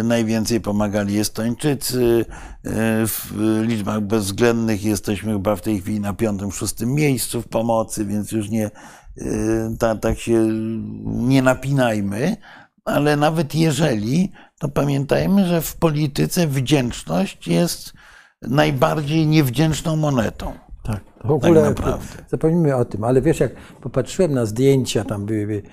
[0.04, 2.26] najwięcej pomagali Estończycy.
[2.66, 8.06] E, w liczbach bezwzględnych jesteśmy chyba w tej chwili na piątym, szóstym miejscu w pomocy,
[8.06, 8.72] więc już nie,
[9.80, 10.48] tak, tak się
[11.04, 12.38] nie napinajmy,
[12.86, 17.94] ale nawet jeżeli, to pamiętajmy, że w polityce wdzięczność jest
[18.42, 20.54] najbardziej niewdzięczną monetą.
[20.84, 25.64] Tak, w ogóle tak zapomnijmy o tym, ale wiesz, jak popatrzyłem na zdjęcia tam były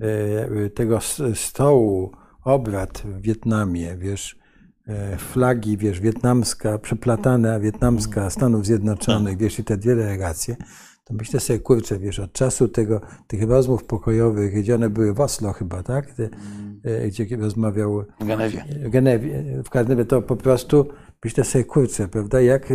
[0.00, 0.98] e, tego
[1.34, 2.12] stołu
[2.48, 4.38] obrad w Wietnamie, wiesz,
[4.86, 9.42] e, flagi, wiesz, wietnamska, przeplatana wietnamska Stanów Zjednoczonych, tak.
[9.42, 10.56] wiesz, i te dwie delegacje,
[11.04, 15.20] to myślę sobie, kurczę, wiesz, od czasu tego, tych rozmów pokojowych, gdzie one były w
[15.20, 16.14] Oslo chyba, tak?
[16.84, 18.04] E, gdzie rozmawiał...
[18.20, 18.64] W Genewie.
[18.84, 19.62] W Genewie.
[19.64, 20.88] W Genewie to po prostu,
[21.24, 22.72] myślę sobie, kurczę, prawda, jak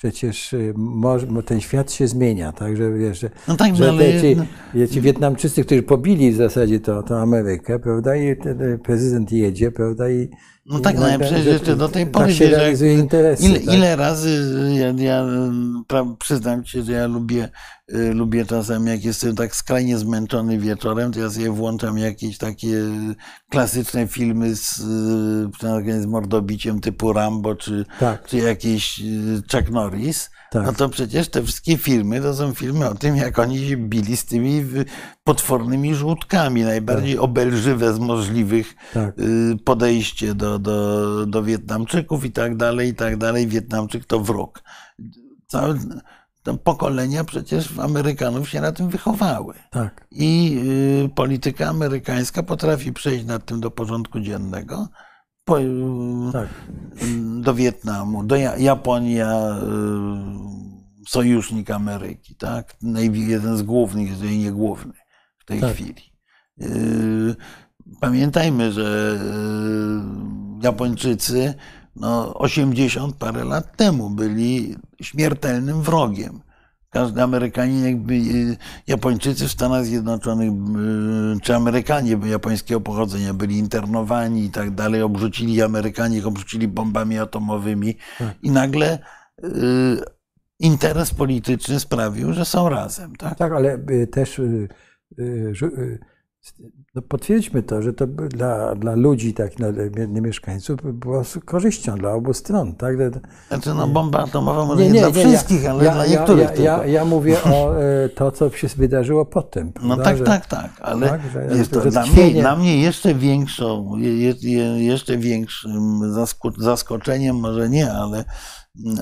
[0.00, 4.04] przecież y, może, ten świat się zmienia, tak, że wiesz, że, no tak, że ale...
[4.20, 4.36] ci,
[4.94, 10.10] ci Wietnamczycy, którzy pobili w zasadzie to, to Amerykę, prawda, i ten prezydent jedzie, prawda,
[10.10, 10.28] i
[10.70, 13.44] no tak, no, przecież jeszcze do tej pory tak się realizuje interesy.
[13.44, 13.74] Ile, tak?
[13.74, 15.26] ile razy ja, ja
[16.18, 17.48] przyznam ci, że ja lubię,
[17.94, 22.76] y, lubię czasem, jak jestem tak skrajnie zmęczony wieczorem, to ja sobie włączam jakieś takie
[23.48, 28.26] klasyczne filmy z, y, z mordobiciem typu Rambo, czy, tak.
[28.26, 30.66] czy jakieś y, Chuck Norris tak.
[30.66, 34.16] no to przecież te wszystkie filmy to są filmy o tym, jak oni się bili
[34.16, 34.64] z tymi
[35.24, 36.62] potwornymi żółtkami.
[36.62, 37.22] Najbardziej tak.
[37.22, 39.18] obelżywe z możliwych tak.
[39.18, 43.46] Y, podejście do, do, do Wietnamczyków i tak dalej, i tak dalej.
[43.46, 44.62] Wietnamczyk to wróg.
[45.46, 45.78] Całe,
[46.64, 49.54] pokolenia przecież Amerykanów się na tym wychowały.
[49.70, 50.06] Tak.
[50.10, 50.60] I
[51.04, 54.88] y, polityka amerykańska potrafi przejść nad tym do porządku dziennego
[55.50, 55.58] po,
[56.32, 56.48] tak.
[57.40, 59.58] do Wietnamu, do Japonia,
[61.02, 62.76] y, sojusznik Ameryki, tak?
[63.12, 64.92] Jeden z głównych, jeżeli nie główny
[65.38, 65.72] w tej tak.
[65.72, 66.02] chwili.
[66.62, 67.36] Y,
[68.00, 69.18] pamiętajmy, że
[70.60, 71.54] y, Japończycy
[71.96, 76.40] no, 80 parę lat temu byli śmiertelnym wrogiem
[76.90, 78.56] każdy Amerykanin, jakby y,
[78.86, 85.62] Japończycy w Stanach Zjednoczonych, y, czy Amerykanie japońskiego pochodzenia byli internowani i tak dalej, obrzucili
[85.62, 88.34] Amerykanie, ich obrzucili bombami atomowymi tak.
[88.42, 88.98] i nagle
[89.44, 89.48] y,
[90.58, 93.16] interes polityczny sprawił, że są razem.
[93.16, 93.78] Tak, tak ale
[94.12, 94.40] też
[96.94, 99.68] no potwierdźmy to, że to dla, dla ludzi, tak, dla
[100.08, 102.74] mieszkańców było korzyścią dla obu stron.
[102.74, 102.96] Tak?
[103.48, 106.58] Znaczy, no bomba atomowa może nie, nie, nie dla wszystkich, ja, ale ja, dla niektórych
[106.58, 109.72] ja, ja, ja, mówię o e, to, co się wydarzyło potem.
[109.82, 113.14] No tak, że, tak, tak, ale tak, że, jest to, dla, mnie, dla mnie jeszcze
[113.14, 113.96] większą,
[114.76, 116.00] jeszcze większym
[116.58, 118.24] zaskoczeniem, może nie, ale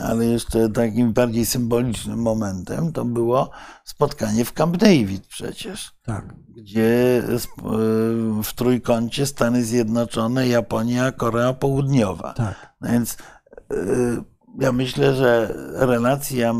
[0.03, 3.51] ale jeszcze takim bardziej symbolicznym momentem to było
[3.85, 5.93] spotkanie w Camp David przecież.
[6.05, 6.35] Tak.
[6.57, 7.23] Gdzie
[8.43, 12.33] w trójkącie Stany Zjednoczone, Japonia, Korea Południowa.
[12.33, 12.75] Tak.
[12.81, 13.17] No więc
[13.71, 13.77] e,
[14.61, 16.53] ja myślę, że relacje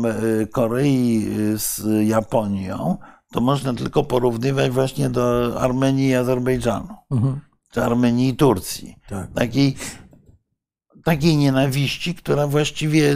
[0.51, 2.97] Korei z Japonią
[3.31, 6.95] to można tylko porównywać właśnie do Armenii i Azerbejdżanu.
[7.11, 7.39] Mhm.
[7.71, 8.95] Czy Armenii i Turcji.
[9.09, 9.31] Tak.
[9.33, 9.75] Takiej
[11.03, 13.15] takiej nienawiści, która właściwie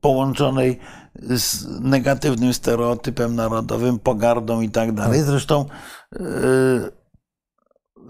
[0.00, 0.78] połączonej
[1.22, 5.18] z negatywnym stereotypem narodowym, pogardą i tak dalej.
[5.18, 5.28] Tak.
[5.28, 5.66] Zresztą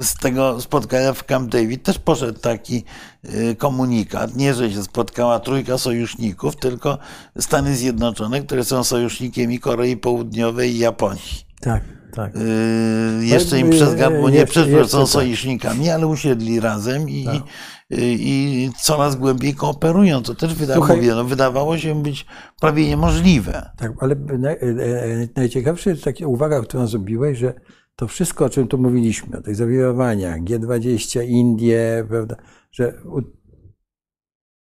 [0.00, 2.84] z tego spotkania w Camp David też poszedł taki
[3.24, 4.36] e, komunikat.
[4.36, 6.98] Nie, że się spotkała trójka sojuszników, tylko
[7.38, 11.48] Stany Zjednoczone, które są sojusznikiem i Korei Południowej i Japonii.
[11.60, 11.82] Tak,
[12.14, 12.34] tak.
[12.34, 15.08] Yy, jeszcze im przez gardło nie przeszło, są tak.
[15.08, 17.42] sojusznikami, ale usiedli razem i, tak
[17.90, 20.22] i coraz głębiej kooperują.
[20.22, 22.26] To też wydawało, Słuchaj, no, wydawało się być
[22.60, 23.70] prawie niemożliwe.
[23.76, 27.54] Tak, ale e, e, najciekawsza jest taka uwaga, którą zrobiłeś, że
[27.98, 32.36] to wszystko, o czym tu mówiliśmy, o tych zawirowaniach, G20, Indie, prawda,
[32.72, 32.92] że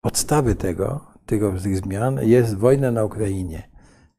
[0.01, 3.69] podstawy tego, tego, tych zmian jest wojna na Ukrainie.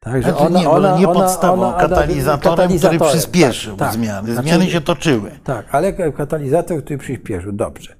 [0.01, 3.95] Tak, że ona, nie, ona, nie podstawą, ona, katalizatorem, katalizatorem, który przyspieszył tak, tak.
[3.95, 4.33] zmiany.
[4.33, 5.31] Zmiany znaczy, się toczyły.
[5.45, 7.53] Tak, ale katalizator, który przyspieszył.
[7.53, 7.97] Dobrze.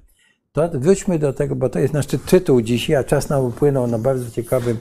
[0.51, 3.99] To wróćmy do tego, bo to jest nasz tytuł dzisiaj, a czas nam upłynął na
[3.99, 4.77] bardzo ciekawym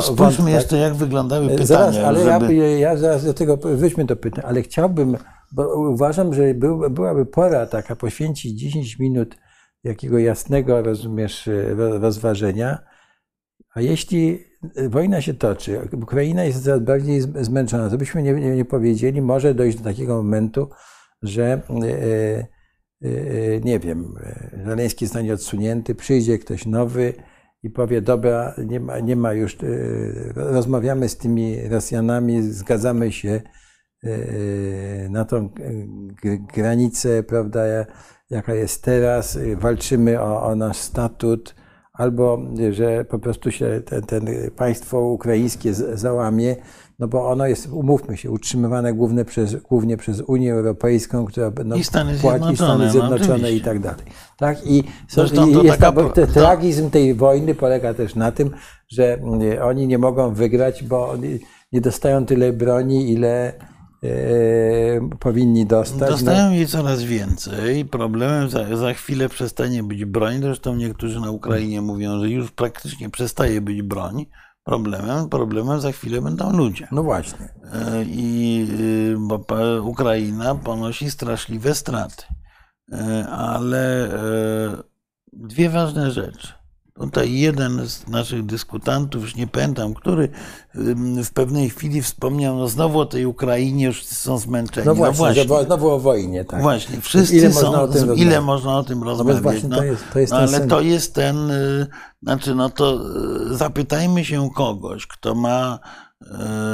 [0.00, 1.66] Spójrzmy jeszcze, jak wyglądały pytania.
[1.66, 2.54] Zaraz, ale żeby...
[2.54, 5.16] ja, ja zaraz do tego, wróćmy do pytań, ale chciałbym,
[5.52, 9.36] bo uważam, że był, byłaby pora taka poświęcić 10 minut
[9.84, 12.78] jakiego jasnego, rozumiesz, rozważenia.
[13.74, 14.44] A jeśli
[14.88, 19.54] wojna się toczy, Ukraina jest coraz bardziej zmęczona, to byśmy nie, nie, nie powiedzieli, może
[19.54, 20.70] dojść do takiego momentu,
[21.22, 24.14] że e, y, nie wiem,
[24.64, 27.14] Zaleński zostanie odsunięty, przyjdzie ktoś nowy
[27.62, 29.56] i powie, dobra, nie ma, nie ma już,
[30.34, 33.40] rozmawiamy z tymi Rosjanami, zgadzamy się
[35.10, 35.48] na tą
[36.54, 37.60] granicę, prawda,
[38.30, 41.54] jaka jest teraz, walczymy o, o nasz statut,
[41.92, 42.38] albo
[42.70, 44.26] że po prostu się ten, ten
[44.56, 46.56] państwo ukraińskie załamie,
[46.98, 51.76] no bo ono jest, umówmy się, utrzymywane głównie przez, głównie przez Unię Europejską, która no,
[51.76, 54.04] I Stany płaci Stany no, Zjednoczone no, i tak dalej.
[54.38, 54.66] Tak?
[54.66, 58.50] I, so, i jest taka, ta, tragizm tej wojny polega też na tym,
[58.88, 59.18] że
[59.62, 61.38] oni nie mogą wygrać, bo oni
[61.72, 63.52] nie dostają tyle broni, ile
[65.20, 66.10] powinni dostać.
[66.10, 66.54] Dostają no.
[66.54, 67.84] jej coraz więcej.
[67.84, 70.38] Problemem za, za chwilę przestanie być broń.
[70.40, 74.26] Zresztą niektórzy na Ukrainie mówią, że już praktycznie przestaje być broń
[74.64, 75.28] problemem.
[75.28, 76.88] Problemem za chwilę będą ludzie.
[76.92, 77.48] No właśnie.
[77.72, 79.44] E, I y, bo
[79.82, 82.24] Ukraina ponosi straszliwe straty.
[83.30, 84.08] Ale
[85.32, 86.61] dwie ważne rzeczy.
[86.94, 90.28] Tutaj jeden z naszych dyskutantów, już nie pamiętam, który
[91.24, 94.86] w pewnej chwili wspomniał, no znowu o tej Ukrainie już są zmęczeni.
[94.86, 95.66] No właśnie, no właśnie.
[95.66, 96.62] znowu o wojnie, tak.
[96.62, 99.62] Właśnie, wszyscy ile są, można o tym ile można o tym no rozmawiać.
[99.62, 101.86] No, to jest, to jest no, ale to jest ten, y,
[102.22, 103.00] znaczy no to
[103.52, 105.78] y, zapytajmy się kogoś, kto ma,
[106.22, 106.26] y,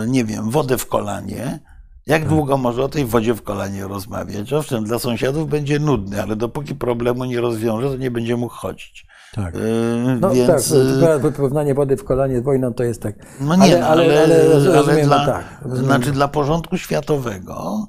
[0.08, 1.60] nie wiem, wodę w kolanie,
[2.06, 2.28] jak tak.
[2.28, 4.52] długo może o tej wodzie w kolanie rozmawiać?
[4.52, 9.06] Owszem, dla sąsiadów będzie nudny, ale dopóki problemu nie rozwiąże, to nie będzie mógł chodzić.
[9.32, 9.54] Tak.
[9.54, 10.48] Yy, no Więc...
[10.48, 13.14] tak, y, wyporównanie wody w kolanie z wojną to jest tak.
[13.40, 17.86] No nie, ale, ale, ale, ale, ale dla, tak, znaczy dla porządku światowego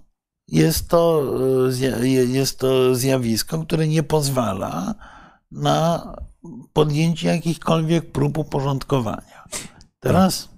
[0.48, 1.24] jest to,
[2.02, 4.96] y, jest to zjawisko, które nie pozwala
[5.52, 6.14] na
[6.74, 9.44] podjęcie jakichkolwiek prób uporządkowania.
[10.00, 10.50] Teraz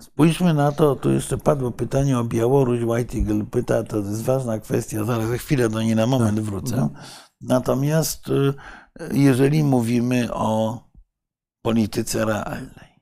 [0.00, 4.58] spójrzmy na to, tu jeszcze padło pytanie o Białoruś, White Eagle pyta, to jest ważna
[4.58, 6.44] kwestia, zaraz za chwilę do niej na moment tak.
[6.44, 6.88] wrócę.
[7.40, 8.54] Natomiast y,
[9.12, 10.80] jeżeli mówimy o
[11.62, 13.00] polityce realnej,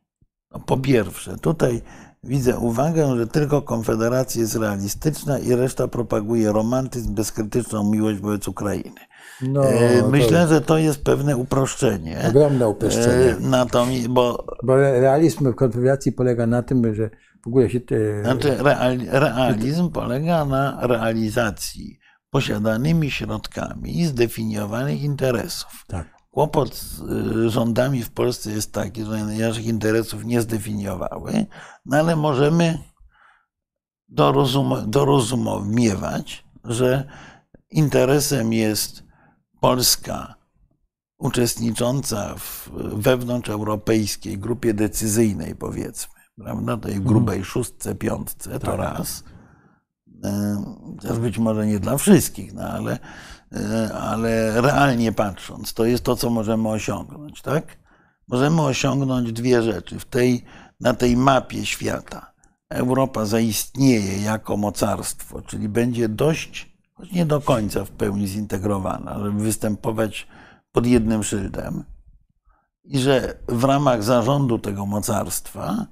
[0.51, 1.82] no po pierwsze, tutaj
[2.24, 9.01] widzę uwagę, że tylko Konfederacja jest realistyczna i reszta propaguje romantyzm, bezkrytyczną miłość wobec Ukrainy.
[9.43, 12.19] No, e, Myślę, to że to jest pewne uproszczenie.
[12.28, 13.36] Ogromne uproszczenie.
[13.36, 17.10] E, natomiast, bo, bo realizm w Konfederacji polega na tym, że
[17.44, 17.81] w ogóle się.
[17.81, 18.23] Te...
[18.23, 18.56] Znaczy,
[19.10, 21.97] realizm polega na realizacji
[22.30, 25.84] posiadanymi środkami zdefiniowanych interesów.
[25.86, 26.18] Tak.
[26.30, 31.46] Kłopot z y, rządami w Polsce jest taki, że naszych interesów nie zdefiniowały,
[31.86, 32.78] no ale możemy
[34.09, 37.09] dorozum, dorozumiewać, że
[37.70, 39.02] interesem jest
[39.60, 40.34] Polska
[41.18, 47.09] uczestnicząca w wewnątrzeuropejskiej grupie decyzyjnej, powiedzmy, prawda, tej mhm.
[47.09, 48.78] grubej szóstce, piątce, to tak.
[48.78, 49.24] raz
[50.96, 52.98] Chociaż być może nie dla wszystkich, no ale,
[53.52, 57.78] e, ale realnie patrząc, to jest to, co możemy osiągnąć, tak?
[58.28, 59.98] Możemy osiągnąć dwie rzeczy.
[59.98, 60.44] W tej,
[60.80, 62.32] na tej mapie świata
[62.68, 69.40] Europa zaistnieje jako mocarstwo, czyli będzie dość, choć nie do końca w pełni zintegrowana, żeby
[69.40, 70.26] występować
[70.72, 71.84] pod jednym szyldem.
[72.84, 75.86] I że w ramach zarządu tego mocarstwa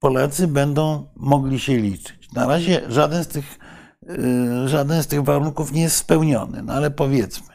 [0.00, 2.19] Polacy będą mogli się liczyć.
[2.32, 3.58] Na razie żaden z tych,
[4.10, 7.54] y, żaden z tych warunków nie jest spełniony, no ale powiedzmy.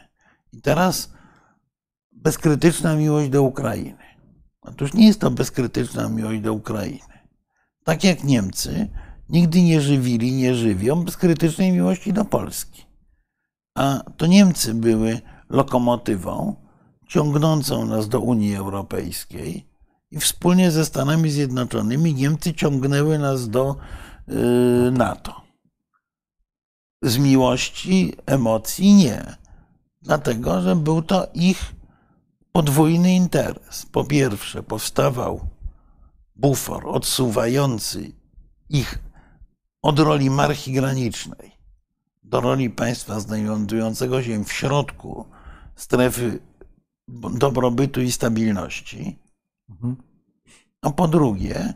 [0.53, 1.13] I teraz
[2.11, 4.05] bezkrytyczna miłość do Ukrainy.
[4.61, 7.15] Otóż nie jest to bezkrytyczna miłość do Ukrainy.
[7.83, 8.89] Tak jak Niemcy
[9.29, 12.85] nigdy nie żywili, nie żywią bezkrytycznej miłości do Polski.
[13.75, 16.55] A to Niemcy były lokomotywą
[17.07, 19.67] ciągnącą nas do Unii Europejskiej
[20.11, 23.75] i wspólnie ze Stanami Zjednoczonymi Niemcy ciągnęły nas do
[24.91, 25.41] NATO.
[27.01, 29.35] Z miłości, emocji nie.
[30.01, 31.75] Dlatego, że był to ich
[32.51, 33.85] podwójny interes.
[33.85, 35.49] Po pierwsze, powstawał
[36.35, 38.11] bufor odsuwający
[38.69, 38.99] ich
[39.81, 41.55] od roli marchi granicznej
[42.25, 45.25] do roli państwa znajdującego się w środku
[45.75, 46.39] strefy
[47.33, 49.19] dobrobytu i stabilności.
[50.81, 51.73] A po drugie,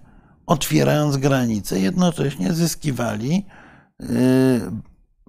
[0.50, 3.46] otwierając granice, jednocześnie zyskiwali
[4.02, 4.06] y,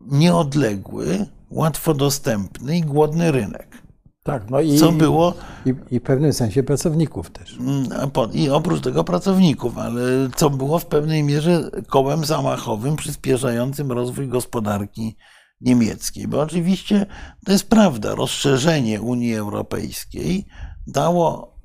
[0.06, 3.82] nieodległy, łatwo dostępny i głodny rynek.
[4.22, 5.34] Tak, no i, co było,
[5.66, 7.58] i, i w pewnym sensie pracowników też.
[7.58, 7.88] Mm,
[8.32, 10.00] I oprócz tego pracowników, ale
[10.36, 15.16] co było w pewnej mierze kołem zamachowym przyspieszającym rozwój gospodarki
[15.60, 16.28] niemieckiej.
[16.28, 17.06] Bo oczywiście
[17.44, 20.46] to jest prawda, rozszerzenie Unii Europejskiej
[20.86, 21.56] dało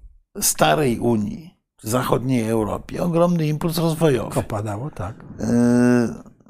[0.41, 1.54] starej Unii,
[1.85, 4.31] zachodniej Europie, ogromny impuls rozwojowy.
[4.31, 5.15] Kopa dało, tak.
[5.39, 5.47] Yy,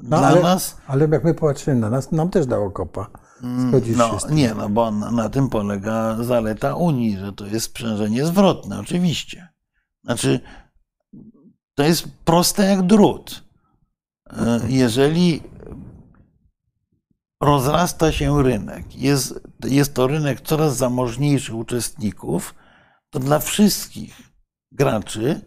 [0.02, 0.76] no, Dla ale, nas.
[0.86, 3.06] Ale jak my patrzymy na nas, nam też dało kopa.
[3.42, 7.66] Mm, Zgodzisz no, nie, no bo na, na, tym polega zaleta Unii, że to jest
[7.66, 9.48] sprzężenie zwrotne, oczywiście.
[10.04, 10.40] Znaczy,
[11.74, 13.44] to jest proste jak drut.
[14.32, 14.36] Yy,
[14.68, 15.42] jeżeli
[17.40, 22.54] rozrasta się rynek, jest, jest to rynek coraz zamożniejszych uczestników,
[23.10, 24.25] to dla wszystkich
[24.72, 25.40] graczy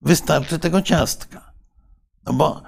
[0.00, 1.52] wystarczy tego ciastka.
[2.26, 2.62] No bo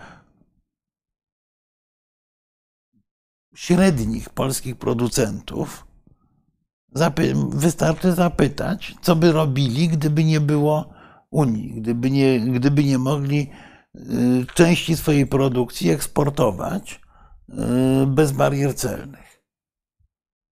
[3.55, 5.87] średnich polskich producentów
[6.93, 10.95] zapy wystarczy zapytać, co by robili, gdyby nie było
[11.31, 13.51] Unii, gdyby nie, gdyby nie mogli
[13.95, 17.01] y, części swojej produkcji eksportować
[17.49, 19.43] y, bez barier celnych.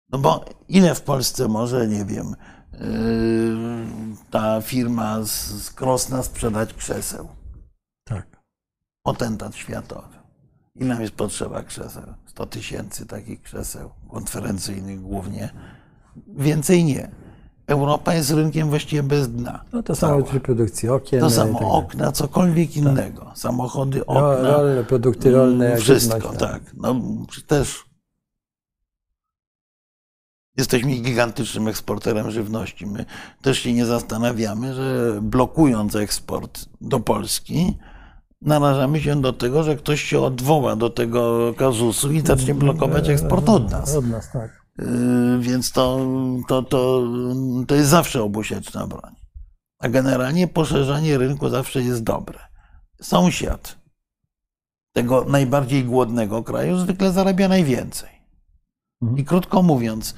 [0.08, 2.34] No bo ile w Polsce może, nie wiem,
[4.30, 7.28] ta firma z Krosna sprzedać krzeseł?
[8.04, 8.26] Tak.
[9.02, 10.16] Potentat światowy.
[10.74, 12.02] Ile nam jest potrzeba krzeseł?
[12.26, 15.50] 100 tysięcy takich krzeseł konferencyjnych głównie.
[16.26, 17.10] Więcej nie.
[17.66, 19.64] Europa jest rynkiem właściwie bez dna.
[19.72, 21.20] No to samo przy produkcji okien.
[21.20, 22.76] To samo tak okna, cokolwiek tak.
[22.76, 23.32] innego.
[23.34, 24.50] Samochody, no, okna.
[24.50, 25.76] Rolne, produkty rolne.
[25.76, 26.38] Wszystko, tak.
[26.38, 26.62] tak.
[26.74, 26.94] No,
[27.46, 27.84] też
[30.56, 32.86] jesteśmy gigantycznym eksporterem żywności.
[32.86, 33.04] My
[33.42, 37.78] też się nie zastanawiamy, że blokując eksport do Polski,
[38.40, 43.48] narażamy się do tego, że ktoś się odwoła do tego kazusu i zacznie blokować eksport
[43.48, 43.94] od nas.
[43.96, 44.62] Od nas, tak.
[44.80, 46.06] Y, więc to,
[46.48, 47.02] to, to,
[47.66, 49.14] to jest zawsze obusieczna broń.
[49.78, 52.38] A generalnie poszerzanie rynku zawsze jest dobre.
[53.02, 53.76] Sąsiad
[54.92, 58.10] tego najbardziej głodnego kraju zwykle zarabia najwięcej.
[59.16, 60.14] I krótko mówiąc,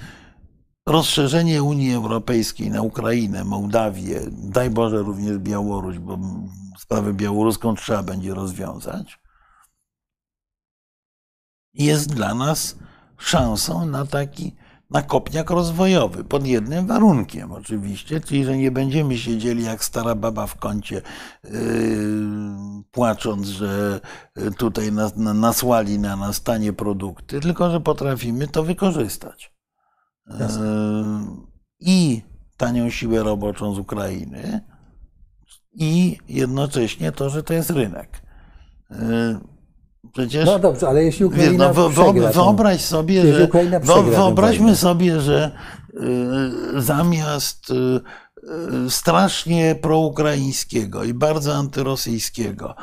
[0.87, 6.19] rozszerzenie Unii Europejskiej na Ukrainę, Mołdawię, daj Boże również Białoruś, bo
[6.79, 9.19] sprawę białoruską trzeba będzie rozwiązać,
[11.75, 12.77] jest dla nas
[13.19, 14.57] szansą na taki
[14.91, 20.47] na kopniak rozwojowy, pod jednym warunkiem oczywiście, czyli że nie będziemy siedzieli jak stara baba
[20.47, 21.03] w kącie,
[21.45, 21.51] yy,
[22.91, 24.01] płacząc, że
[24.59, 29.54] tutaj nas, nasłali na nas tanie produkty, tylko że potrafimy to wykorzystać.
[31.81, 32.23] I
[32.57, 34.61] tanią siłę roboczą z Ukrainy,
[35.75, 38.23] i jednocześnie to, że to jest rynek.
[40.13, 41.91] Przecież, no dobrze, ale jeśli Ukraina no,
[42.33, 43.49] Wyobraź sobie, że,
[44.11, 45.51] wyobraźmy sobie, że
[46.77, 47.75] y, zamiast y,
[48.87, 52.75] y, strasznie proukraińskiego i bardzo antyrosyjskiego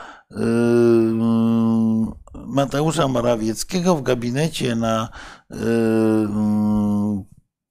[2.34, 5.09] Mateusza Morawieckiego w gabinecie na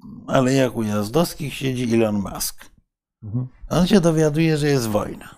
[0.05, 2.71] y, Alejach Ujazdowskich siedzi Elon Musk.
[3.23, 3.49] Mhm.
[3.69, 5.35] On się dowiaduje, że jest wojna.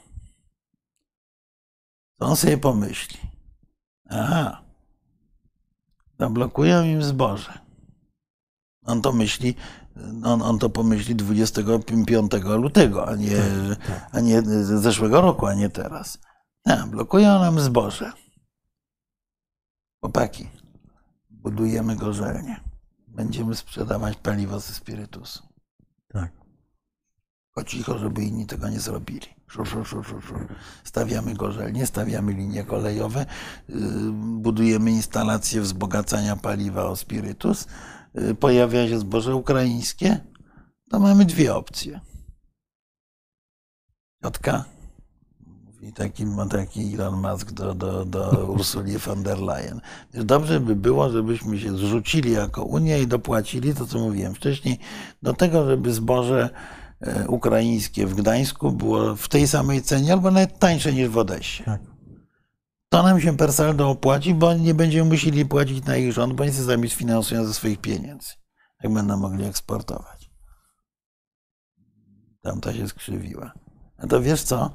[2.19, 3.19] To on sobie pomyśli
[4.13, 4.63] Aha.
[6.19, 7.59] Zablokują im zboże.
[8.87, 9.55] On to myśli,
[10.25, 14.09] on, on to pomyśli 25 lutego, a nie, tak, tak.
[14.13, 14.43] a nie
[14.79, 16.19] zeszłego roku, a nie teraz.
[16.65, 18.13] A, blokują nam zboże.
[20.01, 20.49] Chłopaki,
[21.31, 22.72] budujemy gorzelnię.
[23.15, 25.43] Będziemy sprzedawać paliwo ze spirytusu.
[26.09, 26.33] Tak.
[27.55, 29.27] O cicho, żeby inni tego nie zrobili.
[29.49, 30.47] Szur, szur, szur, szur.
[30.85, 33.27] Stawiamy gorzelnie, stawiamy linie kolejowe,
[33.71, 33.75] y,
[34.41, 37.67] budujemy instalacje wzbogacania paliwa o spirytus,
[38.19, 40.21] y, pojawia się zboże ukraińskie,
[40.91, 42.01] to mamy dwie opcje.
[44.25, 44.65] Jotka,
[45.83, 49.81] i taki, taki Elon Musk do, do, do Ursuli von der Leyen.
[50.15, 54.79] Dobrze by było, żebyśmy się zrzucili jako Unia i dopłacili to, co mówiłem wcześniej,
[55.23, 56.51] do tego, żeby zboże
[57.03, 61.65] E, ukraińskie w Gdańsku było w tej samej cenie albo nawet tańsze niż w Odessie.
[61.65, 61.81] Tak.
[62.89, 66.43] To nam się per saldo opłaci, bo nie będziemy musieli płacić na ich rząd, bo
[66.43, 68.33] oni sobie sami sfinansują ze swoich pieniędzy,
[68.83, 70.31] jak będą mogli eksportować.
[72.43, 73.53] Tamta się skrzywiła.
[73.99, 74.71] A to wiesz co?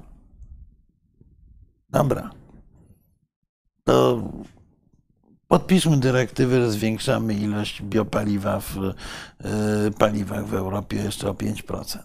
[1.90, 2.32] Dobra.
[3.84, 4.24] To
[5.48, 11.98] Podpiszmy dyrektywy, że zwiększamy ilość biopaliwa w y, paliwach w Europie jeszcze o 5%.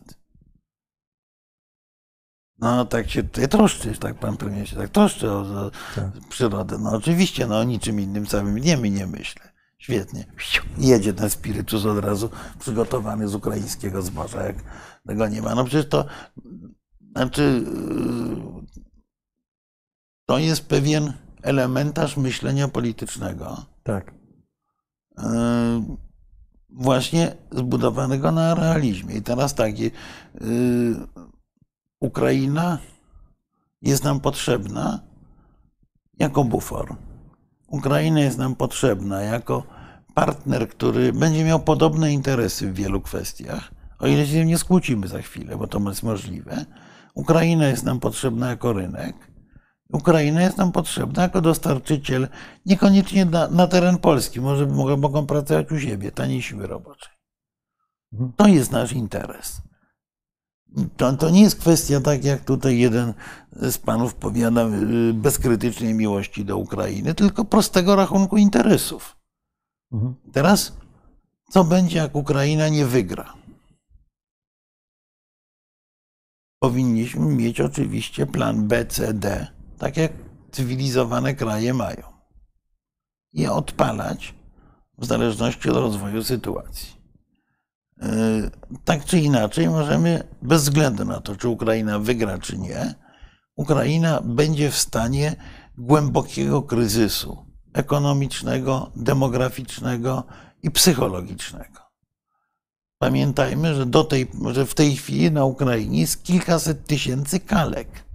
[2.58, 6.04] No tak się tutaj troszczy, tak pan premier się tak troszczy o, o tak.
[6.28, 6.78] przyrodę.
[6.78, 9.52] No oczywiście, no o niczym innym całym dniem nie myślę.
[9.78, 10.24] Świetnie.
[10.78, 14.56] Jedzie ten spirytus od razu przygotowany z ukraińskiego zboża, jak
[15.06, 15.54] tego nie ma.
[15.54, 16.04] No przecież to,
[17.12, 18.91] znaczy, y,
[20.32, 23.64] to jest pewien elementarz myślenia politycznego.
[23.82, 24.14] Tak.
[25.18, 25.24] E,
[26.70, 29.14] właśnie zbudowanego na realizmie.
[29.14, 29.84] I teraz tak, e,
[32.00, 32.78] Ukraina
[33.82, 35.00] jest nam potrzebna
[36.18, 36.96] jako bufor.
[37.66, 39.62] Ukraina jest nam potrzebna jako
[40.14, 45.22] partner, który będzie miał podobne interesy w wielu kwestiach, o ile się nie skłócimy za
[45.22, 46.64] chwilę, bo to jest możliwe.
[47.14, 49.31] Ukraina jest nam potrzebna jako rynek
[49.92, 52.28] Ukraina jest nam potrzebna jako dostarczyciel,
[52.66, 57.12] niekoniecznie na, na teren Polski, może mogą, mogą pracować u siebie, taniej siły roboczej.
[58.12, 58.32] Mhm.
[58.36, 59.62] To jest nasz interes.
[60.96, 63.14] To, to nie jest kwestia, tak jak tutaj jeden
[63.52, 69.16] z panów powiada, y, bezkrytycznej miłości do Ukrainy, tylko prostego rachunku interesów.
[69.92, 70.14] Mhm.
[70.32, 70.76] Teraz,
[71.50, 73.34] co będzie, jak Ukraina nie wygra?
[76.58, 79.46] Powinniśmy mieć oczywiście plan B, C, D,
[79.82, 80.12] tak jak
[80.52, 82.02] cywilizowane kraje mają.
[83.32, 84.34] I odpalać
[84.98, 86.88] w zależności od rozwoju sytuacji.
[88.02, 88.08] E,
[88.84, 92.94] tak czy inaczej, możemy, bez względu na to, czy Ukraina wygra, czy nie,
[93.56, 95.36] Ukraina będzie w stanie
[95.78, 100.24] głębokiego kryzysu ekonomicznego, demograficznego
[100.62, 101.80] i psychologicznego.
[102.98, 108.11] Pamiętajmy, że, do tej, że w tej chwili na Ukrainie jest kilkaset tysięcy kalek.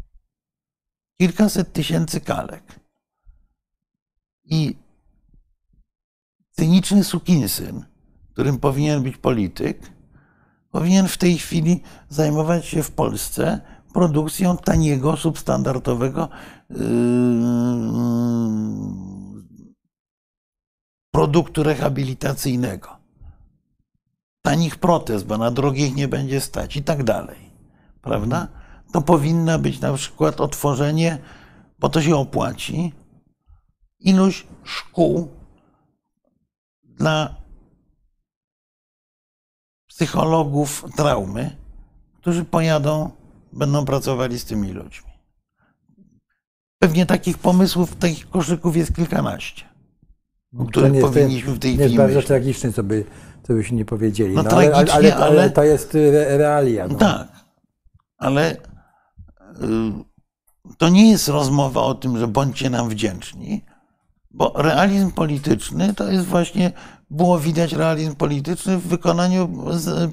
[1.17, 2.79] Kilkaset tysięcy kalek.
[4.43, 4.77] I
[6.51, 7.85] cyniczny sukinsyn,
[8.33, 9.91] którym powinien być polityk,
[10.71, 13.61] powinien w tej chwili zajmować się w Polsce
[13.93, 16.29] produkcją taniego, substandardowego
[16.69, 16.77] yy,
[21.11, 22.97] produktu rehabilitacyjnego.
[24.41, 27.37] Tanich protez, bo na drogich nie będzie stać i tak dalej.
[28.01, 28.47] Prawda?
[28.97, 31.17] To powinna być na przykład otworzenie,
[31.79, 32.93] bo to się opłaci,
[33.99, 35.27] ilość szkół
[36.83, 37.35] dla
[39.87, 41.55] psychologów traumy,
[42.21, 43.11] którzy pojadą,
[43.53, 45.11] będą pracowali z tymi ludźmi.
[46.79, 49.63] Pewnie takich pomysłów, takich koszyków jest kilkanaście,
[50.57, 51.83] o których nie, powinniśmy w tej chwili.
[51.83, 52.27] Jest bardzo myśleć.
[52.27, 53.05] tragiczne, co by,
[53.43, 54.35] co byśmy nie powiedzieli.
[54.35, 56.87] No, no ale, ale, ale, ale, to jest y, realia.
[56.87, 56.95] No.
[56.95, 57.27] Tak,
[58.17, 58.57] ale
[60.77, 63.65] to nie jest rozmowa o tym, że bądźcie nam wdzięczni,
[64.31, 66.71] bo realizm polityczny to jest właśnie
[67.09, 69.49] było widać realizm polityczny w wykonaniu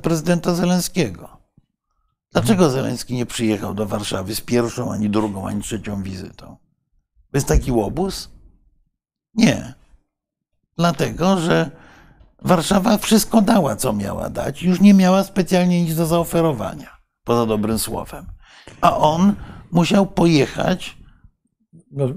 [0.02, 1.28] prezydenta Zelenskiego.
[2.32, 6.56] Dlaczego Zeleński nie przyjechał do Warszawy z pierwszą, ani drugą, ani trzecią wizytą?
[7.34, 8.30] Jest taki łobuz?
[9.34, 9.74] Nie.
[10.76, 11.70] Dlatego, że
[12.42, 14.62] Warszawa wszystko dała, co miała dać.
[14.62, 18.26] Już nie miała specjalnie nic do zaoferowania, poza dobrym słowem.
[18.84, 19.34] A on
[19.72, 20.96] musiał pojechać
[21.90, 22.08] no,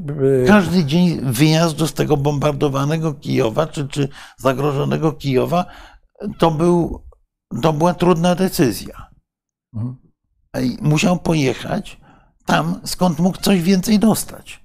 [0.48, 5.66] Każdy dzień wyjazdu z tego bombardowanego Kijowa, czy, czy zagrożonego Kijowa,
[6.40, 7.04] to, był,
[7.62, 9.08] to była trudna decyzja.
[9.76, 9.98] Mhm.
[10.82, 12.00] Musiał pojechać
[12.46, 14.64] tam, skąd mógł coś więcej dostać.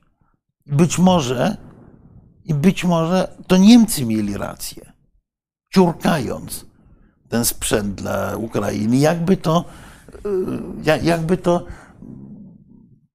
[0.67, 1.57] Być może,
[2.45, 4.93] i być może to Niemcy mieli rację,
[5.75, 6.67] ciurkając
[7.29, 8.97] ten sprzęt dla Ukrainy.
[8.97, 9.65] Jakby to,
[10.87, 11.67] y, jakby to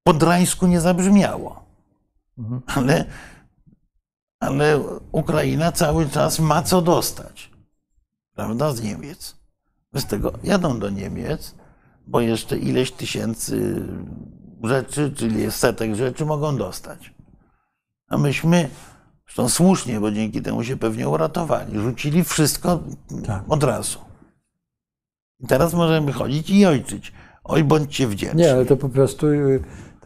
[0.08, 1.66] po drańsku nie zabrzmiało.
[2.38, 2.62] Mhm.
[2.76, 3.06] Ale,
[4.40, 4.80] ale
[5.12, 7.52] Ukraina cały czas ma co dostać,
[8.36, 9.36] prawda, z Niemiec.
[9.96, 11.56] Z tego jadą do Niemiec,
[12.08, 13.86] bo jeszcze ileś tysięcy
[14.64, 17.14] rzeczy, czyli setek rzeczy mogą dostać.
[18.08, 18.70] A myśmy,
[19.26, 22.80] zresztą słusznie, bo dzięki temu się pewnie uratowali, rzucili wszystko
[23.26, 23.44] tak.
[23.48, 24.00] od razu.
[25.40, 27.14] I teraz możemy chodzić i ojczyć.
[27.44, 28.42] Oj, bądźcie wdzięczni.
[28.42, 29.64] Nie, ale to po prostu y,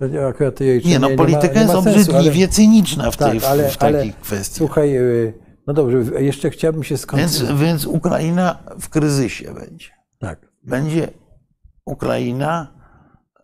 [0.10, 3.50] to akurat nie, no polityka nie ma, nie jest obrzydliwie ale, cyniczna w, tej, tak,
[3.50, 4.58] ale, w takich kwestiach.
[4.58, 5.34] Słuchaj, y,
[5.68, 7.42] no dobrze, jeszcze chciałbym się skończyć.
[7.42, 9.90] Więc, więc Ukraina w kryzysie będzie.
[10.20, 10.52] Tak.
[10.64, 11.08] Będzie
[11.86, 12.68] Ukraina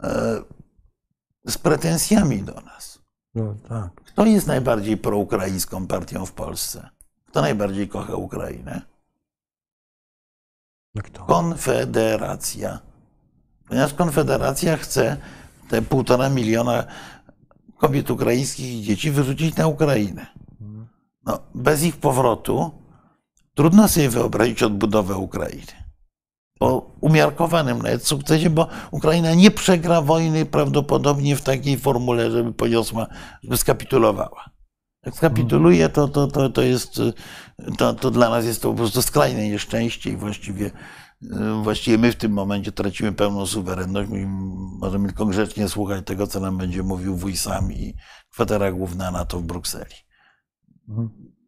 [0.03, 0.41] e,
[1.47, 2.99] z pretensjami do nas.
[3.35, 4.01] No, tak.
[4.05, 6.89] Kto jest najbardziej proukraińską partią w Polsce?
[7.25, 8.81] Kto najbardziej kocha Ukrainę?
[10.95, 11.25] No kto?
[11.25, 12.79] Konfederacja.
[13.67, 15.17] Ponieważ Konfederacja chce
[15.69, 16.83] te półtora miliona
[17.77, 20.25] kobiet ukraińskich i dzieci wyrzucić na Ukrainę.
[21.25, 22.71] No, bez ich powrotu
[23.53, 25.87] trudno sobie wyobrazić odbudowę Ukrainy.
[26.59, 33.07] Po umiarkowanym nawet sukcesie, bo Ukraina nie przegra wojny prawdopodobnie w takiej formule, żeby poniosła,
[33.43, 34.49] żeby skapitulowała.
[35.05, 37.01] Jak skapituluje, to, to, to, to jest,
[37.77, 40.71] to, to dla nas jest to po prostu skrajne nieszczęście i właściwie
[41.63, 44.09] Właściwie my w tym momencie tracimy pełną suwerenność.
[44.79, 47.95] Możemy tylko grzecznie słuchać tego, co nam będzie mówił wuj sam i
[48.29, 49.95] kwatera główna NATO w Brukseli.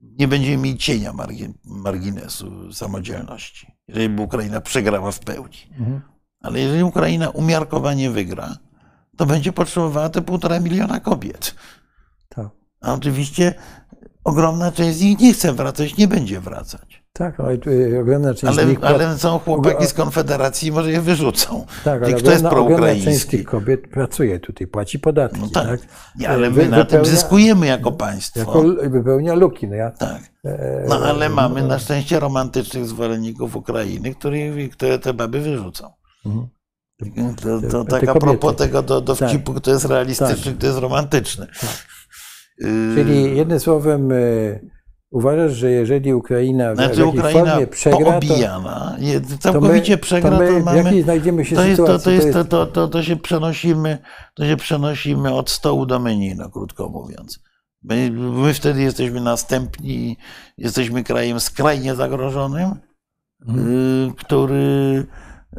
[0.01, 1.13] Nie będziemy mieli cienia
[1.63, 5.57] marginesu samodzielności, jeżeli by Ukraina przegrała w pełni.
[6.41, 8.57] Ale jeżeli Ukraina umiarkowanie wygra,
[9.17, 11.55] to będzie potrzebowała te półtora miliona kobiet.
[12.29, 12.47] Tak.
[12.81, 13.53] A oczywiście
[14.23, 16.88] ogromna część z nich nie chce wracać, nie będzie wracać.
[17.19, 18.83] Tak, ale y, ogromna część ale, nich...
[18.83, 21.65] Ale są chłopaki z Konfederacji, może je wyrzucą.
[21.83, 25.41] Tak, ale kto jest ogromna część z tych kobiet pracuje tutaj, płaci podatki.
[25.41, 25.67] No tak.
[25.67, 25.79] tak?
[26.19, 28.39] Nie, ale my Wy, na tym zyskujemy jako państwo.
[28.39, 29.67] Jako wypełnia luki.
[29.67, 30.21] No, ja, tak.
[30.45, 34.37] E, no ale mamy na szczęście romantycznych zwolenników Ukrainy, które,
[34.71, 35.91] które te baby wyrzucą.
[36.25, 36.47] Mhm.
[37.35, 39.29] To, to tak a propos tego do, do tak.
[39.29, 40.57] wcipu, kto jest realistyczny, tak.
[40.57, 41.47] kto jest romantyczny.
[41.61, 41.87] Tak.
[42.95, 44.78] Czyli jednym słowem y,
[45.11, 48.97] Uważasz, że jeżeli Ukraina w znaczy, jakiejś Ukraina formie przegra, obijana,
[49.29, 52.05] to, całkowicie to my, przegra, to, my, to mamy, znajdziemy się to jest, sytuacji?
[52.05, 53.97] To, jest, to, to, to, się przenosimy,
[54.33, 57.39] to się przenosimy od stołu do menu, no, krótko mówiąc.
[57.83, 60.17] My, my wtedy jesteśmy następni,
[60.57, 62.75] jesteśmy krajem skrajnie zagrożonym,
[63.45, 64.13] hmm.
[64.13, 65.05] który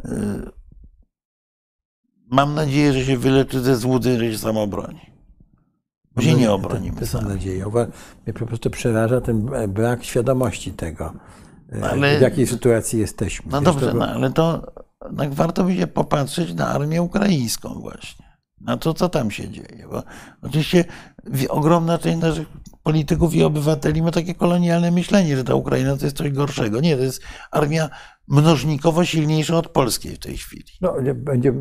[0.05, 0.51] y,
[2.31, 5.10] mam nadzieję, że się wyleczy ze złudzeń, że się sam obroni.
[6.15, 6.99] Bo się nie obronimy.
[6.99, 7.65] To, to mam nadzieję.
[8.25, 11.13] Mnie po prostu przeraża ten brak świadomości tego,
[11.75, 13.51] e, ale, w jakiej sytuacji jesteśmy.
[13.51, 13.93] No dobrze, to...
[13.93, 14.73] no, ale to
[15.17, 18.25] tak warto by się popatrzeć na armię ukraińską właśnie.
[18.61, 19.87] Na to, co tam się dzieje.
[19.91, 20.03] Bo
[20.41, 20.85] oczywiście
[21.49, 22.47] ogromna część naszych
[22.83, 26.81] polityków i obywateli ma takie kolonialne myślenie, że ta Ukraina to jest coś gorszego.
[26.81, 27.21] Nie, to jest
[27.51, 27.89] armia
[28.27, 30.71] mnożnikowo silniejsza od polskiej w tej chwili.
[30.81, 31.53] No, będzie,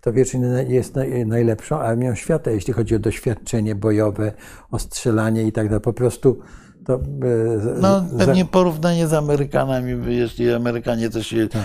[0.00, 0.94] kto wie, czy jest
[1.26, 4.32] najlepszą armią świata, jeśli chodzi o doświadczenie bojowe,
[4.70, 5.80] o strzelanie i tak dalej.
[5.80, 6.38] Po prostu
[6.86, 11.62] to, e, no, pewnie porównanie z Amerykanami, jeśli Amerykanie też się tak.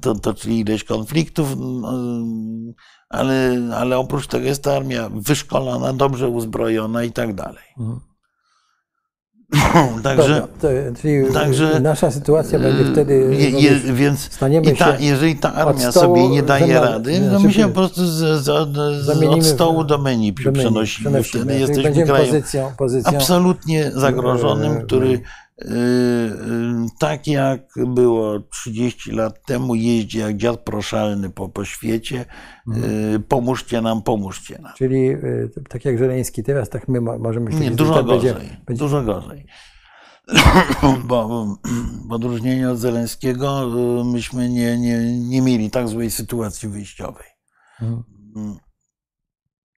[0.00, 1.92] to, toczyli ileś konfliktów, no,
[3.08, 7.64] ale, ale oprócz tego jest ta armia wyszkolona, dobrze uzbrojona i tak dalej.
[7.78, 8.00] Mhm.
[10.02, 10.68] Także, to,
[11.02, 13.36] czyli także nasza sytuacja będzie wtedy.
[13.38, 14.38] Je, je, więc
[14.78, 18.74] ta, jeżeli ta armia sobie nie daje rady, to my się po prostu z, z,
[19.04, 20.82] z, od stołu do menu przenosimy.
[21.10, 21.22] przenosimy.
[21.24, 25.20] Wtedy jesteśmy krajem pozycją, pozycją, absolutnie zagrożonym, e, który e,
[26.98, 32.24] tak jak było 30 lat temu, jeździ jak dziad proszalny po, po świecie.
[32.68, 33.22] Mhm.
[33.22, 34.72] Pomóżcie nam, pomóżcie nam.
[34.76, 35.16] Czyli
[35.68, 38.32] tak jak Żeleński teraz, tak my możemy się Nie, dużo tak gorzej.
[38.32, 38.80] Będzie, będzie...
[38.80, 39.46] Dużo gorzej.
[41.08, 41.46] Bo
[42.08, 43.72] w odróżnieniu od Zeleńskiego
[44.04, 47.26] myśmy nie, nie, nie mieli tak złej sytuacji wyjściowej.
[47.82, 48.56] Mhm.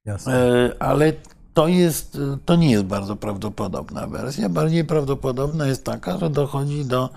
[0.04, 0.72] Jasne.
[0.78, 1.12] Ale
[1.56, 4.48] to, jest, to nie jest bardzo prawdopodobna wersja.
[4.48, 7.10] Bardziej prawdopodobna jest taka, że dochodzi do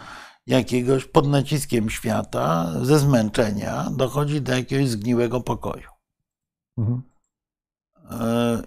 [0.48, 5.90] jakiegoś pod naciskiem świata, ze zmęczenia, dochodzi do jakiegoś zgniłego pokoju.
[6.78, 7.02] Mhm.
[8.12, 8.62] E,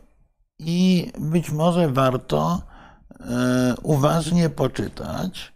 [0.59, 2.63] I być może warto
[3.21, 5.53] e, uważnie poczytać,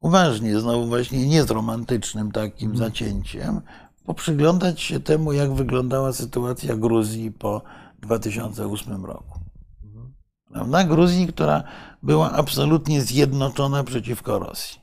[0.00, 2.90] uważnie, znowu właśnie nie z romantycznym takim mhm.
[2.90, 3.60] zacięciem,
[4.04, 7.62] poprzyglądać się temu, jak wyglądała sytuacja Gruzji po
[7.98, 9.43] 2008 roku.
[10.52, 10.84] Prawda?
[10.84, 11.62] Gruzji, która
[12.02, 14.80] była absolutnie zjednoczona przeciwko Rosji.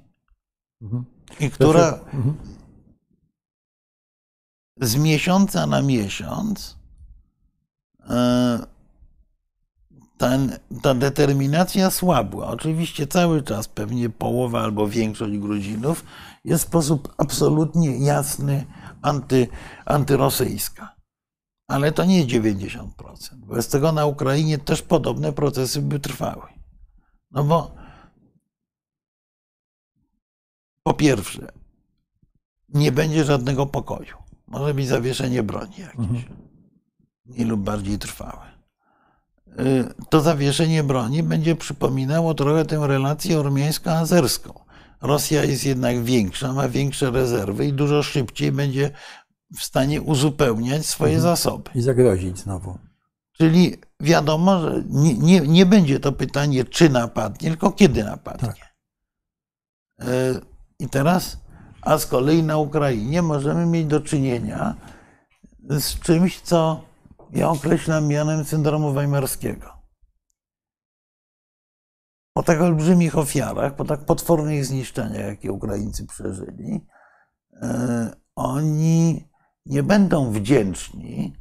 [0.81, 1.05] Mhm.
[1.39, 2.37] I która mhm.
[4.81, 6.77] z miesiąca na miesiąc
[8.09, 8.59] e,
[10.17, 12.47] ten, ta determinacja słabła.
[12.47, 16.05] Oczywiście cały czas pewnie połowa albo większość Gruzinów
[16.45, 18.65] jest w sposób absolutnie jasny
[19.01, 19.47] anty,
[19.85, 20.95] antyrosyjska.
[21.71, 22.87] Ale to nie 90%.
[23.35, 26.47] Bez tego na Ukrainie też podobne procesy by trwały.
[27.31, 27.71] No bo
[30.83, 31.51] po pierwsze,
[32.69, 34.17] nie będzie żadnego pokoju.
[34.47, 35.99] Może być zawieszenie broni jakieś.
[35.99, 36.23] Mhm.
[37.25, 38.51] Mniej lub bardziej trwałe.
[39.59, 44.59] Y, to zawieszenie broni będzie przypominało trochę tę relację ormiańsko-azerską.
[45.01, 48.91] Rosja jest jednak większa, ma większe rezerwy i dużo szybciej będzie
[49.57, 51.21] w stanie uzupełniać swoje mhm.
[51.23, 51.71] zasoby.
[51.75, 52.77] I zagrozić znowu.
[53.31, 58.47] Czyli wiadomo, że nie, nie, nie będzie to pytanie, czy napadnie, tylko kiedy napadnie.
[58.47, 58.57] Tak.
[60.07, 60.41] Y,
[60.79, 61.37] i teraz,
[61.81, 64.75] a z kolei na Ukrainie możemy mieć do czynienia
[65.69, 66.81] z czymś, co
[67.31, 69.81] ja określam mianem syndromu weimarskiego.
[72.33, 76.85] Po tak olbrzymich ofiarach, po tak potwornych zniszczeniach, jakie Ukraińcy przeżyli,
[77.61, 79.30] e, oni
[79.65, 81.33] nie będą wdzięczni,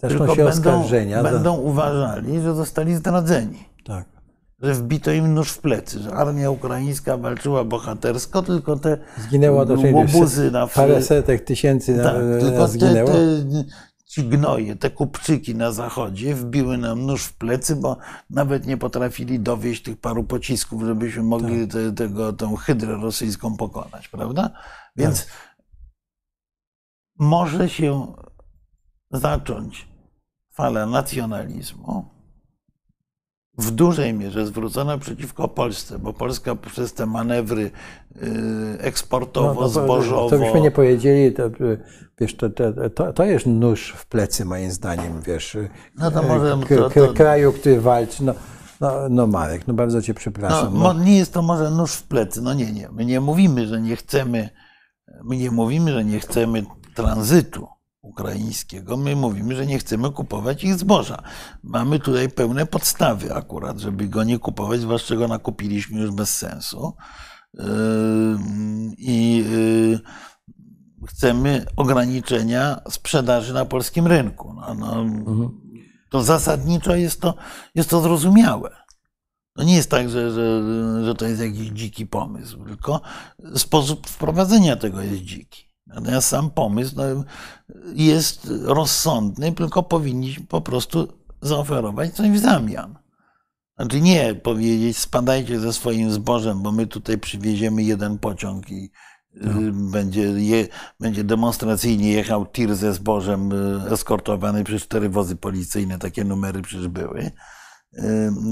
[0.00, 0.88] tylko będą,
[1.22, 3.64] będą uważali, że zostali zdradzeni.
[3.84, 4.16] Tak
[4.62, 9.74] że wbito im nóż w plecy, że armia ukraińska walczyła bohatersko, tylko te Zginęło to
[9.92, 13.08] łobuzy na parę setek tysięcy na, tak, tylko zginęło.
[13.08, 13.64] Te, te,
[14.06, 17.96] ci gnoje, te kupczyki na zachodzie wbiły nam nóż w plecy, bo
[18.30, 21.72] nawet nie potrafili dowieść tych paru pocisków, żebyśmy mogli tak.
[21.72, 24.50] te, tego, tą hydrę rosyjską pokonać, prawda?
[24.96, 25.34] Więc tak.
[27.18, 28.06] Może się
[29.10, 29.88] zacząć
[30.52, 32.16] fala nacjonalizmu,
[33.58, 37.70] w dużej mierze zwrócona przeciwko Polsce, bo Polska przez te manewry
[38.78, 40.10] eksportowo-zbożowo.
[40.10, 41.42] No, no, to byśmy nie powiedzieli, to,
[42.20, 42.50] wiesz, to,
[42.94, 45.56] to, to jest nóż w plecy, moim zdaniem, wiesz.
[45.98, 46.58] No to może.
[46.68, 47.14] To, to...
[47.14, 48.24] Kraju, który walczy.
[48.24, 48.34] No,
[48.80, 50.78] no, no Marek, no bardzo cię przepraszam.
[50.78, 51.04] No, no.
[51.04, 52.42] Nie jest to może nóż w plecy.
[52.42, 52.88] No nie, nie.
[52.88, 54.50] My nie mówimy, że nie chcemy,
[55.24, 56.64] my nie mówimy, że nie chcemy
[56.96, 57.68] tranzytu
[58.02, 58.96] ukraińskiego.
[58.96, 61.22] My mówimy, że nie chcemy kupować ich zboża.
[61.62, 66.96] Mamy tutaj pełne podstawy akurat, żeby go nie kupować, zwłaszcza go nakupiliśmy już bez sensu.
[67.54, 67.64] Yy,
[68.98, 70.00] I yy,
[71.08, 74.54] chcemy ograniczenia sprzedaży na polskim rynku.
[74.54, 75.66] No, no, mhm
[76.10, 77.34] to zasadniczo jest to,
[77.74, 78.76] jest to zrozumiałe.
[79.56, 80.62] To nie jest tak, że, że,
[81.04, 83.00] że to jest jakiś dziki pomysł, tylko
[83.56, 85.65] sposób wprowadzenia tego jest dziki.
[85.86, 87.24] Natomiast sam pomysł no,
[87.94, 91.08] jest rozsądny, tylko powinniśmy po prostu
[91.42, 92.98] zaoferować coś w zamian.
[93.76, 98.90] Znaczy nie powiedzieć, spadajcie ze swoim zbożem, bo my tutaj przywieziemy jeden pociąg i
[99.34, 99.60] no.
[99.60, 100.68] Y, będzie, je,
[101.00, 106.88] będzie demonstracyjnie jechał tir ze zbożem y, eskortowany przez cztery wozy policyjne, takie numery przecież
[106.88, 107.30] były.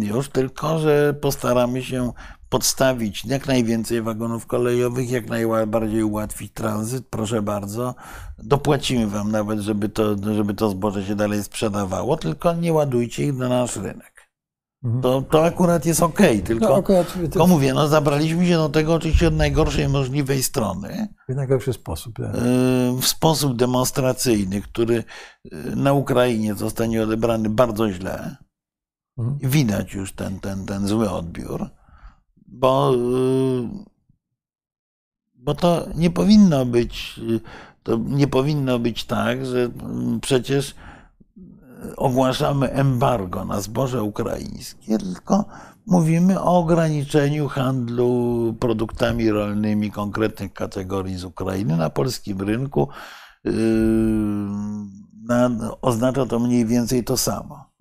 [0.00, 2.12] Już tylko, że postaramy się
[2.48, 7.94] podstawić jak najwięcej wagonów kolejowych, jak najbardziej ułatwić tranzyt, proszę bardzo.
[8.38, 13.34] Dopłacimy wam nawet, żeby to, żeby to zboże się dalej sprzedawało, tylko nie ładujcie ich
[13.34, 14.14] na nasz rynek.
[14.84, 15.02] Mhm.
[15.02, 17.18] To, to akurat jest ok, tylko, no, akurat, to...
[17.18, 21.08] tylko mówię, no zabraliśmy się do tego oczywiście od najgorszej możliwej strony.
[21.28, 22.16] W najgorszy sposób.
[22.16, 22.36] Tak.
[23.00, 28.36] W sposób demonstracyjny, który y, na Ukrainie zostanie odebrany bardzo źle.
[29.18, 29.50] Mhm.
[29.50, 31.70] Widać już ten, ten, ten zły odbiór,
[32.46, 33.68] bo, y,
[35.34, 37.20] bo to nie powinno być,
[37.82, 39.70] to nie powinno być tak, że
[40.20, 40.74] przecież
[41.96, 45.44] ogłaszamy embargo na zboże ukraińskie, tylko
[45.86, 52.88] mówimy o ograniczeniu handlu produktami rolnymi konkretnych kategorii z Ukrainy na polskim rynku.
[55.82, 57.73] Oznacza to mniej więcej to samo.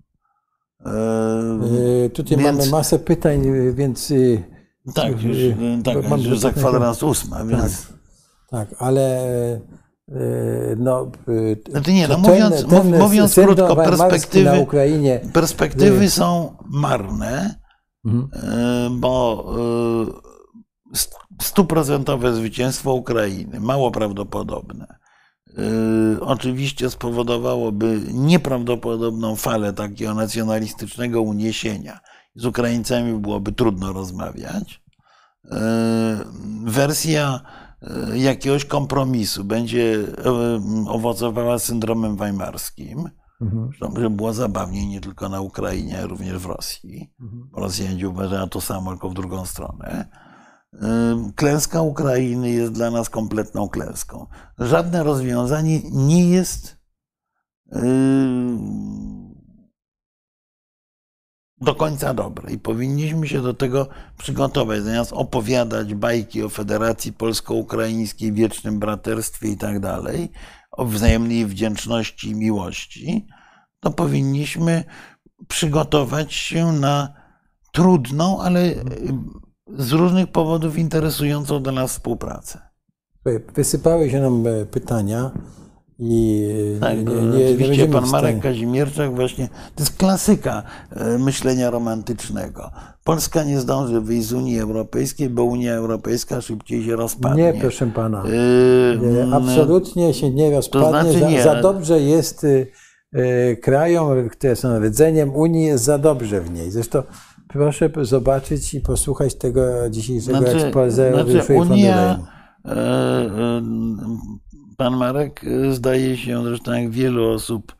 [0.84, 3.42] Yy, tutaj więc, mamy masę pytań,
[3.74, 4.10] więc.
[4.10, 4.42] Yy,
[4.94, 5.36] tak, już,
[5.84, 7.86] tak, mam już za kwadrans ósma, więc.
[8.50, 9.20] Tak, tak ale
[10.76, 11.10] no,
[11.70, 17.54] znaczy nie, no mówiąc, ten, mówiąc krótko, perspektywy, na Ukrainie, perspektywy są marne,
[18.04, 19.00] mhm.
[19.00, 19.44] bo
[21.42, 24.86] stuprocentowe zwycięstwo Ukrainy, mało prawdopodobne,
[26.20, 32.00] oczywiście spowodowałoby nieprawdopodobną falę takiego nacjonalistycznego uniesienia.
[32.34, 34.82] Z Ukraińcami byłoby trudno rozmawiać.
[36.64, 37.40] Wersja
[37.86, 39.98] E, jakiegoś kompromisu będzie
[40.88, 43.10] owocowała syndromem weimarskim,
[43.40, 43.70] mhm.
[43.98, 47.12] że było zabawniej nie tylko na Ukrainie, również w Rosji.
[47.20, 47.48] Mhm.
[47.56, 50.08] Rosjanie uważają to samo, tylko w drugą stronę.
[51.36, 54.26] Klęska Ukrainy jest dla nas kompletną klęską.
[54.58, 56.76] Żadne rozwiązanie nie jest
[61.60, 63.88] do końca dobre i powinniśmy się do tego
[64.18, 70.32] przygotować, zamiast opowiadać bajki o Federacji Polsko-Ukraińskiej, wiecznym braterstwie i tak dalej,
[70.70, 73.26] o wzajemnej wdzięczności i miłości,
[73.80, 74.84] to powinniśmy
[75.48, 77.14] przygotować się na
[77.72, 78.74] trudną, ale
[79.78, 82.58] z różnych powodów interesującą dla nas współpracę.
[83.54, 85.30] Wysypały się nam e, pytania.
[85.98, 86.48] I
[86.80, 92.70] tak, nie, nie, oczywiście nie pan Marek Kazimierczak właśnie, to jest klasyka e, myślenia romantycznego.
[93.04, 97.42] Polska nie zdąży wyjść z Unii Europejskiej, bo Unia Europejska szybciej się rozpadnie.
[97.42, 98.22] Nie, proszę pana.
[98.26, 101.12] Yy, nie, absolutnie się nie rozpadnie.
[101.12, 101.42] To znaczy.
[101.42, 102.46] Za, za dobrze jest
[103.62, 106.70] krajom, które są rdzeniem Unii, jest za dobrze w niej.
[106.70, 107.02] Zresztą
[107.54, 110.70] proszę zobaczyć i posłuchać tego dzisiejszego znaczy,
[111.30, 112.18] znaczy, Unia,
[114.76, 117.76] pan Marek y, zdaje się, zresztą jak wielu osób,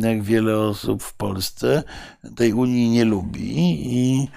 [0.00, 1.82] jak wiele osób w Polsce
[2.36, 3.52] tej Unii nie lubi
[3.96, 4.28] i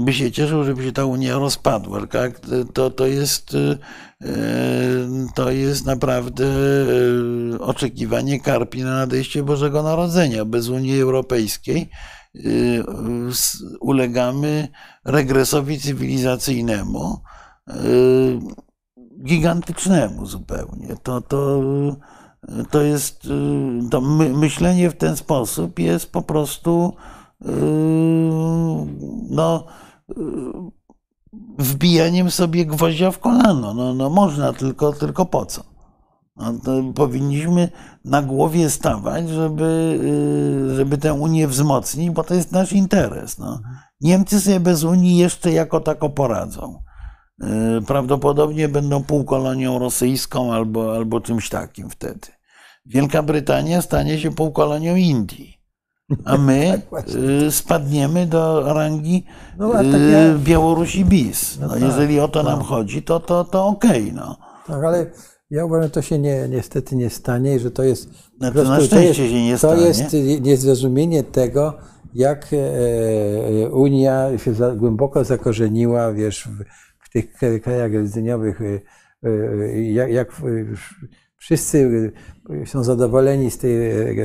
[0.00, 2.06] by się cieszył, żeby się ta Unia rozpadła.
[2.06, 2.40] Tak?
[2.74, 3.56] To, to, jest,
[5.34, 6.46] to jest naprawdę
[7.60, 10.44] oczekiwanie karpi na nadejście Bożego Narodzenia.
[10.44, 11.90] Bez Unii Europejskiej
[13.80, 14.68] ulegamy
[15.04, 17.18] regresowi cywilizacyjnemu
[19.24, 20.96] gigantycznemu zupełnie.
[21.02, 21.60] To, to,
[22.70, 23.28] to jest,
[23.90, 26.94] to myślenie w ten sposób jest po prostu
[29.30, 29.66] no,
[31.58, 33.74] wbijaniem sobie gwoździa w kolano.
[33.74, 35.71] No, no można, tylko, tylko po co?
[36.36, 36.52] No
[36.94, 37.68] powinniśmy
[38.04, 39.98] na głowie stawać, żeby,
[40.72, 43.38] y, żeby tę Unię wzmocnić, bo to jest nasz interes.
[43.38, 43.60] No.
[44.00, 46.82] Niemcy sobie bez Unii jeszcze jako tako poradzą.
[47.42, 52.28] Y, prawdopodobnie będą półkolonią rosyjską albo, albo czymś takim wtedy.
[52.86, 55.58] Wielka Brytania stanie się półkolonią Indii,
[56.24, 59.24] a my tak y, spadniemy do rangi
[59.58, 59.84] no, tak.
[60.38, 61.58] Białorusi bis.
[61.60, 64.02] No, no tak, jeżeli o to nam chodzi, to, to, to okej.
[64.02, 64.36] Okay, no.
[64.66, 65.06] Tak, ale
[65.52, 68.08] ja uważam, że to się nie, niestety nie stanie i że to jest.
[68.38, 69.76] Znaczy, prostu, na szczęście to jest, się nie stanie.
[69.76, 71.78] To jest niezrozumienie tego,
[72.14, 76.64] jak e, e, Unia się za, głęboko zakorzeniła, wiesz, w,
[77.06, 80.32] w tych krajach rdzeniowych, e, jak, jak
[81.36, 82.12] wszyscy
[82.64, 83.76] są zadowoleni z tej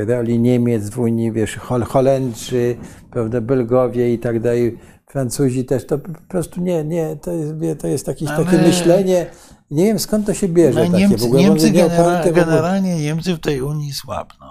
[0.06, 1.56] roli Niemiec w Unii, wiesz,
[1.86, 2.76] Holendrzy,
[3.10, 7.86] prawda, Belgowie i tak dalej, Francuzi też, to po prostu nie, nie, to jest, to
[7.86, 9.26] jest jakieś takie myślenie,
[9.70, 10.88] nie wiem skąd to się bierze.
[10.88, 14.46] No, Niemcy, Niemcy genera generalnie Niemcy w tej Unii słabną.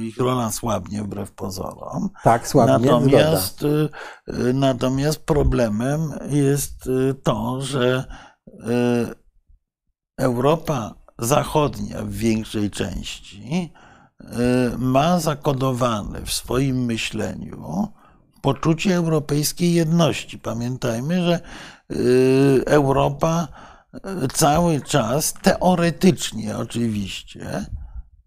[0.00, 2.10] Ich rola słabnie wbrew pozorom.
[2.24, 2.90] Tak, słabnie.
[2.90, 3.88] Natomiast, y,
[4.54, 8.04] natomiast problemem jest y, to, że
[8.46, 8.54] y,
[10.18, 13.72] Europa Zachodnia w większej części
[14.78, 17.88] ma zakodowane w swoim myśleniu
[18.42, 20.38] poczucie europejskiej jedności.
[20.38, 21.40] Pamiętajmy, że
[22.66, 23.48] Europa
[24.34, 27.66] cały czas, teoretycznie oczywiście,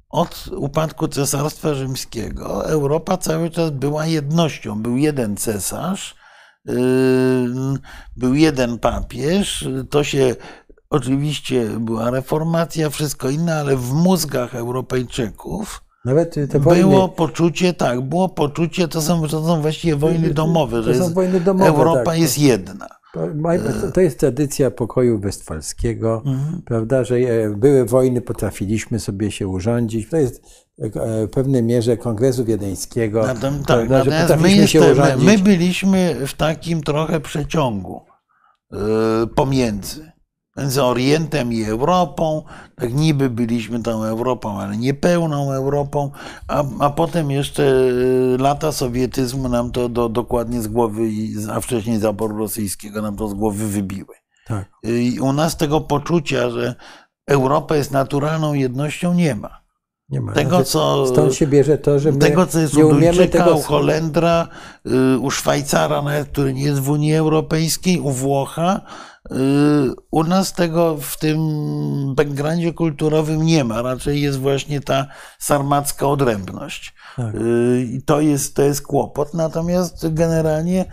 [0.09, 4.81] od upadku Cesarstwa Rzymskiego Europa cały czas była jednością.
[4.81, 6.15] Był jeden cesarz,
[6.65, 6.75] yy,
[8.17, 9.67] był jeden papież.
[9.89, 10.35] To się
[10.89, 16.81] oczywiście była reformacja, wszystko inne, ale w mózgach Europejczyków nawet te wojny...
[16.81, 21.13] Było poczucie, tak, było poczucie, to są, to są właściwie wojny domowe, że jest,
[21.43, 22.87] domowe, Europa tak, jest jedna.
[23.93, 26.61] To jest tradycja pokoju westfalskiego, mhm.
[26.65, 30.09] prawda, że e, były wojny, potrafiliśmy sobie się urządzić.
[30.09, 30.41] To jest
[30.79, 33.23] e, w pewnej mierze Kongresu Wiedeńskiego.
[33.67, 38.01] Tak, my, jesteśmy, my byliśmy w takim trochę przeciągu
[39.35, 40.11] pomiędzy
[40.59, 42.43] między Orientem i Europą.
[42.75, 46.11] Tak niby byliśmy tą Europą, ale niepełną Europą,
[46.47, 51.09] a, a potem jeszcze y, lata sowietyzmu nam to do, dokładnie z głowy,
[51.53, 54.15] a wcześniej zaboru rosyjskiego nam to z głowy wybiły.
[54.47, 54.65] Tak.
[54.85, 56.75] Y, I u nas tego poczucia, że
[57.27, 59.59] Europa jest naturalną jednością, nie ma.
[60.09, 60.33] Nie ma.
[60.33, 63.37] Tego, znaczy, co, stąd się bierze to, że my tego, co jest nie u Duńczyka,
[63.37, 63.55] tego...
[63.55, 64.47] u Holendra,
[65.15, 68.81] y, u Szwajcara, nawet, który nie jest w Unii Europejskiej, u Włocha,
[70.11, 71.39] u nas tego w tym
[72.15, 73.81] backgroundzie kulturowym nie ma.
[73.81, 75.07] Raczej jest właśnie ta
[75.39, 76.93] sarmacka odrębność.
[77.15, 77.35] Tak.
[77.35, 79.33] Y, I to jest, to jest kłopot.
[79.33, 80.85] Natomiast generalnie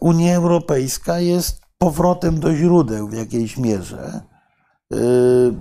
[0.00, 4.20] Unia Europejska jest powrotem do źródeł w jakiejś mierze.
[4.94, 5.54] Y,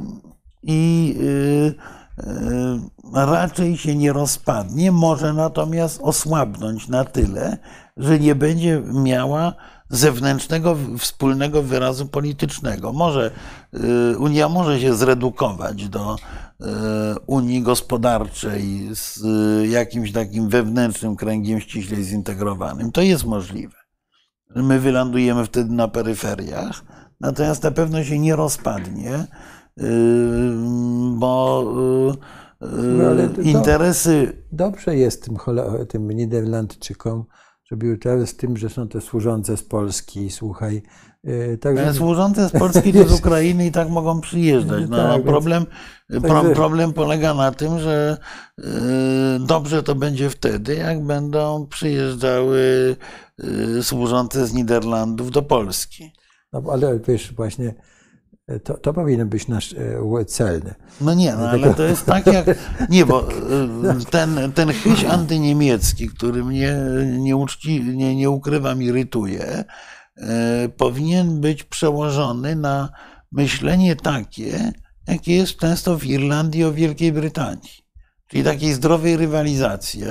[0.63, 1.15] I
[3.13, 7.57] raczej się nie rozpadnie, może natomiast osłabnąć na tyle,
[7.97, 9.53] że nie będzie miała
[9.91, 12.93] zewnętrznego, wspólnego wyrazu politycznego.
[12.93, 13.31] Może
[14.13, 16.65] y, Unia może się zredukować do y,
[17.27, 19.17] Unii gospodarczej z
[19.63, 22.91] y, jakimś takim wewnętrznym kręgiem ściśle zintegrowanym.
[22.91, 23.75] To jest możliwe.
[24.55, 26.83] My wylandujemy wtedy na peryferiach,
[27.19, 29.27] natomiast na pewno się nie rozpadnie,
[31.13, 31.63] bo
[32.61, 34.43] no, interesy.
[34.51, 35.37] Dobrze jest tym,
[35.89, 37.25] tym Niderlandczykom,
[37.71, 40.81] robiły teraz z tym, że są te służące z Polski, słuchaj.
[41.23, 41.93] E, także...
[41.93, 44.83] Służące z Polski to z Ukrainy i tak mogą przyjeżdżać.
[44.89, 45.65] No, tak, problem,
[46.09, 46.25] więc...
[46.25, 48.17] pro, problem polega na tym, że
[48.59, 48.63] e,
[49.39, 52.95] dobrze to będzie wtedy, jak będą przyjeżdżały
[53.77, 56.13] e, służące z Niderlandów do Polski.
[56.53, 57.73] No, ale wiesz, właśnie
[58.59, 60.61] to, to powinien być nasz e, cel.
[61.01, 62.45] No nie, no, ale to jest tak jak.
[62.89, 63.33] Nie, bo e,
[64.09, 66.77] ten, ten chyś antyniemiecki, który mnie
[67.95, 69.63] nie, nie ukrywam, irytuje,
[70.17, 72.89] e, powinien być przełożony na
[73.31, 74.73] myślenie takie,
[75.07, 77.81] jakie jest często w Irlandii o Wielkiej Brytanii.
[78.27, 80.03] Czyli takiej zdrowej rywalizacji.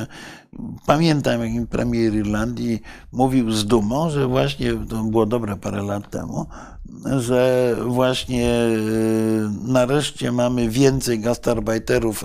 [0.87, 2.81] Pamiętam, jak premier Irlandii
[3.13, 6.47] mówił z dumą, że właśnie, to było dobre parę lat temu,
[7.19, 12.25] że właśnie y, nareszcie mamy więcej gastarbeiterów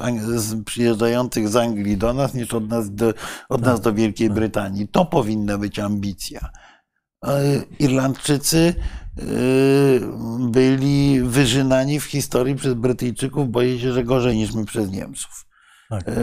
[0.65, 3.13] przyjeżdżających z Anglii do nas niż od nas do,
[3.49, 4.35] od nas do Wielkiej tak.
[4.35, 4.87] Brytanii.
[4.87, 6.49] To powinna być ambicja.
[7.79, 8.73] Irlandczycy
[9.19, 10.01] y,
[10.39, 15.45] byli wyżynani w historii przez Brytyjczyków, boję się, że gorzej niż my przez Niemców.
[15.89, 16.07] Tak.
[16.07, 16.13] Y,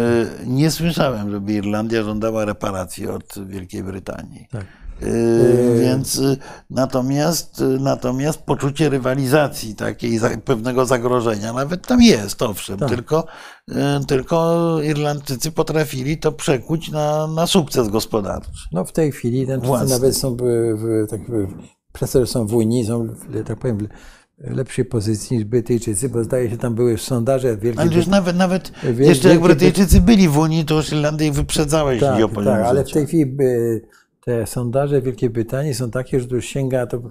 [0.46, 4.46] nie słyszałem, żeby Irlandia żądała reparacji od Wielkiej Brytanii.
[4.50, 4.66] Tak.
[5.80, 6.20] Więc
[6.70, 12.88] natomiast, natomiast poczucie rywalizacji, takiej pewnego zagrożenia, nawet tam jest, owszem, tak.
[12.88, 13.26] tylko,
[14.06, 18.50] tylko Irlandczycy potrafili to przekuć na, na sukces gospodarczy.
[18.72, 21.20] No w tej chwili Irlandczycy nawet są w, tak,
[21.92, 23.08] przez to, że są w Unii, są,
[23.46, 23.88] tak powiem,
[24.38, 27.80] lepszej pozycji niż Brytyjczycy, bo zdaje się, tam były sondaże wielkie.
[27.80, 31.32] Ale już nawet, nawet wielkie, jeszcze jak Brytyjczycy byli w Unii, to już Irlandia ich
[31.32, 33.36] wyprzedzała, jeśli tak, o Tak, ale w tej chwili
[34.24, 37.02] te sondaże w Wielkiej Brytanii są takie, że to już sięga, to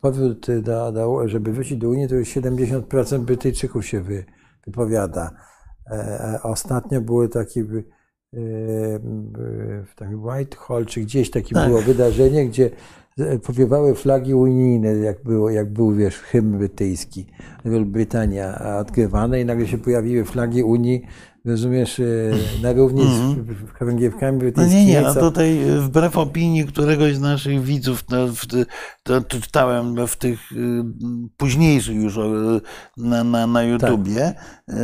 [0.00, 4.24] powód, do, do, żeby wrócić do Unii, to już 70% Brytyjczyków się wy,
[4.66, 5.30] wypowiada.
[5.90, 7.66] E, e ostatnio były takie e,
[9.84, 11.68] w Whitehall, czy gdzieś takie tak.
[11.68, 12.70] było wydarzenie, gdzie
[13.46, 17.26] powiewały flagi unijne, jak, było, jak był, wiesz, hymn brytyjski,
[17.86, 21.06] Brytania odgrywana i nagle się pojawiły flagi Unii,
[21.44, 22.02] rozumiesz, e,
[22.62, 24.38] na równi z kręgiewkami mhm.
[24.38, 24.80] brytyjskimi.
[24.80, 28.16] No nie, nie, no tutaj e, wbrew opinii któregoś z naszych widzów, no,
[29.02, 30.56] to, to czytałem w tych e,
[31.36, 32.18] późniejszych już
[32.96, 34.34] na, na, na YouTubie,
[34.66, 34.76] tak.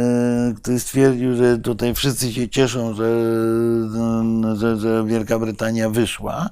[0.56, 3.32] który stwierdził, że tutaj wszyscy się cieszą, że,
[4.56, 6.50] że, że Wielka Brytania wyszła.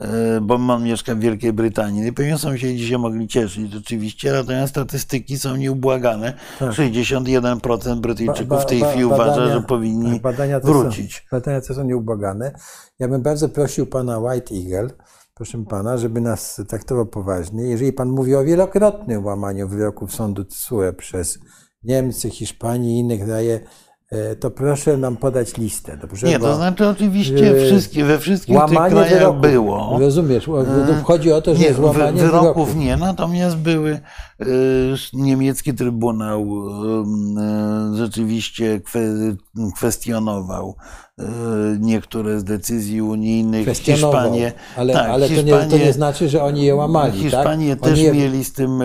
[0.00, 2.00] E, bo on mieszka w Wielkiej Brytanii.
[2.00, 6.32] No I pewnie sąsiedzi się mogli cieszyć rzeczywiście, natomiast statystyki są nieubłagane.
[6.58, 6.70] Tak.
[6.70, 11.14] 61% Brytyjczyków w tej chwili uważa, że powinni tak, badania wrócić.
[11.14, 12.52] Są, badania te są nieubłagane.
[12.98, 14.90] Ja bym bardzo prosił pana White Eagle,
[15.34, 17.62] proszę pana, żeby nas traktował poważnie.
[17.62, 21.38] Jeżeli pan mówi o wielokrotnym łamaniu wyroków sądu TSUE przez
[21.82, 23.60] Niemcy, Hiszpanię i inne kraje,
[24.40, 25.96] to proszę nam podać listę.
[25.96, 26.26] Dobrze?
[26.26, 29.98] Nie, to znaczy oczywiście wszystkie, we wszystkich tych krajach wyroków, było.
[30.00, 32.76] Rozumiesz, e, chodzi o to, że nie, złamanie wyroków, wyroków.
[32.76, 34.00] nie, natomiast były
[35.12, 36.46] niemiecki trybunał
[37.94, 39.00] rzeczywiście kwe,
[39.76, 40.76] kwestionował
[41.80, 43.68] niektóre z decyzji unijnych.
[43.68, 47.12] Hiszpanie, ale, tak, ale Hiszpanie, to, nie, to, nie, znaczy, że oni je łamali.
[47.12, 47.20] Tak?
[47.20, 47.90] Hiszpanie tak?
[47.90, 48.12] też je...
[48.12, 48.80] mieli z tym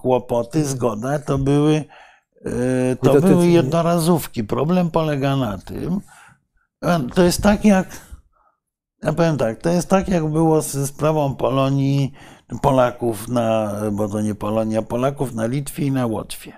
[0.00, 1.84] kłopoty, zgoda, to były E,
[3.02, 4.44] to były jednorazówki.
[4.44, 6.00] Problem polega na tym,
[7.14, 7.86] to jest tak jak,
[9.02, 12.12] ja powiem tak, to jest tak jak było ze sprawą Polonii,
[12.62, 16.52] Polaków na, bo to nie Polonia, Polaków na Litwie i na Łotwie.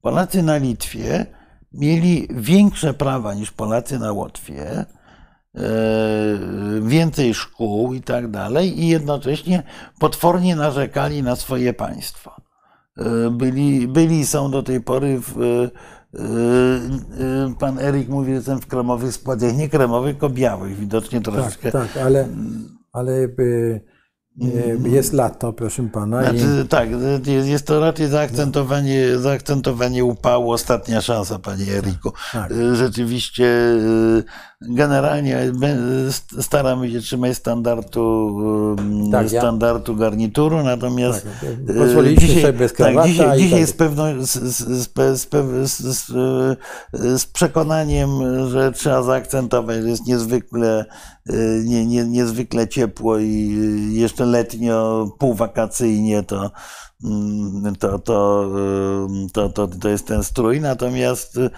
[0.00, 1.26] Polacy na Litwie
[1.72, 4.86] mieli większe prawa niż Polacy na Łotwie, e,
[6.82, 9.62] więcej szkół i tak dalej, i jednocześnie
[9.98, 12.47] potwornie narzekali na swoje państwo.
[12.98, 15.70] E, byli, byli są do tej pory w, e,
[16.14, 21.34] e, Pan Erik mówi, że jestem w kremowych spodniach, nie kremowych, tylko białych, widocznie tak,
[21.34, 21.72] troszeczkę.
[21.72, 22.28] Tak, tak ale,
[22.92, 23.28] ale.
[24.84, 26.22] Jest lato, proszę pana.
[26.22, 26.68] Znaczy, i...
[26.68, 26.88] Tak,
[27.26, 32.12] jest to raczej zaakcentowanie, zaakcentowanie upału, ostatnia szansa, panie Eriku.
[32.32, 32.52] Tak.
[32.72, 34.24] Rzeczywiście, y,
[34.60, 35.52] generalnie
[36.40, 38.36] staramy się trzymać standardu,
[39.08, 39.98] y, tak, standardu ja...
[39.98, 41.26] garnituru, natomiast
[41.68, 43.68] tak, y, dzisiaj, sobie bez tak, dzisiaj, dzisiaj tak.
[43.68, 44.88] z, pewną, z, z,
[45.70, 46.12] z,
[47.20, 48.10] z, przekonaniem,
[48.48, 50.84] że trzeba zaakcentować, że jest niezwykle,
[51.64, 53.58] nie, nie, niezwykle ciepło i
[53.92, 56.50] jeszcze letnio, półwakacyjnie to,
[57.78, 58.50] to, to,
[59.32, 60.60] to, to, to jest ten strój.
[60.60, 61.50] Natomiast y,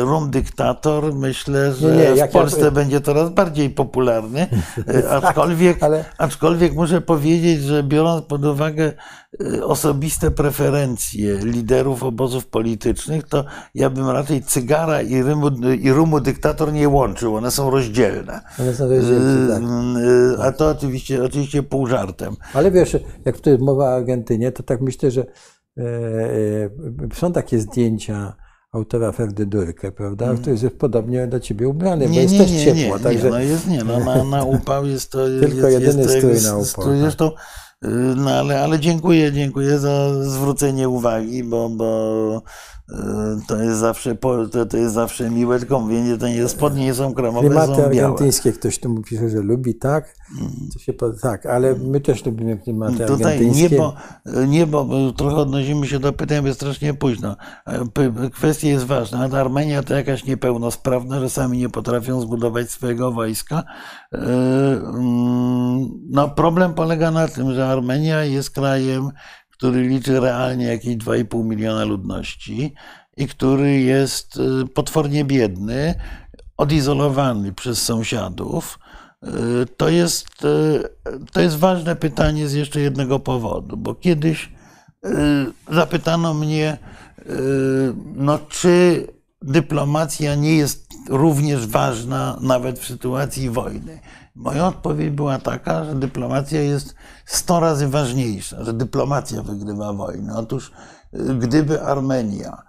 [0.00, 2.70] rum dyktator myślę, że nie, nie, w Polsce ja...
[2.70, 4.46] będzie coraz bardziej popularny.
[4.88, 6.04] Y, aczkolwiek, ale...
[6.18, 8.94] aczkolwiek muszę powiedzieć, że biorąc pod uwagę y,
[9.62, 13.44] osobiste preferencje liderów obozów politycznych, to
[13.74, 15.48] ja bym raczej cygara i, rymu,
[15.80, 17.36] i rumu dyktator nie łączył.
[17.36, 18.40] One są rozdzielne.
[18.60, 19.62] One są rozdzielne, tak.
[20.46, 22.36] A to oczywiście, oczywiście pół żartem.
[22.54, 25.20] Ale wiesz, jak tutaj mowa o Argentynie, to tak myślę, że
[25.78, 26.70] e, e,
[27.14, 28.36] są takie zdjęcia
[28.72, 30.24] autora Ferdy Durkę, prawda?
[30.24, 30.38] Mm.
[30.38, 32.96] Który jest podobnie do ciebie ubrany, nie, bo jest nie, też nie, ciepło.
[32.98, 33.24] Nie, także...
[33.24, 35.18] nie, no jest nie, no na, na upał jest to...
[35.40, 36.64] Tylko jest, jedyny jest, strój na upał.
[36.64, 37.32] Strój, zresztą, y,
[38.16, 42.42] no ale, ale dziękuję, dziękuję za zwrócenie uwagi, bo, bo
[43.46, 44.14] to jest zawsze,
[44.52, 47.84] to, to jest zawsze miłe, tylko mówię, to nie, spodnie nie są kremowe, Klimaty są
[47.84, 50.52] argentyńskie, ktoś tu pisze, że lubi, tak, mm.
[50.72, 50.92] to się,
[51.22, 53.70] tak, ale my też lubimy klimaty Tutaj argentyńskie.
[53.70, 53.94] Niebo,
[54.48, 57.36] niebo, trochę odnosimy się do pytań, bo strasznie późno.
[58.32, 63.62] Kwestia jest ważna, Armenia to jakaś niepełnosprawna, że sami nie potrafią zbudować swojego wojska.
[64.12, 69.10] E, mm, no, problem polega na tym, że Armenia jest krajem,
[69.62, 72.74] który liczy realnie jakieś 2,5 miliona ludności
[73.16, 75.94] i który jest y, potwornie biedny,
[76.56, 78.78] odizolowany przez sąsiadów.
[79.24, 79.28] Y,
[79.76, 80.82] to jest, y,
[81.32, 84.52] to jest ważne pytanie z jeszcze jednego powodu, bo kiedyś
[85.70, 86.78] zapytano mnie,
[88.14, 89.06] no czy
[89.42, 94.00] dyplomacja nie jest również ważna nawet w sytuacji wojny.
[94.34, 96.94] Moja odpowiedź była taka, że dyplomacja jest
[97.26, 100.34] 100 razy ważniejsza, że dyplomacja wygrywa wojnę.
[100.36, 100.72] Otóż
[101.14, 102.62] y, gdyby Armenia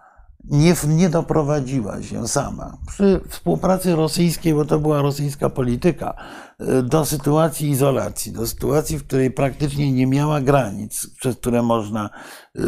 [0.44, 6.14] nie, nie doprowadziła się sama przy współpracy rosyjskiej, bo to była rosyjska polityka,
[6.62, 12.10] y, do sytuacji izolacji, do sytuacji, w której praktycznie nie miała granic, przez które można
[12.56, 12.62] y,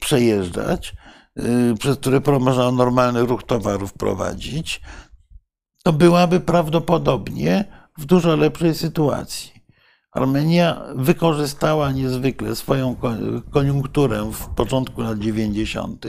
[0.00, 0.94] przejeżdżać,
[1.78, 4.80] przez które można normalny ruch towarów prowadzić,
[5.82, 7.64] to byłaby prawdopodobnie
[7.98, 9.54] w dużo lepszej sytuacji.
[10.12, 12.96] Armenia wykorzystała niezwykle swoją
[13.50, 16.06] koniunkturę w początku lat 90.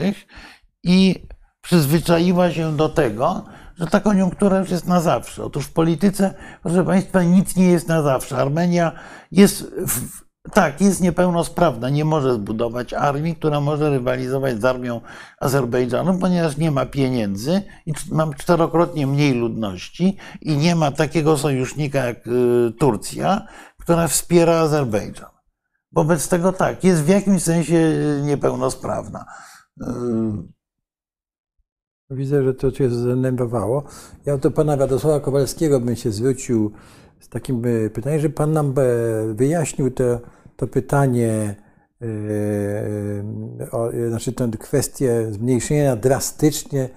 [0.82, 1.26] i
[1.60, 3.44] przyzwyczaiła się do tego,
[3.78, 5.44] że ta koniunktura już jest na zawsze.
[5.44, 8.36] Otóż w polityce, proszę Państwa, nic nie jest na zawsze.
[8.36, 8.92] Armenia
[9.32, 15.00] jest w, tak, jest niepełnosprawna, nie może zbudować armii, która może rywalizować z armią
[15.40, 22.04] Azerbejdżanu, ponieważ nie ma pieniędzy i mam czterokrotnie mniej ludności i nie ma takiego sojusznika
[22.04, 23.46] jak y, Turcja,
[23.78, 25.30] która wspiera Azerbejdżan.
[25.92, 29.24] Wobec tego tak, jest w jakimś sensie niepełnosprawna.
[29.82, 29.86] Y,
[32.10, 33.84] Widzę, że to cię zdenerwowało.
[34.26, 36.72] Ja do pana Radosława Kowalskiego bym się zwrócił
[37.20, 40.20] z takim e, pytaniem, że pan nam e, wyjaśnił to,
[40.56, 41.54] to pytanie,
[42.02, 42.06] e,
[43.70, 46.88] o, znaczy tę kwestię zmniejszenia drastycznie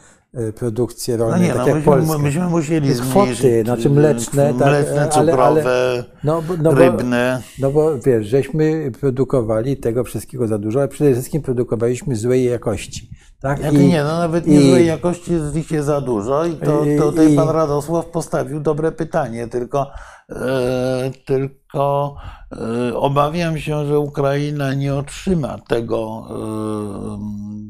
[0.56, 2.18] produkcji rolnej, no nie, tak no, jak myśmy, Polska.
[2.18, 7.41] Myśmy musieli kwoty, znaczy mleczne, mleczne tak, cukrowe, ale, ale, no, no rybne.
[7.60, 12.45] Bo, no bo wiesz, żeśmy produkowali tego wszystkiego za dużo, ale przede wszystkim produkowaliśmy złej
[12.45, 13.10] jakości.
[13.41, 13.73] Tak?
[13.73, 17.34] I, nie, no nawet nie złej jakości jest ich za dużo i to, to tutaj
[17.34, 19.91] i, pan Radosław postawił dobre pytanie, tylko,
[20.30, 22.15] e, tylko
[22.51, 27.69] e, obawiam się, że Ukraina nie otrzyma tego, e,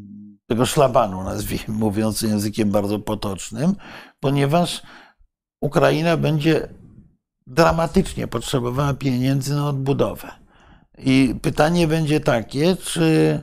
[0.50, 3.76] tego szlabanu, nazwijmy, mówiąc językiem bardzo potocznym,
[4.20, 4.82] ponieważ
[5.62, 6.68] Ukraina będzie
[7.48, 10.32] dramatycznie potrzebowała pieniędzy na odbudowę.
[10.98, 13.40] I pytanie będzie takie, czy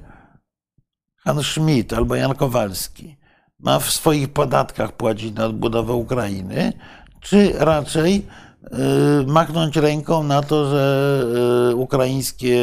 [1.24, 3.16] Pan Schmidt albo Jan Kowalski
[3.58, 6.72] ma w swoich podatkach płacić na odbudowę Ukrainy,
[7.20, 8.26] czy raczej
[8.64, 11.22] y, machnąć ręką na to, że
[11.70, 12.60] y, ukraińskie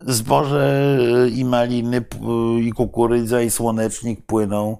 [0.00, 2.04] zboże y, i maliny
[2.60, 4.76] i kukurydza i słonecznik płyną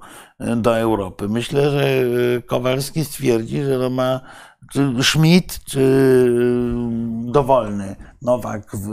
[0.57, 1.29] do Europy.
[1.29, 1.87] Myślę, że
[2.47, 4.21] Kowalski stwierdzi, że to ma
[4.73, 6.27] czy Schmidt, czy
[7.25, 8.89] dowolny Nowak w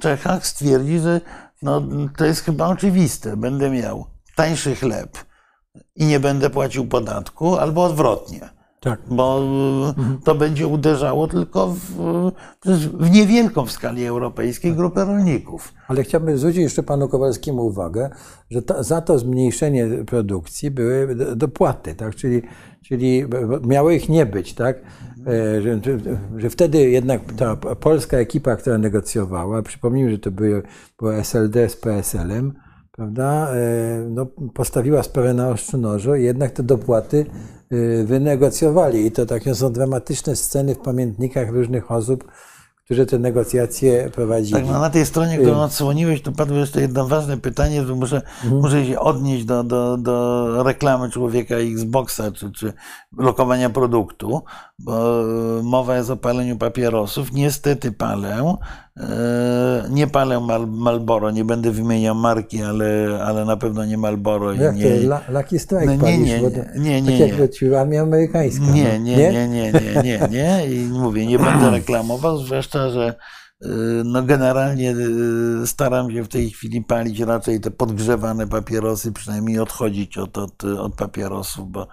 [0.00, 1.20] Czechach stwierdzi, że
[1.62, 1.82] no,
[2.16, 3.36] to jest chyba oczywiste.
[3.36, 4.06] Będę miał
[4.36, 5.18] tańszy chleb
[5.96, 8.61] i nie będę płacił podatku, albo odwrotnie.
[8.82, 9.00] Tak.
[9.10, 9.42] Bo
[9.88, 10.18] mhm.
[10.24, 12.32] to będzie uderzało tylko w,
[12.94, 15.74] w niewielką w skali europejskiej grupę rolników.
[15.88, 18.10] Ale chciałbym zwrócić jeszcze panu Kowalskiemu uwagę,
[18.50, 22.14] że to, za to zmniejszenie produkcji były dopłaty, tak?
[22.14, 22.42] czyli,
[22.82, 23.24] czyli
[23.66, 24.54] miało ich nie być.
[24.54, 24.76] Tak?
[25.26, 25.80] E, że,
[26.36, 30.62] że, wtedy jednak ta polska ekipa, która negocjowała, przypomnijmy, że to były,
[30.98, 32.52] było SLD z PSL-em,
[32.92, 37.26] prawda, e, no, postawiła sprawę na ostrzu nożu i jednak te dopłaty
[37.70, 39.06] e, wynegocjowali.
[39.06, 42.24] I to takie są dramatyczne sceny w pamiętnikach różnych osób,
[42.84, 44.52] którzy te negocjacje prowadzili.
[44.52, 47.94] Tak, no na tej stronie, którą y- odsłoniłeś, to padło jeszcze jedno ważne pytanie, że
[47.94, 48.62] muszę, mhm.
[48.62, 52.72] muszę się odnieść do, do, do reklamy człowieka Xboxa, czy, czy
[53.18, 54.42] lokowania produktu,
[54.78, 55.24] bo
[55.62, 57.32] mowa jest o paleniu papierosów.
[57.32, 58.56] Niestety palę.
[58.96, 64.52] E, nie palę Mal, Malboro, nie będę wymieniał marki, ale, ale na pewno nie Malboro.
[64.52, 68.64] Jak nie, to, Lucky Strike no, nie, nie, nie, nie, nie, Tak jak armia amerykańska.
[68.64, 70.66] Nie, nie, nie, nie, nie, nie, nie.
[70.66, 73.14] I mówię, nie będę reklamował, zwłaszcza, że
[73.62, 73.68] e,
[74.04, 80.18] no generalnie e, staram się w tej chwili palić raczej te podgrzewane papierosy, przynajmniej odchodzić
[80.18, 81.86] od, od, od papierosów, bo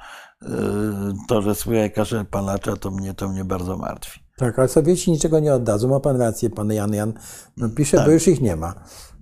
[1.28, 4.29] to, że słyję kaszę palacza, to mnie, to mnie bardzo martwi.
[4.40, 5.88] Tak, ale Sowieci niczego nie oddadzą.
[5.88, 7.14] Ma pan rację, pan Jan Jan.
[7.58, 8.06] No, pisze, tak.
[8.06, 8.74] bo już ich nie ma.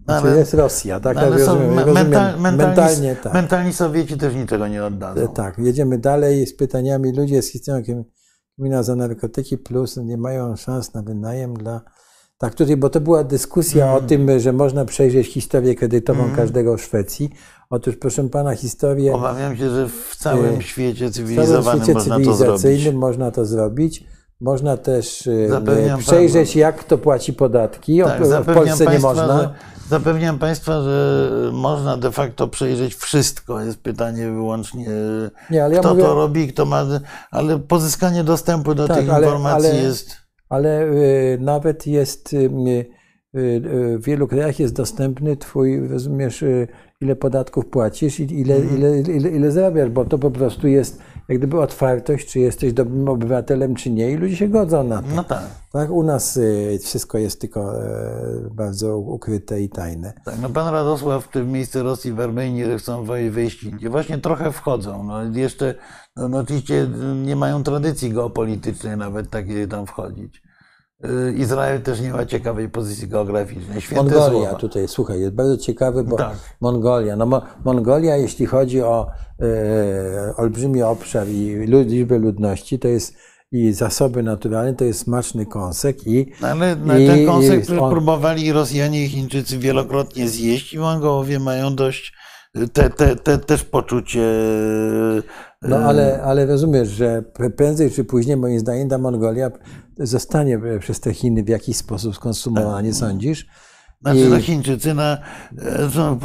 [0.05, 1.17] Znaczy ale, jest Rosja, tak?
[1.17, 3.33] Ale są, rozumiem, mental, mentalni, mentalnie, tak.
[3.33, 5.21] mentalni Sowieci też niczego nie oddadzą.
[5.21, 7.11] E, tak, jedziemy dalej z pytaniami.
[7.11, 8.03] Ludzie z historią
[8.57, 11.81] gmina za narkotyki plus nie mają szans na wynajem dla...
[12.37, 13.97] Tak, tutaj, bo to była dyskusja mm.
[13.97, 16.35] o tym, że można przejrzeć historię kredytową mm.
[16.35, 17.29] każdego w Szwecji.
[17.69, 19.13] Otóż, proszę pana, historię...
[19.13, 22.99] Obawiam się, że w całym e, świecie cywilizowanym w całym świecie można cywilizacyjnym to zrobić.
[22.99, 24.16] można to zrobić.
[24.41, 27.99] Można też y, zapewniam przejrzeć, pan, jak to płaci podatki.
[27.99, 29.41] Tak, w Polsce państwa, nie można.
[29.41, 29.49] Że,
[29.89, 33.61] zapewniam Państwa, że można de facto przejrzeć wszystko.
[33.61, 34.87] Jest pytanie wyłącznie,
[35.51, 36.85] nie, kto ja mówię, to robi, kto ma.
[37.31, 40.17] Ale pozyskanie dostępu do tak, tych ale, informacji ale, jest.
[40.49, 42.33] Ale y, nawet jest.
[42.33, 42.89] Y,
[43.33, 46.43] w wielu krajach jest dostępny twój, rozumiesz,
[47.01, 48.77] ile podatków płacisz i ile, mhm.
[48.77, 53.09] ile, ile, ile zarabiasz, bo to po prostu jest jak gdyby otwartość, czy jesteś dobrym
[53.09, 55.07] obywatelem, czy nie, i ludzie się godzą na to.
[55.15, 55.43] No tak.
[55.71, 60.13] tak u nas y, wszystko jest tylko e, bardzo ukryte i tajne.
[60.25, 63.89] Tak, no pan Radosław w tym miejscu Rosji w Armenii chcą wejść Indie.
[63.89, 65.03] Właśnie trochę wchodzą.
[65.03, 65.75] No jeszcze,
[66.15, 66.87] no, no oczywiście
[67.25, 70.46] nie mają tradycji geopolitycznej nawet takiej tam wchodzić.
[71.05, 73.81] Y, Izrael też nie ma ciekawej pozycji geograficznej.
[73.81, 74.55] Święte Mongolia słowa.
[74.55, 76.37] tutaj, słuchaj, jest bardzo ciekawy, bo tak.
[76.61, 79.07] Mongolia, no Mo Mongolia, jeśli chodzi o
[79.41, 83.13] e, olbrzymi obszar i liczbę ludności, to jest
[83.51, 86.31] i zasoby naturalne, to jest smaczny kąsek i...
[86.41, 87.91] No ale na i, ten kąsek i on...
[87.91, 92.13] próbowali Rosjanie i Chińczycy wielokrotnie zjeść i Mongołowie mają dość
[92.73, 94.23] te, te, te, też poczucie
[95.61, 97.23] no ale, ale rozumiesz, że
[97.57, 99.51] prędzej czy później, moim zdaniem, ta Mongolia
[99.99, 103.47] zostanie przez te Chiny w jakiś sposób skonsumowana, nie sądzisz?
[104.01, 104.29] Znaczy, I...
[104.29, 105.17] no Chińczycy na,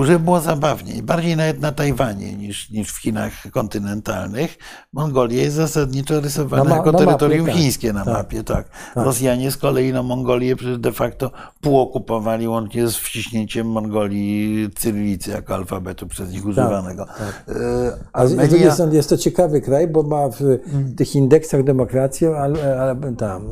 [0.05, 4.59] że było zabawniej, bardziej nawet na Tajwanie niż, niż w Chinach kontynentalnych.
[4.93, 7.62] Mongolia jest zasadniczo rysowana no ma, jako terytorium mapie, tak.
[7.62, 8.69] chińskie na tak, mapie, tak.
[8.94, 9.05] tak.
[9.05, 11.31] Rosjanie z kolei na Mongolię przecież de facto
[11.61, 17.07] półokupowali łącznie z wciśnięciem Mongolii cyrylicy jako alfabetu przez nich tak, używanego.
[17.07, 17.57] Tak.
[17.57, 18.57] E, Armenia...
[18.57, 20.94] jest, jest to ciekawy kraj, bo ma w hmm.
[20.97, 23.49] tych indeksach demokrację, ale, ale tam,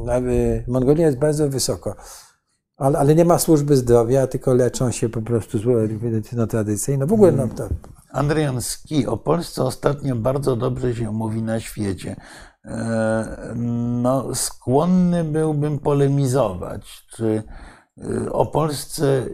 [0.68, 1.96] Mongolia jest bardzo wysoko.
[2.80, 5.64] Ale, ale nie ma służby zdrowia, tylko leczą się po prostu z
[6.02, 7.06] medycyną tradycyjną.
[7.06, 7.68] W ogóle no, to...
[8.12, 12.16] Andrian Ski, o Polsce ostatnio bardzo dobrze się mówi na świecie.
[12.64, 13.54] E,
[14.02, 17.42] no, skłonny byłbym polemizować, czy
[17.98, 19.26] e, o Polsce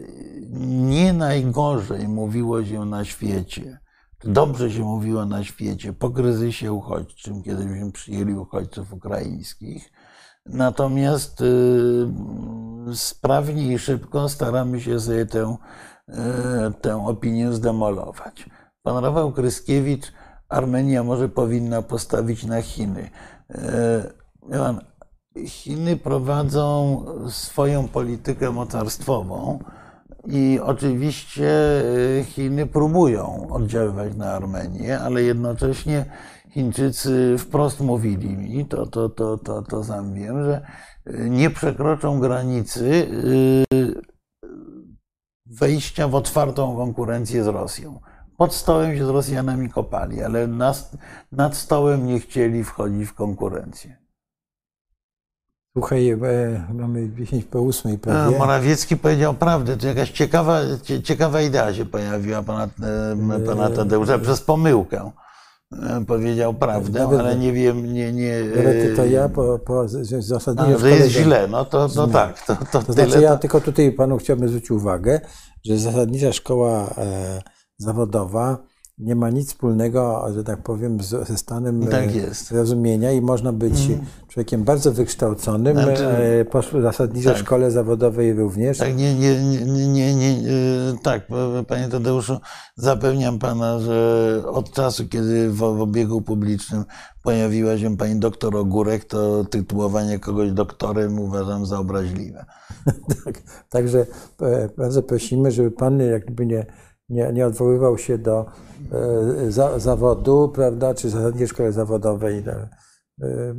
[0.67, 3.79] nie najgorzej mówiło się na świecie.
[4.23, 9.91] Dobrze się mówiło na świecie po kryzysie uchodźczym, kiedy myśmy przyjęli uchodźców ukraińskich.
[10.49, 11.45] Natomiast y,
[12.93, 15.57] sprawnie i szybko staramy się sobie tę,
[16.09, 16.13] y,
[16.81, 18.49] tę opinię zdemolować.
[18.83, 20.13] Pan Rafał Kryskiewicz,
[20.49, 23.09] Armenia może powinna postawić na Chiny.
[23.51, 29.59] Y, Chiny prowadzą swoją politykę mocarstwową
[30.25, 31.51] i oczywiście
[32.25, 36.05] Chiny próbują oddziaływać na Armenię, ale jednocześnie
[36.49, 40.61] Chińczycy wprost mówili mi, to, to, to, to, to sam wiem, że
[41.13, 43.07] nie przekroczą granicy
[43.73, 44.01] y,
[45.45, 47.99] wejścia w otwartą konkurencję z Rosją.
[48.37, 50.91] Pod stołem się z Rosjanami kopali, ale nad,
[51.53, 53.97] stołem nie chcieli wchodzić w konkurencję.
[55.77, 56.17] Słuchaj, e,
[56.73, 58.37] mamy 10 po 8 prawie.
[58.37, 59.77] Morawiecki powiedział prawdę.
[59.77, 60.59] To jakaś ciekawa,
[61.03, 62.67] ciekawa idea się pojawiła pana,
[63.35, 65.11] e, pana Tadeusza przez pomyłkę.
[65.71, 68.13] E, powiedział prawdę, Nawet, ale nie wiem, nie...
[68.13, 69.87] nie ale to ja po, po
[70.19, 70.79] zasadnieniu...
[70.79, 72.45] że jest źle, no to, to tak.
[72.45, 75.21] To, to, to znaczy ja tylko tutaj panu chciałbym zwrócić uwagę,
[75.65, 77.41] że zasadnicza szkoła e,
[77.77, 78.57] zawodowa
[78.97, 82.09] nie ma nic wspólnego, że tak powiem, ze stanem tak
[82.51, 84.05] e, rozumienia i można być mm.
[84.27, 87.41] człowiekiem bardzo wykształconym, znaczy, e, po zasadniczej tak.
[87.41, 88.77] szkole zawodowej również.
[88.77, 91.27] Tak, nie, nie, nie, nie, nie, e, tak,
[91.67, 92.37] panie Tadeuszu,
[92.75, 96.83] zapewniam pana, że od czasu, kiedy w, w obiegu publicznym
[97.23, 102.45] pojawiła się pani doktor Ogórek, to tytułowanie kogoś doktorem uważam za obraźliwe.
[103.25, 104.05] tak, także
[104.77, 106.65] bardzo prosimy, żeby pan jakby nie
[107.09, 108.45] nie, nie odwoływał się do
[108.91, 112.51] e, za, zawodu, prawda, czy zasadniczej szkoły zawodowej, no,
[113.27, 113.53] e,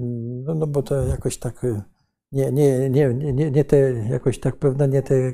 [0.45, 1.83] no, no bo to jakoś tak e,
[2.33, 5.33] nie, nie, nie, nie, nie te, jakoś tak, prawda, nie te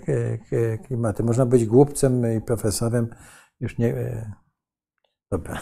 [0.86, 1.22] klimaty.
[1.22, 3.08] Można być głupcem i profesorem,
[3.60, 3.94] już nie,
[5.30, 5.60] dobra.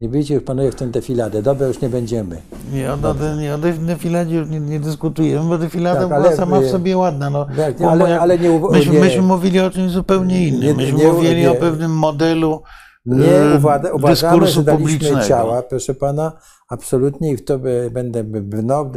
[0.00, 1.42] Nie wyjdzie już panowie w tę defiladę.
[1.42, 2.42] Dobra, już nie będziemy.
[2.72, 2.96] Nie, o,
[3.40, 7.30] nie, o defiladzie już nie, nie dyskutujemy, bo defilada tak, była sama w sobie ładna.
[7.30, 10.76] No, tak, nie, ale, ale nie, myśmy, nie, myśmy mówili o czymś zupełnie innym.
[10.76, 12.62] myśmy nie, mówili nie, o pewnym modelu
[13.06, 16.32] Nie e, uwaga, uważamy, że daliśmy ciała, proszę pana,
[16.68, 17.58] absolutnie i w to
[17.90, 18.92] będę brnął.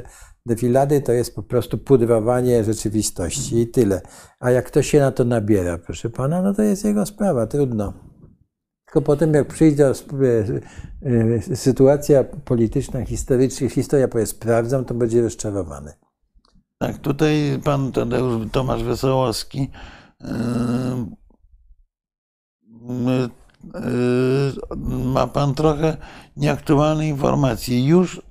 [0.46, 4.02] Defilady to jest po prostu pudrowanie rzeczywistości i tyle.
[4.40, 8.09] A jak ktoś się na to nabiera, proszę pana, no to jest jego sprawa, trudno.
[8.90, 15.94] Tylko potem, jak przyjdzie e, e, sytuacja polityczna, historyczna, historia powie sprawdzam, to będzie rozczarowany.
[16.78, 19.72] Tak, tutaj pan Tadeusz Tomasz Wesołowski
[20.22, 20.28] yy,
[25.06, 25.98] ma pan trochę
[26.38, 27.86] nieaktualne informacje.
[27.86, 28.22] Już,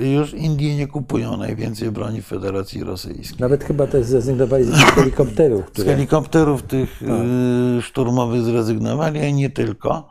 [0.00, 3.40] już Indie nie kupują najwięcej broni w Federacji Rosyjskiej.
[3.40, 5.66] Nawet chyba też zrezygnowali z helikopterów.
[5.66, 5.84] Które...
[5.84, 7.84] Z helikopterów tych tak.
[7.84, 10.08] szturmowych zrezygnowali, a nie tylko.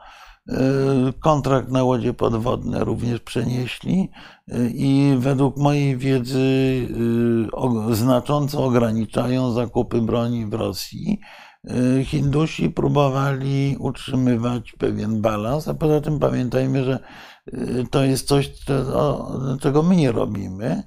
[1.19, 4.09] Kontrakt na łodzie podwodne również przenieśli
[4.73, 6.87] i według mojej wiedzy
[7.91, 11.19] znacząco ograniczają zakupy broni w Rosji.
[12.03, 16.99] Hindusi próbowali utrzymywać pewien balans, a poza tym pamiętajmy, że
[17.91, 18.51] to jest coś,
[19.59, 20.83] czego my nie robimy.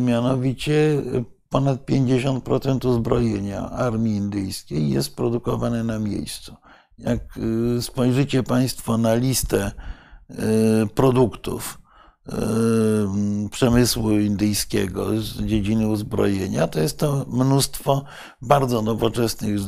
[0.00, 1.02] Mianowicie
[1.48, 6.56] ponad 50% uzbrojenia armii indyjskiej jest produkowane na miejscu.
[6.98, 7.38] Jak
[7.78, 9.72] y, spojrzycie Państwo na listę
[10.30, 10.34] y,
[10.94, 11.87] produktów, Y,
[13.50, 18.04] przemysłu indyjskiego z dziedziny uzbrojenia, to jest to mnóstwo
[18.42, 19.60] bardzo nowoczesnych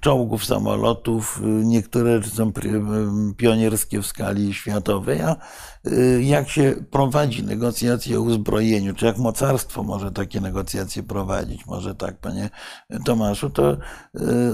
[0.00, 1.40] czołgów, samolotów.
[1.44, 2.52] Niektóre są
[3.36, 5.36] pionierskie w skali światowej, a
[6.20, 12.20] jak się prowadzi negocjacje o uzbrojeniu, czy jak mocarstwo może takie negocjacje prowadzić, może tak,
[12.20, 12.50] panie
[13.04, 13.76] Tomaszu, to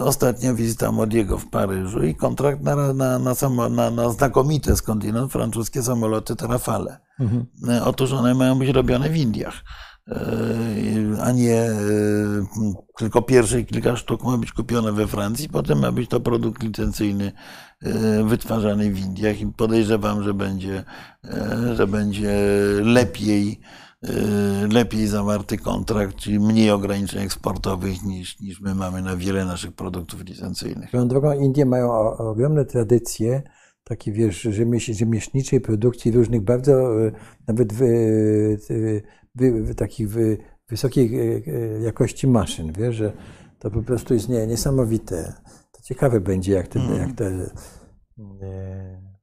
[0.00, 3.34] ostatnia wizyta Modiego w Paryżu i kontrakt na, na, na,
[3.70, 6.98] na, na znakomite skądinąd francuskie samoloty Rafale.
[7.20, 7.46] Mhm.
[7.68, 9.64] E, otóż one mają być robione w Indiach,
[11.22, 11.70] a nie
[12.96, 17.32] tylko pierwsze kilka sztuk ma być kupione we Francji, potem ma być to produkt licencyjny
[18.24, 20.84] wytwarzany w Indiach i podejrzewam, że będzie,
[21.74, 22.32] że będzie
[22.82, 23.60] lepiej
[24.70, 30.24] lepiej zawarty kontrakt, czyli mniej ograniczeń eksportowych niż, niż my mamy na wiele naszych produktów
[30.24, 30.88] licencyjnych.
[30.88, 33.42] Swoją drogą Indie mają ogromne tradycje
[33.84, 34.42] takiej wiesz,
[34.90, 37.12] rzemieślniczej produkcji różnych bardzo e,
[37.48, 38.58] nawet wy,
[39.34, 40.38] wy, takich wy,
[40.68, 43.12] wysokiej e, e, jakości maszyn, wiesz, że
[43.58, 45.32] to po prostu jest nie, niesamowite.
[45.90, 46.98] Ciekawe będzie, jak, ten, mm.
[46.98, 47.50] jak te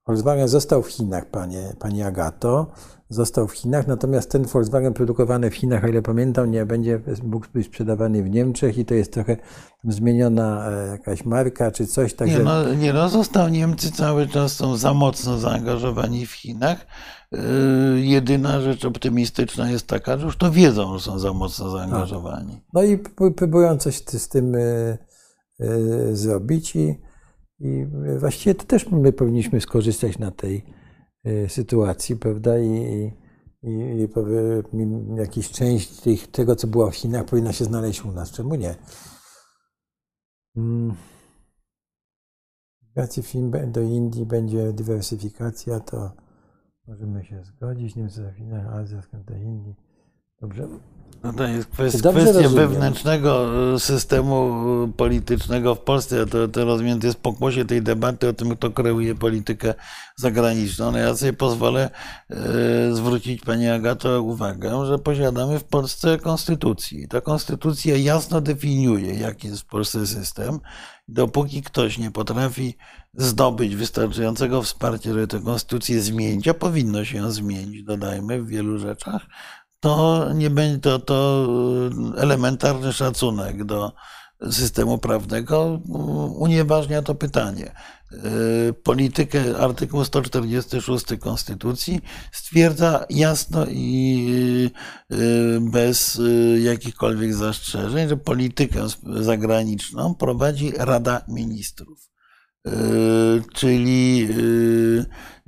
[0.08, 2.72] Volkswagen został w Chinach, panie, pani Agato,
[3.10, 7.46] został w Chinach, natomiast ten Volkswagen produkowany w Chinach, o ile pamiętam, nie będzie mógł
[7.54, 9.38] być sprzedawany w Niemczech i to jest trochę
[9.84, 12.14] zmieniona e, jakaś marka czy coś.
[12.14, 12.38] Także...
[12.38, 16.86] Nie, no, nie no, został Niemcy cały czas są za mocno zaangażowani w Chinach.
[17.32, 17.40] Yy,
[17.96, 22.54] jedyna rzecz optymistyczna jest taka, że już to wiedzą, że są za mocno zaangażowani.
[22.54, 22.70] A.
[22.74, 22.98] No i
[23.36, 24.56] próbują coś z tym
[26.14, 26.98] zrobić i
[27.60, 27.86] i
[28.20, 30.66] właściwie to też my powinniśmy skorzystać na tej
[31.24, 32.60] e, sytuacji, prawda?
[32.60, 33.12] I,
[33.64, 33.70] i,
[34.02, 34.08] i
[35.18, 38.32] jakiś część tych, tego, co było w Chinach, powinna się znaleźć u nas.
[38.32, 38.76] Czemu nie?
[40.56, 40.96] Hmm.
[43.24, 46.12] film do Indii będzie dywersyfikacja, to
[46.88, 47.96] możemy się zgodzić.
[47.96, 49.76] Niemcy za Chinach, Azja, do Indii.
[50.42, 50.68] Dobrze.
[51.24, 52.12] No to jest kwestia,
[52.50, 54.52] wewnętrznego e, systemu
[54.84, 56.26] e, politycznego w Polsce.
[56.26, 59.74] To, to rozumiem, to jest pokłosie tej debaty o tym, kto kreuje politykę
[60.16, 60.92] zagraniczną.
[60.92, 61.90] No ja sobie pozwolę
[62.30, 62.36] e,
[62.96, 67.08] zwrócić Pani Agato uwagę, że posiadamy w Polsce konstytucję.
[67.08, 70.60] Ta konstytucja jasno definiuje, jaki jest w Polsce system.
[71.08, 72.78] Dopóki ktoś nie potrafi
[73.14, 78.78] zdobyć wystarczającego wsparcia, żeby tę konstytucję zmienić, a powinno się ją zmienić, dodajmy, w wielu
[78.78, 79.22] rzeczach,
[79.80, 81.48] to nie będzie to, to
[82.18, 83.92] elementarny szacunek do
[84.52, 85.82] systemu prawnego
[86.38, 87.72] unieważnia to pytanie.
[88.84, 92.02] Politykę artykuł 146 Konstytucji
[92.32, 94.72] stwierdza jasno i
[95.62, 96.22] bez
[96.64, 98.86] jakichkolwiek zastrzeżeń, że politykę
[99.20, 102.10] zagraniczną prowadzi Rada Ministrów.
[103.54, 104.28] Czyli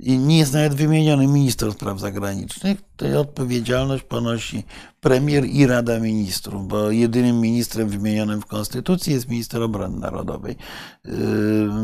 [0.02, 4.64] nie jest nawet wymieniony minister spraw zagranicznych, to odpowiedzialność ponosi
[5.00, 10.56] premier i Rada Ministrów, bo jedynym ministrem wymienionym w Konstytucji jest minister obrony narodowej.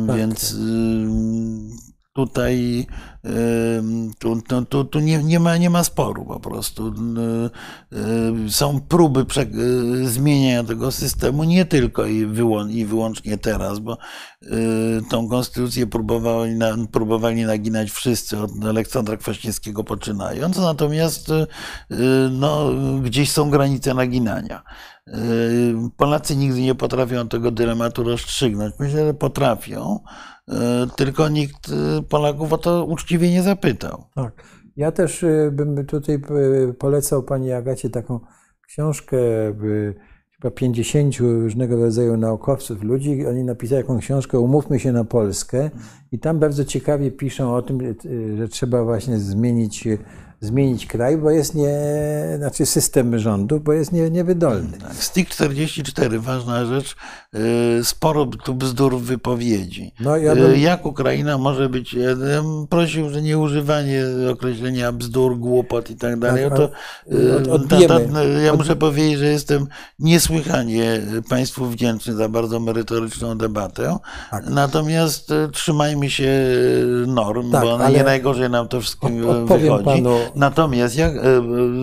[0.06, 0.16] Tak.
[0.16, 0.56] Więc
[2.16, 2.86] tutaj
[4.18, 6.94] tu, tu, tu, tu nie, nie, ma, nie ma sporu po prostu.
[8.48, 9.26] Są próby
[10.05, 12.16] zmieniania tego systemu nie tylko i,
[12.70, 13.98] i wyłącznie teraz, bo
[15.10, 16.59] tą konstytucję próbowali,
[16.93, 21.32] próbowali naginać wszyscy od Aleksandra Kwaśniewskiego poczynając, natomiast
[22.30, 22.70] no,
[23.02, 24.62] gdzieś są granice naginania.
[25.97, 28.74] Polacy nigdy nie potrafią tego dylematu rozstrzygnąć.
[28.78, 30.01] Myślę, że potrafią.
[30.51, 34.05] E, tylko nikt e, Polaków o to uczciwie nie zapytał.
[34.14, 34.44] Tak.
[34.77, 36.18] Ja też e, bym tutaj
[36.78, 38.20] polecał pani Agacie taką
[38.66, 39.16] książkę,
[40.36, 43.27] chyba 50 różnego rodzaju naukowców, ludzi.
[43.27, 45.70] Oni napisali taką książkę Umówmy się na Polskę
[46.12, 47.78] i tam bardzo ciekawie piszą o tym,
[48.39, 49.89] że trzeba właśnie zmienić
[50.40, 51.78] zmienić kraj, bo jest nie,
[52.36, 54.78] znaczy system rządu, bo jest nie, niewydolny.
[54.78, 56.96] Tak, STIK 44, ważna rzecz,
[57.34, 59.92] y, sporo tu bzdur wypowiedzi.
[60.00, 60.60] No, ja bym...
[60.60, 66.48] Jak Ukraina może być, ja prosił, że nie używanie określenia bzdur, głupot i tak dalej.
[66.48, 66.70] Tak, to,
[67.52, 67.62] od,
[68.44, 69.66] ja muszę powiedzieć, że jestem
[69.98, 73.98] niesłychanie Państwu wdzięczny za bardzo merytoryczną debatę.
[74.30, 74.46] Tak.
[74.46, 76.32] Natomiast trzymajmy się
[77.06, 79.08] norm, tak, bo nie najgorzej nam to wszystko
[79.46, 79.84] wychodzi.
[79.84, 80.25] Panu...
[80.34, 81.20] Natomiast jak, e,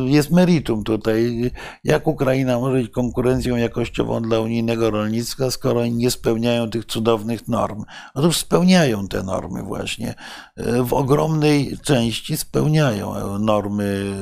[0.05, 1.51] jest meritum tutaj.
[1.83, 7.47] Jak Ukraina może być konkurencją jakościową dla unijnego rolnictwa, skoro oni nie spełniają tych cudownych
[7.47, 7.83] norm?
[8.13, 10.15] Otóż spełniają te normy właśnie.
[10.55, 14.15] E, w ogromnej części spełniają normy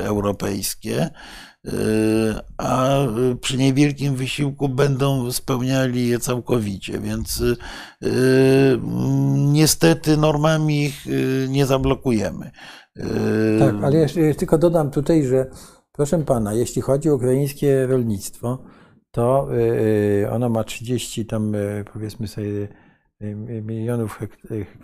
[0.00, 1.10] e, europejskie
[2.58, 2.98] a
[3.40, 7.42] przy niewielkim wysiłku będą spełniali je całkowicie, więc
[9.34, 11.06] niestety normami ich
[11.48, 12.50] nie zablokujemy.
[13.58, 15.50] Tak, ale jeszcze tylko dodam tutaj, że
[15.92, 18.58] proszę pana, jeśli chodzi o ukraińskie rolnictwo,
[19.10, 22.68] to y, y, ono ma 30 tam y, powiedzmy sobie
[23.62, 24.20] milionów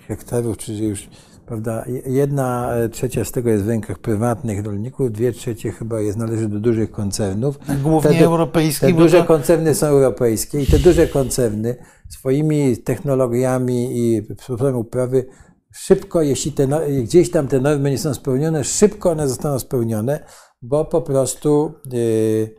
[0.06, 1.08] hektarów, czyli już
[1.46, 6.48] prawda, jedna trzecia z tego jest w rękach prywatnych rolników, dwie trzecie chyba jest, należy
[6.48, 7.58] do dużych koncernów.
[7.82, 8.88] Głównie te, europejskich.
[8.88, 9.24] Te duże to...
[9.24, 11.76] koncerny są europejskie i te duże koncerny
[12.08, 15.26] swoimi technologiami i sposobem uprawy
[15.74, 16.68] szybko, jeśli te,
[17.02, 20.24] gdzieś tam te normy nie są spełnione, szybko one zostaną spełnione,
[20.62, 22.54] bo po prostu yy,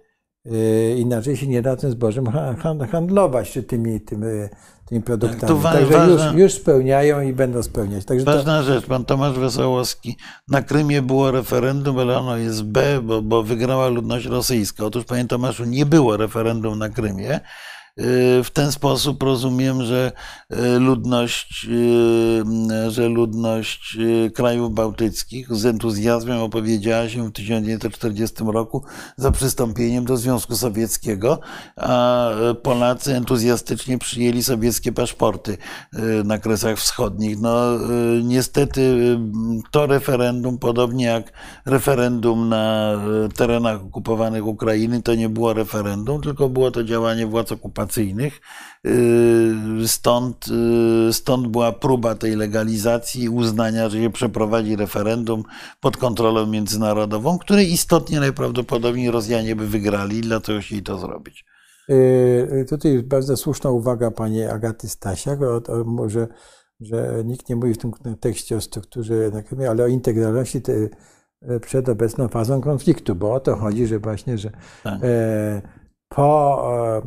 [0.45, 2.25] yy, inaczej się nie da tym zbożem
[2.91, 4.25] handlować, czy tymi, tymi,
[4.85, 5.61] tymi produktami.
[5.63, 8.05] Tak, Także ważna, już, już, spełniają i będą spełniać.
[8.05, 8.63] Także ważna to...
[8.63, 10.17] rzecz, pan Tomasz Wesołowski,
[10.47, 14.85] na Krymie było referendum, ale ono jest B, bo, bo wygrała ludność rosyjska.
[14.85, 17.39] Otóż, panie Tomaszu, nie było referendum na Krymie.
[18.43, 20.11] W ten sposób rozumiem, że
[20.49, 21.67] e, ludność,
[22.71, 23.97] e, że ludność
[24.33, 28.83] krajów bałtyckich z entuzjazmem opowiedziała się w 1940 roku
[29.17, 31.39] za przystąpieniem do Związku Sowieckiego,
[31.75, 32.29] a
[32.63, 35.57] Polacy entuzjastycznie przyjęli sowieckie paszporty
[36.25, 37.39] na Kresach Wschodnich.
[37.39, 37.55] No,
[38.23, 38.97] niestety
[39.71, 41.33] to referendum, podobnie jak
[41.65, 42.95] referendum na
[43.35, 48.41] terenach okupowanych Ukrainy, to nie było referendum, tylko było to działanie władz okupacyjnych okupacyjnych.
[48.85, 50.45] Y, stąd,
[51.09, 55.43] y, stąd była próba tej legalizacji i uznania, że się przeprowadzi referendum
[55.81, 61.45] pod kontrolą międzynarodową, które istotnie najprawdopodobniej Rosjanie by wygrali, dlatego chcieli to zrobić.
[61.89, 65.39] Y, tutaj bardzo słuszna uwaga pani Agaty Stasiak,
[66.07, 66.27] że,
[66.79, 69.31] że nikt nie mówi w tym tekście o strukturze,
[69.69, 70.73] ale o integralności te,
[71.61, 74.51] przed obecną fazą konfliktu, bo o to chodzi, że właśnie, że
[74.83, 74.99] tak.
[75.03, 75.78] e,
[76.09, 77.01] po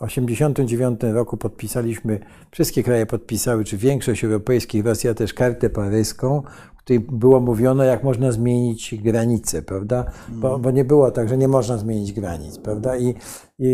[0.00, 2.20] 1989 e, roku podpisaliśmy,
[2.50, 6.42] wszystkie kraje podpisały, czy większość europejskich, Rosja też kartę paryską,
[6.74, 10.04] w której było mówione, jak można zmienić granice, prawda?
[10.28, 12.96] Bo, bo, nie było tak, że nie można zmienić granic, prawda?
[12.96, 13.14] I,
[13.58, 13.68] i,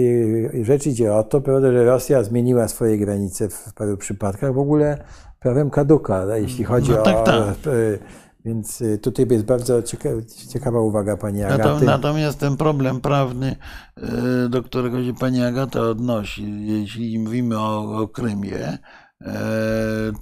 [0.52, 4.58] I rzecz idzie o to, prawda, że Rosja zmieniła swoje granice w paru przypadkach w
[4.58, 5.04] ogóle
[5.40, 7.22] prawem kaduka, jeśli chodzi no, tak, o.
[7.22, 7.54] Tak.
[8.44, 9.82] Więc y, tutaj jest bardzo
[10.52, 11.84] ciekawa, uwaga pani Agaty.
[11.84, 13.56] Natomiast ten problem prawny,
[14.46, 18.78] y, do którego się pani Agata odnosi, jeśli mówimy o, o Krymie,
[19.20, 19.26] y,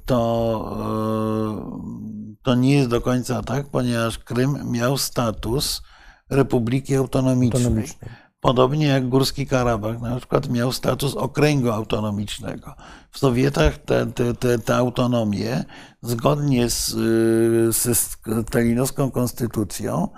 [0.05, 0.77] to,
[2.43, 5.83] to nie jest do końca tak, ponieważ Krym miał status
[6.31, 7.65] Republiki Autonomicznej.
[7.65, 8.11] Autonomicznej.
[8.41, 12.75] Podobnie jak Górski Karabach na przykład miał status okręgu autonomicznego.
[13.17, 15.65] W Sowietach te, te, te, te autonomie,
[16.03, 16.95] zgodnie z,
[17.77, 17.95] ze
[18.45, 20.09] stalinowską konstytucją,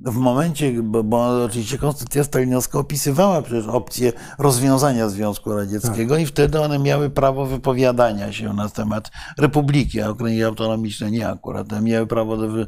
[0.00, 6.22] w momencie, bo, bo, oczywiście konstytucja stalinowska opisywała przecież opcję rozwiązania Związku Radzieckiego tak.
[6.22, 11.82] i wtedy one miały prawo wypowiadania się na temat republiki, a okręgi autonomiczne nie akurat.
[11.82, 12.66] Miały, prawo do,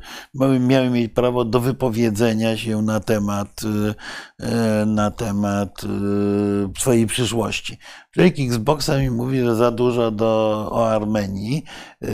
[0.60, 3.60] miały mieć prawo do wypowiedzenia się na temat,
[4.41, 5.81] e, na temat
[6.78, 7.78] swojej przyszłości.
[8.18, 11.64] Człowiek Xboxa mi mówi, że za dużo do, o Armenii.
[12.02, 12.08] E,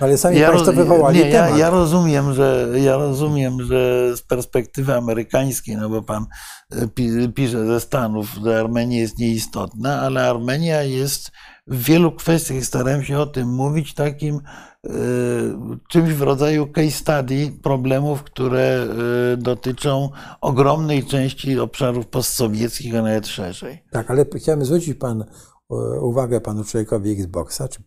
[0.00, 1.50] Ale sami ja Państwo wywołali nie, temat.
[1.50, 6.26] Ja, ja rozumiem, że ja rozumiem, że z perspektywy amerykańskiej, no bo pan
[6.72, 11.30] e, pisze ze Stanów, że Armenia jest nieistotna, ale Armenia jest
[11.66, 14.40] w wielu kwestiach, starałem się o tym mówić, takim
[15.88, 18.86] czymś w rodzaju case study problemów, które
[19.32, 20.08] e, dotyczą
[20.40, 23.82] ogromnej części obszarów postsowieckich, a nawet szerzej.
[23.90, 25.24] Tak, ale chciałem zwrócić pan
[26.00, 27.82] uwagę panu człowiekowi Xboxa, czy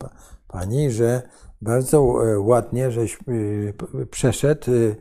[0.48, 1.22] pani, że
[1.62, 2.02] bardzo
[2.40, 3.20] ładnie żeś
[4.12, 4.96] przeszedł y,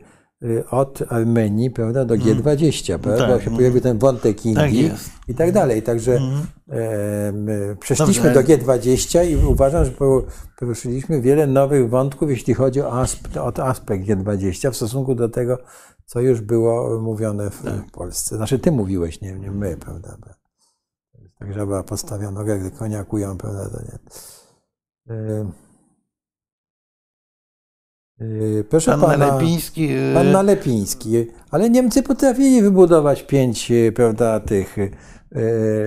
[0.71, 3.01] od Armenii prawda, do G20, mm.
[3.01, 3.37] prawda, tak.
[3.37, 5.83] bo się pojawił ten wątek Indii tak i tak dalej.
[5.83, 7.47] Także mm.
[7.71, 8.57] e, przeszliśmy Dobrze.
[8.57, 9.91] do G20 i uważam, że
[10.59, 15.57] poruszyliśmy wiele nowych wątków, jeśli chodzi o, asp o aspekt G20 w stosunku do tego,
[16.05, 17.91] co już było mówione w, tak.
[17.91, 18.35] Polsce.
[18.35, 20.17] Znaczy ty mówiłeś, nie, nie my, prawda.
[21.39, 23.99] Tak, żeby postawia nogę, gdy konia kują, prawda, to nie.
[25.15, 25.51] E,
[28.69, 29.87] proszę pan pana, Nalepiński.
[29.87, 31.25] Yy, pan Nalepiński.
[31.51, 34.77] Ale Niemcy potrafili wybudować pięć, yy, prawda, tych,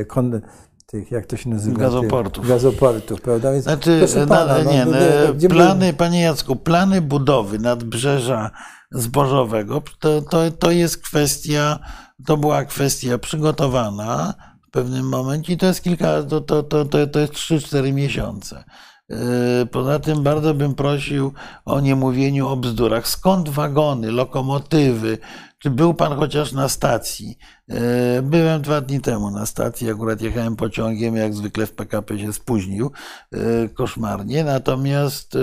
[0.06, 0.40] kon,
[0.86, 1.78] tych jak to się nazywa?
[1.78, 2.48] Gazoportów.
[2.48, 3.52] Gazoportów, prawda?
[3.52, 8.50] Więc, znaczy, pana, no, nie, no, plany, panie Jacku, plany budowy nadbrzeża
[8.90, 11.78] zbożowego, to, to, to jest kwestia,
[12.26, 14.34] to była kwestia przygotowana
[14.68, 18.64] w pewnym momencie i to jest kilka, to, to, to, to jest 3-4 miesiące.
[19.10, 21.32] E, poza tym bardzo bym prosił
[21.64, 23.08] o niemówieniu o bzdurach.
[23.08, 25.18] Skąd wagony, lokomotywy?
[25.58, 27.38] Czy był pan chociaż na stacji?
[27.70, 32.32] E, byłem dwa dni temu na stacji, akurat jechałem pociągiem, jak zwykle w PKP się
[32.32, 32.90] spóźnił
[33.32, 35.38] e, koszmarnie, natomiast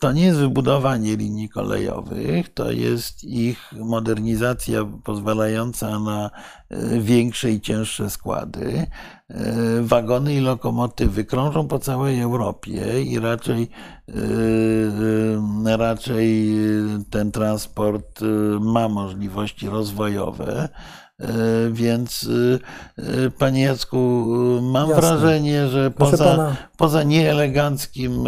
[0.00, 6.30] to nie jest wybudowanie linii kolejowych, to jest ich modernizacja pozwalająca na
[7.00, 8.86] większe i cięższe składy.
[9.30, 13.68] E, wagony i lokomotywy krążą po całej Europie i raczej,
[14.08, 14.12] e,
[15.70, 16.54] e, raczej
[17.10, 18.20] ten transport
[18.60, 20.67] ma możliwości rozwojowe.
[21.70, 22.28] Więc,
[23.38, 24.26] panie Jacku,
[24.62, 25.02] mam Jasne.
[25.02, 28.24] wrażenie, że poza, poza, nieeleganckim,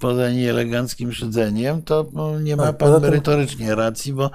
[0.00, 4.30] poza nieeleganckim szydzeniem, to no, nie ma tak, pan merytorycznie racji, bo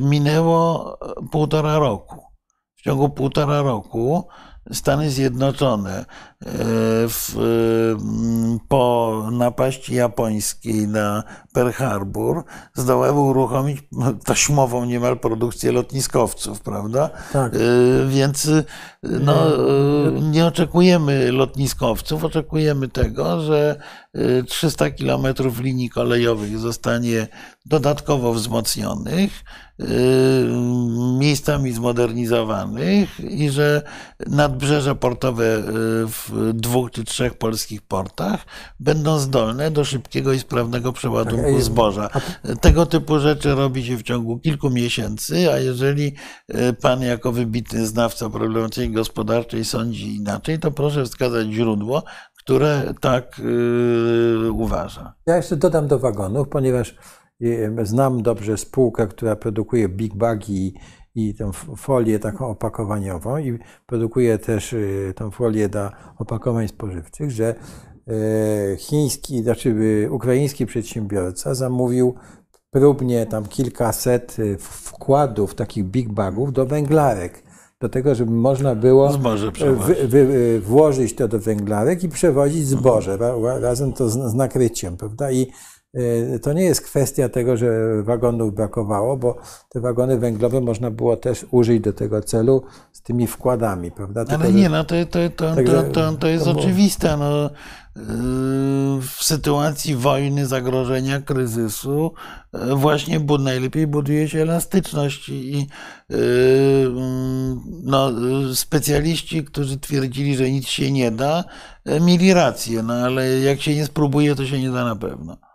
[0.00, 0.98] minęło
[1.30, 2.22] półtora roku.
[2.76, 4.28] W ciągu półtora roku
[4.72, 6.04] Stany Zjednoczone e,
[7.08, 7.36] w,
[8.68, 12.42] po napaści japońskiej na Pearl Harbor
[12.74, 13.80] zdołały uruchomić
[14.24, 17.10] taśmową niemal produkcję lotniskowców, prawda?
[17.32, 17.54] Tak.
[17.54, 17.58] E,
[18.08, 18.50] więc
[19.02, 19.34] no,
[20.22, 23.76] nie oczekujemy lotniskowców, oczekujemy tego, że
[24.46, 27.26] 300 kilometrów linii kolejowych zostanie
[27.66, 29.44] dodatkowo wzmocnionych,
[31.18, 33.82] miejscami zmodernizowanych i że
[34.26, 35.62] nadbrzeża portowe y,
[36.32, 38.46] w dwóch czy trzech polskich portach
[38.80, 42.10] będą zdolne do szybkiego i sprawnego przeładunku tak, zboża.
[42.60, 46.14] Tego typu rzeczy robi się w ciągu kilku miesięcy, a jeżeli
[46.54, 52.02] y, pan jako wybitny znawca problematyki gospodarczej sądzi inaczej, to proszę wskazać źródło,
[52.38, 55.14] które tak yy, uważa.
[55.26, 56.94] Ja jeszcze dodam do wagonów, ponieważ
[57.82, 60.74] znam dobrze spółkę, która produkuje big bagi
[61.14, 67.54] i tą folię taką opakowaniową i produkuje też y, tą folię dla opakowań spożywczych, że
[68.74, 72.14] y, chiński, znaczy y, ukraiński przedsiębiorca zamówił
[72.70, 77.42] próbnie tam kilkaset wkładów takich big bagów do węglarek.
[77.80, 79.18] Do tego, żeby można było
[79.86, 83.18] wy, wy, włożyć to do węglarek i przewozić zboże.
[83.60, 85.32] Razem to z, z nakryciem, prawda?
[85.32, 85.46] I
[86.42, 89.36] to nie jest kwestia tego, że wagonów brakowało, bo
[89.68, 92.62] te wagony węglowe można było też użyć do tego celu
[92.92, 94.24] z tymi wkładami, prawda?
[94.24, 97.16] Tylko, Ale nie, no to, to, to, to, to, to jest to oczywiste.
[97.16, 97.50] No
[99.00, 102.12] w sytuacji wojny, zagrożenia, kryzysu,
[102.52, 105.66] e, właśnie najlepiej buduje się elastyczność i
[106.10, 106.14] e,
[107.82, 108.10] no,
[108.54, 111.44] specjaliści, którzy twierdzili, że nic się nie da,
[112.00, 115.51] mieli rację, no ale jak się nie spróbuje, to się nie da na pewno.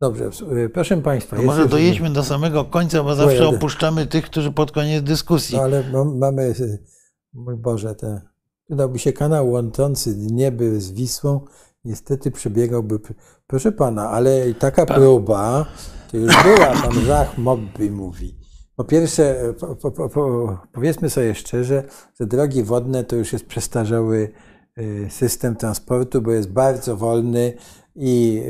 [0.00, 0.30] Dobrze,
[0.74, 1.42] proszę Państwa.
[1.42, 5.56] może dojedźmy do samego końca, bo zawsze opuszczamy tych, którzy pod koniec dyskusji.
[5.56, 6.54] No ale mamy,
[7.32, 8.20] mój Boże, te
[8.70, 11.40] Przydałby się kanał łączący Dnieby z Wisłą.
[11.84, 12.98] Niestety przebiegałby.
[13.46, 14.96] Proszę pana, ale taka pan...
[14.96, 15.66] próba
[16.10, 18.36] to już była, pan Zach Mobby mówi.
[18.76, 21.84] Po pierwsze, po, po, po, powiedzmy sobie szczerze,
[22.20, 24.32] że drogi wodne to już jest przestarzały
[25.08, 27.52] system transportu, bo jest bardzo wolny
[27.96, 28.42] i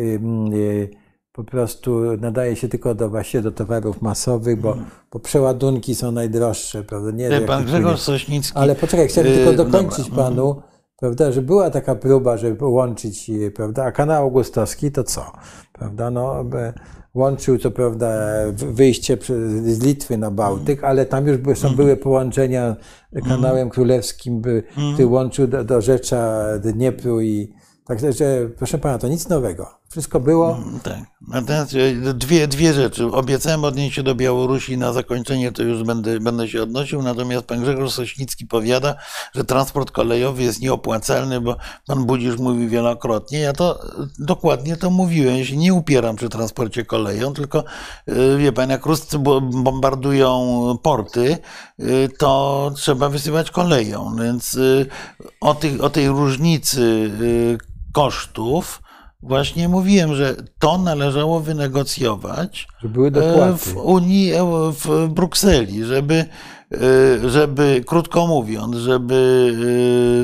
[0.55, 1.00] y,
[1.45, 4.77] po prostu nadaje się tylko do, właśnie do towarów masowych, bo,
[5.13, 7.11] bo przeładunki są najdroższe, prawda?
[7.11, 8.59] Nie, pan Grzegorz Sośnicki.
[8.59, 10.25] Ale poczekaj, chciałem tylko y, dokończyć dobra.
[10.25, 10.63] panu,
[10.97, 15.33] prawda, że była taka próba, żeby łączyć, prawda, a kanał augustowski to co,
[15.73, 16.45] prawda, no,
[17.15, 18.11] łączył co prawda
[18.53, 19.19] wyjście
[19.65, 22.77] z Litwy na Bałtyk, ale tam już były, są, były połączenia
[23.29, 24.63] kanałem królewskim, by,
[24.95, 27.53] który łączył do, do Rzecza Dniepru i
[27.91, 28.11] Także,
[28.57, 29.80] proszę pana, to nic nowego.
[29.91, 30.57] Wszystko było?
[30.57, 30.99] Mm, tak.
[31.29, 33.07] Natomiast e, dwie, dwie rzeczy.
[33.07, 37.03] Obiecałem odnieść się do Białorusi na zakończenie, to już będę, będę się odnosił.
[37.03, 38.95] Natomiast pan Grzegorz Sośnicki powiada,
[39.35, 43.39] że transport kolejowy jest nieopłacalny, bo pan Budzisz mówi wielokrotnie.
[43.39, 43.81] Ja to
[44.19, 45.37] dokładnie to mówiłem.
[45.37, 47.65] Ja się nie upieram przy transporcie koleją, tylko
[48.07, 51.39] e, wie pan, jak Ruscy bombardują porty,
[51.79, 51.85] e,
[52.19, 54.17] to trzeba wysyłać koleją.
[54.17, 54.59] Więc
[55.41, 57.11] o, tych, o tej różnicy
[57.93, 58.83] kosztów,
[59.23, 62.69] Właśnie mówiłem, że to należało wynegocjować
[63.23, 66.25] e, w Unii, e, w Brukseli, żeby,
[66.73, 69.53] e, żeby, krótko mówiąc, żeby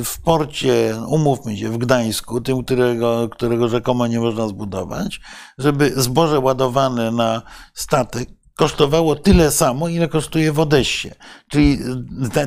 [0.04, 5.20] w porcie, umówmy się, w Gdańsku, tym, którego, którego rzekomo nie można zbudować,
[5.58, 7.42] żeby zboże ładowane na
[7.74, 11.10] statek kosztowało tyle samo, ile kosztuje w Odessie.
[11.48, 11.78] Czyli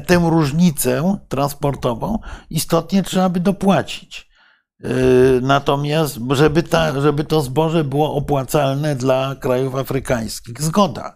[0.08, 2.20] tę różnicę transportową
[2.50, 4.29] istotnie trzeba by dopłacić.
[4.84, 11.16] Yy, natomiast, żeby, ta, żeby to zboże było opłacalne dla krajów afrykańskich, zgoda.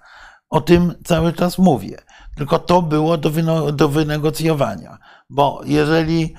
[0.49, 1.97] O tym cały czas mówię.
[2.37, 3.31] Tylko to było do,
[3.71, 4.97] do wynegocjowania.
[5.29, 6.33] Bo jeżeli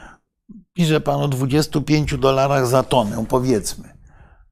[0.73, 3.95] pisze pan o 25 dolarach za tonę, powiedzmy,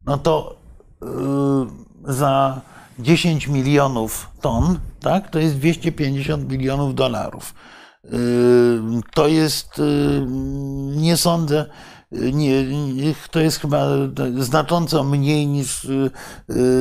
[0.06, 0.56] no to
[1.02, 2.60] yy, za
[2.98, 7.54] 10 milionów ton, tak, to jest 250 milionów dolarów.
[8.04, 8.10] Yy,
[9.14, 10.26] to jest, yy,
[10.96, 11.66] nie sądzę,
[12.12, 12.64] nie,
[13.30, 13.86] to jest chyba
[14.38, 16.10] znacząco mniej niż, y,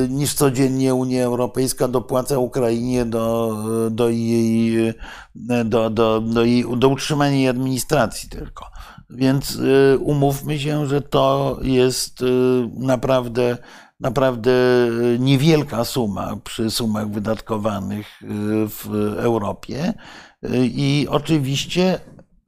[0.08, 3.56] niż codziennie Unia Europejska dopłaca Ukrainie do,
[3.90, 4.94] do, jej,
[5.64, 8.66] do, do, do, jej, do utrzymania jej administracji tylko.
[9.10, 12.24] Więc y, umówmy się, że to jest y,
[12.76, 13.58] naprawdę,
[14.00, 14.52] naprawdę
[15.18, 18.06] niewielka suma przy sumach wydatkowanych
[18.68, 19.94] w Europie.
[20.62, 21.98] I oczywiście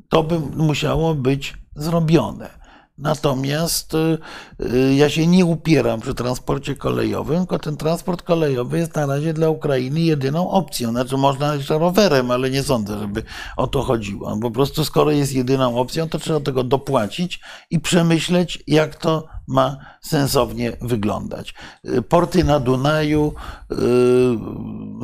[0.08, 2.63] to by musiało być zrobione.
[2.98, 4.18] Natomiast y,
[4.60, 9.32] y, ja się nie upieram przy transporcie kolejowym, tylko ten transport kolejowy jest na razie
[9.32, 10.90] dla Ukrainy jedyną opcją.
[10.90, 13.22] Znaczy można jeszcze rowerem, ale nie sądzę, żeby
[13.56, 14.38] o to chodziło.
[14.40, 17.40] Po prostu skoro jest jedyną opcją, to trzeba tego dopłacić
[17.70, 21.54] i przemyśleć, jak to ma sensownie wyglądać.
[21.84, 23.34] Y, porty na Dunaju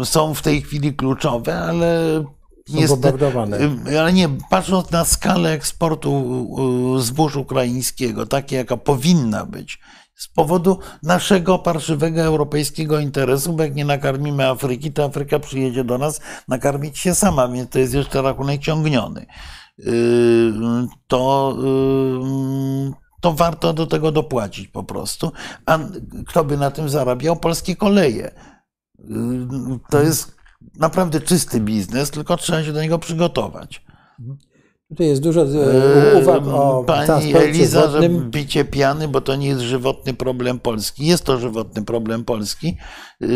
[0.05, 2.25] są w tej chwili kluczowe, ale
[2.73, 3.05] jest,
[3.93, 6.47] y, ale nie, patrząc na skalę eksportu
[7.01, 9.79] zbóż ukraińskiego, takiej jaka powinna być,
[10.21, 15.99] z powodu naszego parszywego europejskiego interesu, bo jak nie nakarmimy Afryki, to Afryka przyjedzie do
[15.99, 19.27] nas nakarmić się sama, więc to jest jeszcze rachunek ciągniony.
[19.79, 20.53] Y,
[21.07, 21.57] to,
[22.91, 25.33] y, to warto do tego dopłacić po prostu.
[25.67, 25.79] A
[26.27, 27.37] kto by na tym zarabiał?
[27.37, 28.35] Polskie koleje.
[29.91, 30.40] To jest
[30.79, 33.83] naprawdę czysty biznes, tylko trzeba się do niego przygotować.
[34.91, 39.61] Tutaj jest dużo e, uwag o Pani Eliza, że bicie piany, bo to nie jest
[39.61, 41.07] żywotny problem Polski.
[41.07, 42.77] Jest to żywotny problem Polski.
[43.21, 43.29] Yy,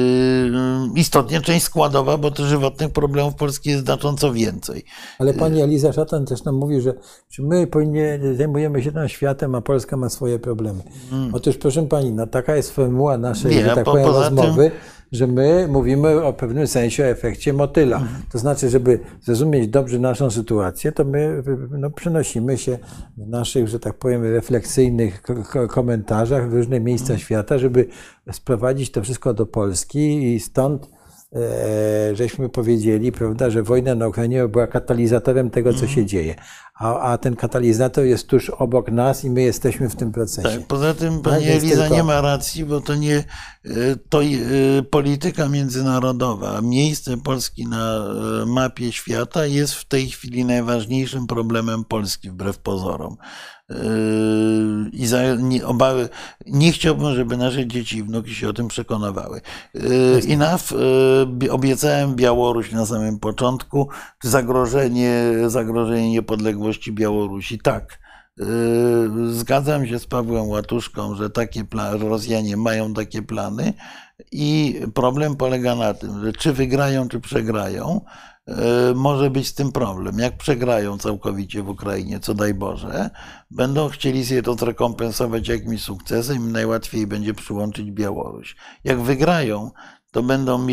[0.96, 4.84] istotnie część składowa, bo tych żywotnych problemów Polski jest znacząco więcej.
[5.18, 6.94] Ale pani Eliza Szatan też nam mówi, że
[7.38, 8.00] my powinni,
[8.36, 10.82] zajmujemy się tym światem, a Polska ma swoje problemy.
[11.10, 11.34] Hmm.
[11.34, 14.70] Otóż proszę pani, no taka jest formuła naszej, nie, tak powiem, rozmowy.
[14.70, 14.80] Tym,
[15.14, 17.96] że my mówimy o pewnym sensie o efekcie motyla.
[17.96, 18.22] Mhm.
[18.32, 22.78] To znaczy, żeby zrozumieć dobrze naszą sytuację, to my no, przenosimy się
[23.16, 25.22] w naszych, że tak powiem, refleksyjnych
[25.68, 27.20] komentarzach w różne miejsca mhm.
[27.20, 27.86] świata, żeby
[28.32, 30.90] sprowadzić to wszystko do Polski i stąd
[31.32, 36.08] e, żeśmy powiedzieli, prawda, że wojna na Ukrainie była katalizatorem tego, co się mhm.
[36.08, 36.34] dzieje
[36.74, 40.48] a, a ten katalizator jest tuż obok nas i my jesteśmy w tym procesie.
[40.48, 41.96] Tak, poza tym pani tak, Eliza tylko...
[41.96, 43.24] nie ma racji, bo to nie e,
[44.08, 44.26] to e,
[44.90, 52.30] polityka międzynarodowa, miejsce Polski na e, mapie świata jest w tej chwili najważniejszym problemem Polski
[52.30, 53.16] wbrew pozorom.
[54.92, 56.08] I za, nie, obawy,
[56.46, 59.40] nie chciałbym, żeby nasze dzieci i wnuki się o tym przekonywały.
[60.26, 60.74] I NAF
[61.50, 63.88] obiecałem Białoruś na samym początku,
[64.22, 67.58] zagrożenie, zagrożenie niepodległości Białorusi.
[67.58, 67.98] Tak.
[68.36, 73.72] Yy, zgadzam się z Pawłem Łatuszką, że takie plany, Rosjanie mają takie plany
[74.32, 78.00] i problem polega na tym, że czy wygrają, czy przegrają,
[78.48, 80.18] E, może być z tym problem.
[80.18, 83.10] Jak przegrają całkowicie w Ukrainie, co daj Boże,
[83.50, 88.56] będą chcieli sobie to zrekompensować jakimś sukcesem i najłatwiej będzie przyłączyć Białoruś.
[88.84, 89.70] Jak wygrają,
[90.14, 90.66] to będą,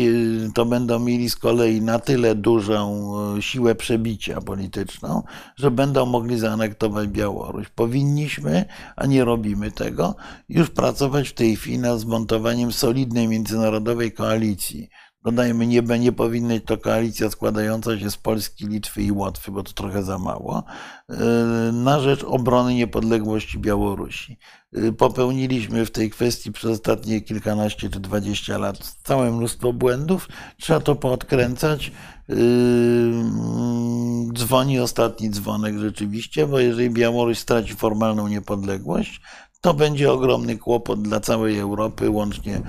[0.54, 5.22] to będą mieli z kolei na tyle dużą e, siłę przebicia polityczną,
[5.56, 7.68] że będą mogli zaanektować Białoruś.
[7.68, 8.64] Powinniśmy,
[8.96, 10.14] a nie robimy tego,
[10.48, 14.88] już pracować w tej chwili nad zmontowaniem solidnej międzynarodowej koalicji
[15.24, 19.72] dodajmy, nie, nie powinna to koalicja składająca się z Polski, Litwy i Łotwy, bo to
[19.72, 20.64] trochę za mało,
[21.72, 24.38] na rzecz obrony niepodległości Białorusi.
[24.98, 30.28] Popełniliśmy w tej kwestii przez ostatnie kilkanaście czy dwadzieścia lat całe mnóstwo błędów.
[30.60, 31.92] Trzeba to poodkręcać.
[34.32, 39.20] Dzwoni ostatni dzwonek rzeczywiście, bo jeżeli Białoruś straci formalną niepodległość,
[39.62, 42.60] to będzie ogromny kłopot dla całej Europy, łącznie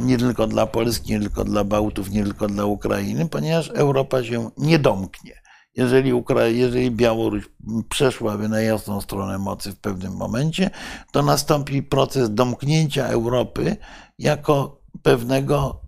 [0.00, 4.50] nie tylko dla Polski, nie tylko dla Bałtów, nie tylko dla Ukrainy, ponieważ Europa się
[4.56, 5.32] nie domknie.
[5.74, 7.48] Jeżeli, Ukra jeżeli Białoruś
[7.88, 10.70] przeszłaby na jasną stronę mocy w pewnym momencie,
[11.12, 13.76] to nastąpi proces domknięcia Europy
[14.18, 15.80] jako pewnego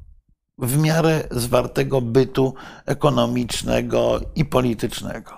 [0.59, 2.55] w miarę zwartego bytu
[2.87, 5.38] ekonomicznego i politycznego.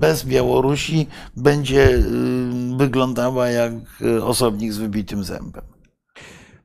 [0.00, 1.06] Bez Białorusi
[1.36, 2.02] będzie y,
[2.76, 5.62] wyglądała jak y, osobnik z wybitym zębem.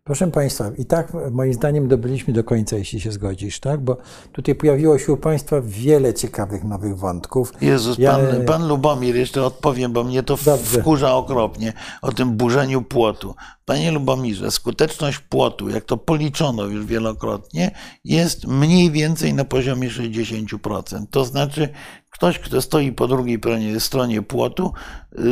[0.07, 3.81] Proszę Państwa, i tak moim zdaniem dobyliśmy do końca, jeśli się zgodzisz, tak?
[3.81, 3.97] Bo
[4.31, 7.53] tutaj pojawiło się u Państwa wiele ciekawych nowych wątków.
[7.61, 8.11] Jezus, ja...
[8.11, 10.81] pan, pan Lubomir, jeszcze odpowiem, bo mnie to Dobrze.
[10.81, 13.35] wkurza okropnie, o tym burzeniu płotu.
[13.65, 17.71] Panie Lubomirze, skuteczność płotu, jak to policzono już wielokrotnie,
[18.03, 21.05] jest mniej więcej na poziomie 60%.
[21.11, 21.69] To znaczy,
[22.17, 23.39] Ktoś, kto stoi po drugiej
[23.79, 24.73] stronie płotu,
[25.17, 25.23] yy,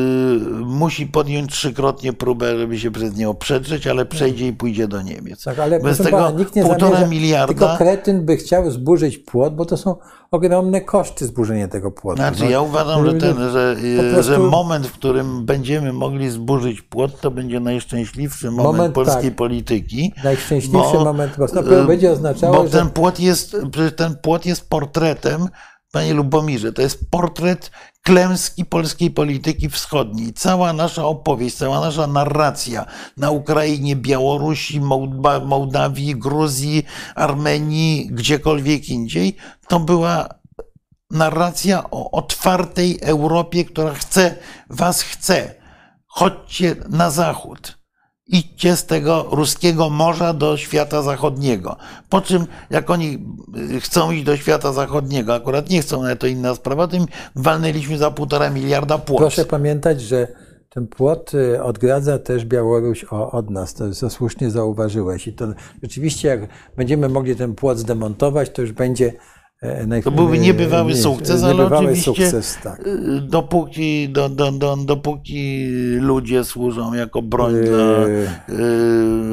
[0.65, 5.43] musi podjąć trzykrotnie próbę, żeby się przez niego przedrzeć, ale przejdzie i pójdzie do Niemiec.
[5.43, 7.53] Tak, ale Bez tego pana, nikt nie półtora zamierza, miliarda.
[7.53, 9.95] Tylko kretyn by chciał zburzyć płot, bo to są
[10.31, 12.17] ogromne koszty zburzenia tego płotu.
[12.17, 12.49] Znaczy, no.
[12.49, 13.75] ja uważam, że, ten, że,
[14.13, 14.31] prostu...
[14.31, 19.35] że moment, w którym będziemy mogli zburzyć płot, to będzie najszczęśliwszy moment, moment polskiej tak.
[19.35, 20.13] polityki.
[20.23, 22.69] Najszczęśliwszy bo, moment, bo to będzie oznaczało, bo że...
[22.69, 23.57] ten płot jest,
[23.95, 25.47] ten płot jest portretem
[25.95, 30.33] Panie Lubomirze, to jest portret klęski polskiej polityki wschodniej.
[30.33, 32.85] Cała nasza opowieść, cała nasza narracja
[33.17, 34.81] na Ukrainie, Białorusi,
[35.45, 36.83] Mołdawii, Gruzji,
[37.15, 39.35] Armenii, gdziekolwiek indziej,
[39.67, 40.29] to była
[41.11, 44.35] narracja o otwartej Europie, która chce,
[44.69, 45.55] was chce.
[46.07, 47.84] Chodźcie na zachód
[48.27, 51.77] idźcie z tego ruskiego morza do świata zachodniego.
[52.09, 53.25] Po czym, jak oni
[53.75, 57.05] y, chcą iść do świata zachodniego, akurat nie chcą, ale to inna sprawa, tym
[57.35, 59.19] walnęliśmy za półtora miliarda płot.
[59.19, 60.27] Proszę pamiętać, że
[60.69, 65.27] ten płot y, odgradza też Białoruś od nas, to słusznie zauważyłeś.
[65.27, 65.47] I to
[65.83, 66.39] rzeczywiście, jak
[66.75, 69.13] będziemy mogli ten płot zdemontować, to już będzie
[70.03, 72.79] to byłby niebywały nie, sukces, ale oczywiście sukces, tak.
[72.79, 75.67] E, dopóki, do, do, do, dopóki
[75.99, 77.63] ludzie służą jako broń yy.
[77.63, 78.05] dla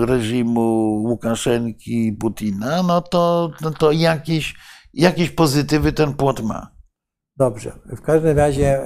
[0.06, 0.60] reżimu
[1.06, 4.54] Łukaszenki i Putina, no to, no to jakieś,
[4.94, 6.72] jakieś pozytywy ten płot ma.
[7.36, 7.72] Dobrze.
[7.96, 8.80] W każdym razie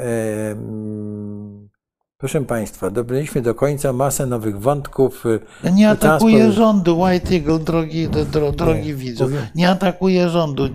[2.19, 5.27] Proszę Państwa, dobraliśmy do końca masę nowych wątków.
[5.27, 6.57] Y, nie atakuję transport...
[6.57, 9.31] rządu, White Eagle, drogi, dro, drogi nie, widzów.
[9.55, 10.69] Nie atakuję rządu.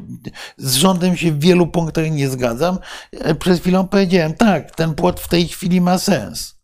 [0.57, 2.77] Z rządem się w wielu punktach nie zgadzam.
[3.11, 6.59] E, przed chwilą powiedziałem, tak, ten płot w tej chwili ma sens.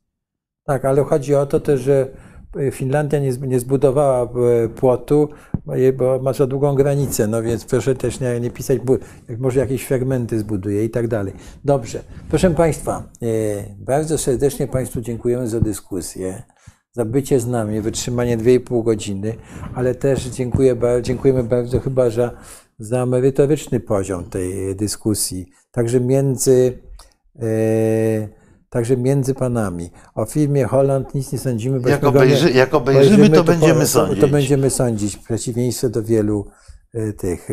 [0.64, 2.08] Tak, ale chodzi o to też, że
[2.72, 5.30] Finlandia nie, nie zbudowała e, płotu,
[5.98, 8.80] bo ma za długą granicę, no więc proszę też nie, nie pisać,
[9.30, 11.34] jak może jakieś fragmenty zbuduje i tak dalej.
[11.66, 12.04] Dobrze.
[12.30, 13.28] Proszę Państwa, e,
[13.78, 16.44] bardzo serdecznie Państwu dziękujemy za dyskusję,
[16.92, 19.36] za bycie z nami, wytrzymanie 2,5 godziny,
[19.76, 22.32] ale też dziękuję, dziękujemy bardzo chyba za,
[22.80, 26.80] za merytoryczny poziom tej dyskusji, także między
[27.36, 28.38] e,
[28.70, 29.90] także między panami.
[30.16, 31.80] O filmie Holland nic nie sądzimy.
[31.80, 34.22] Bo jak, obejrzy, jak obejrzymy, obejrzymy, to, to będziemy sądzić.
[34.22, 36.46] To będziemy sądzić, w przeciwieństwie do wielu
[36.94, 37.50] e, tych,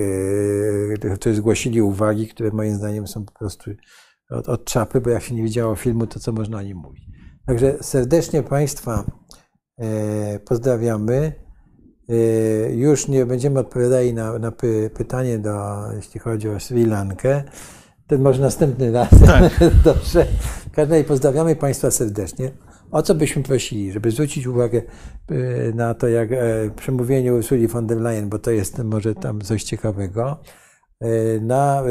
[1.04, 3.70] e, którzy zgłosili uwagi, które moim zdaniem są po prostu
[4.30, 7.04] od, od czapy, bo jak się nie widziało filmu, to co można o nim mówić.
[7.46, 9.04] Także serdecznie Państwa
[9.78, 11.44] e, pozdrawiamy.
[12.70, 14.52] Już nie będziemy odpowiadali na, na
[14.94, 15.52] pytanie, do,
[15.96, 17.44] jeśli chodzi o Sri Lankę.
[18.06, 19.08] Ten może następny raz.
[19.26, 19.52] Tak.
[19.84, 20.26] Dobrze.
[20.74, 22.50] W każdym razie pozdrawiamy Państwa serdecznie.
[22.90, 23.92] O co byśmy prosili?
[23.92, 24.82] Żeby zwrócić uwagę
[25.30, 29.40] y, na to, jak e, przemówienie Ursuli von der Leyen, bo to jest może tam
[29.40, 30.40] coś ciekawego,
[31.04, 31.82] y, na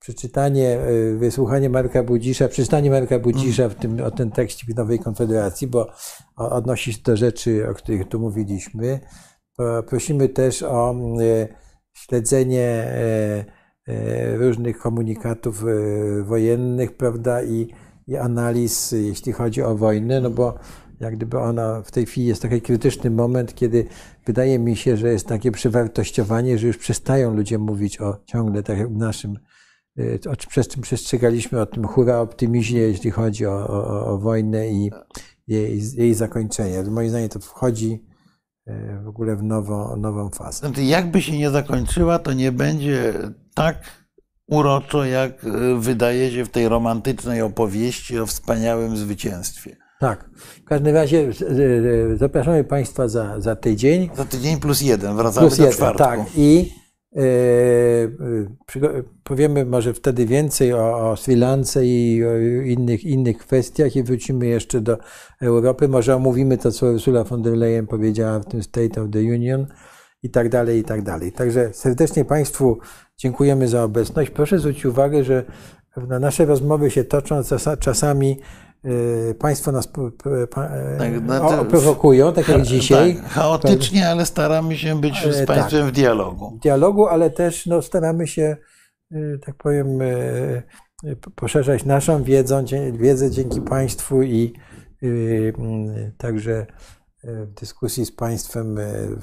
[0.00, 0.78] przeczytanie,
[1.16, 5.90] wysłuchanie Marka Budzisza, przeczytanie Marka Budzisza w tym, o tym tekście w Nowej Konfederacji, bo
[6.36, 9.00] odnosi się do rzeczy, o których tu mówiliśmy.
[9.86, 10.94] Prosimy też o
[11.94, 13.44] śledzenie e,
[13.88, 17.68] E, różnych komunikatów e, wojennych, prawda, i,
[18.06, 20.54] i analiz, jeśli chodzi o wojnę, no bo
[21.00, 23.86] jak gdyby ona w tej chwili jest taki krytyczny moment, kiedy
[24.26, 28.78] wydaje mi się, że jest takie przewartościowanie, że już przestają ludzie mówić o ciągle tak
[28.78, 29.38] jak w naszym,
[29.98, 34.90] e, przez czym przestrzegaliśmy o tym hura optymizmie, jeśli chodzi o, o, o wojnę i
[35.46, 36.82] jej, jej zakończenie.
[36.82, 38.04] Moim zdaniem to wchodzi
[39.04, 40.58] w ogóle w nową, nową fazę.
[40.58, 43.14] Znaczy, jakby się nie zakończyła, to nie będzie
[43.54, 44.01] tak
[44.52, 45.32] uroczo, jak
[45.78, 49.76] wydaje się w tej romantycznej opowieści o wspaniałym zwycięstwie.
[50.00, 50.30] Tak.
[50.36, 51.28] W każdym razie
[52.14, 54.10] zapraszamy Państwa za, za tydzień.
[54.16, 56.04] Za tydzień plus jeden, wracamy plus do jeden, czwartku.
[56.04, 56.20] Tak.
[56.36, 56.72] I
[57.16, 57.22] e,
[59.24, 64.46] powiemy może wtedy więcej o, o Sri Lance i o innych, innych kwestiach i wrócimy
[64.46, 64.98] jeszcze do
[65.40, 65.88] Europy.
[65.88, 69.66] Może omówimy to, co Ursula von der Leyen powiedziała w tym State of the Union
[70.22, 71.32] i tak dalej, i tak dalej.
[71.32, 72.78] Także serdecznie Państwu
[73.22, 74.30] dziękujemy za obecność.
[74.30, 75.44] Proszę zwrócić uwagę, że
[76.20, 77.40] nasze rozmowy się toczą
[77.80, 78.36] czasami
[78.84, 79.88] Y, państwo nas
[80.98, 83.16] tak, no prowokują, tak jak dzisiaj.
[83.16, 85.46] Tak, chaotycznie, ale staramy się być z tak.
[85.46, 86.50] Państwem tak, w dialogu.
[86.50, 88.56] W dialogu, ale też no, staramy się,
[89.12, 90.62] y, tak powiem, y,
[91.34, 94.52] poszerzać naszą wiedzą, wiedzę dzięki Państwu i
[96.18, 96.66] także
[97.24, 98.76] w dyskusji z Państwem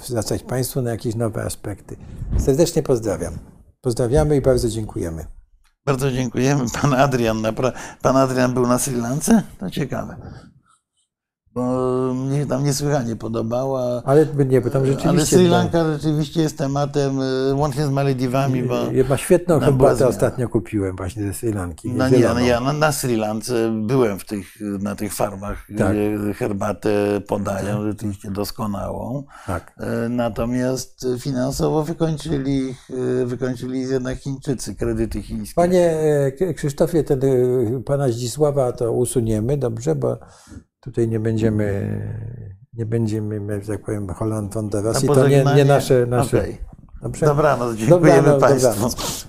[0.03, 1.95] zwracać Państwu na jakieś nowe aspekty.
[2.37, 3.58] Serdecznie pozdrawiam.
[3.82, 5.25] Pozdrawiamy i bardzo dziękujemy.
[5.85, 6.66] Bardzo dziękujemy.
[6.82, 7.43] Pan Adrian,
[8.01, 9.43] pan Adrian był na Sri Lance?
[9.59, 10.16] To ciekawe.
[11.59, 14.01] Bo mnie tam niesłychanie podobała.
[14.05, 15.09] Ale nie, bo tam rzeczywiście.
[15.09, 18.63] Ale Sri Lanka rzeczywiście jest tematem, y, łącznie z Malediwami.
[18.63, 18.75] Bo
[19.09, 21.89] ma świetną herbatę ostatnio kupiłem właśnie ze Sri Lanki.
[21.93, 25.91] No nie, no ja na, na Sri Lance byłem w tych, na tych farmach, tak.
[25.91, 27.85] gdzie herbatę podają, tak.
[27.85, 29.23] rzeczywiście doskonałą.
[29.47, 29.73] Tak.
[29.79, 32.75] E, natomiast finansowo wykończyli,
[33.21, 35.55] e, wykończyli jednak Chińczycy, kredyty chińskie.
[35.55, 35.97] Panie
[36.47, 37.19] e, Krzysztofie, ten,
[37.85, 40.17] pana Zdzisława to usuniemy, dobrze, bo
[40.80, 41.99] Tutaj nie będziemy,
[42.74, 45.08] nie będziemy, że tak powiem, Holland von der Rosji.
[45.08, 46.06] To nie, nie nasze.
[46.06, 46.40] nasze.
[46.40, 46.58] Okay.
[47.01, 47.25] Dobrze?
[47.25, 48.69] Dobranoc, dziękujemy dobranoc, Państwu.
[48.74, 49.27] Dobranoc.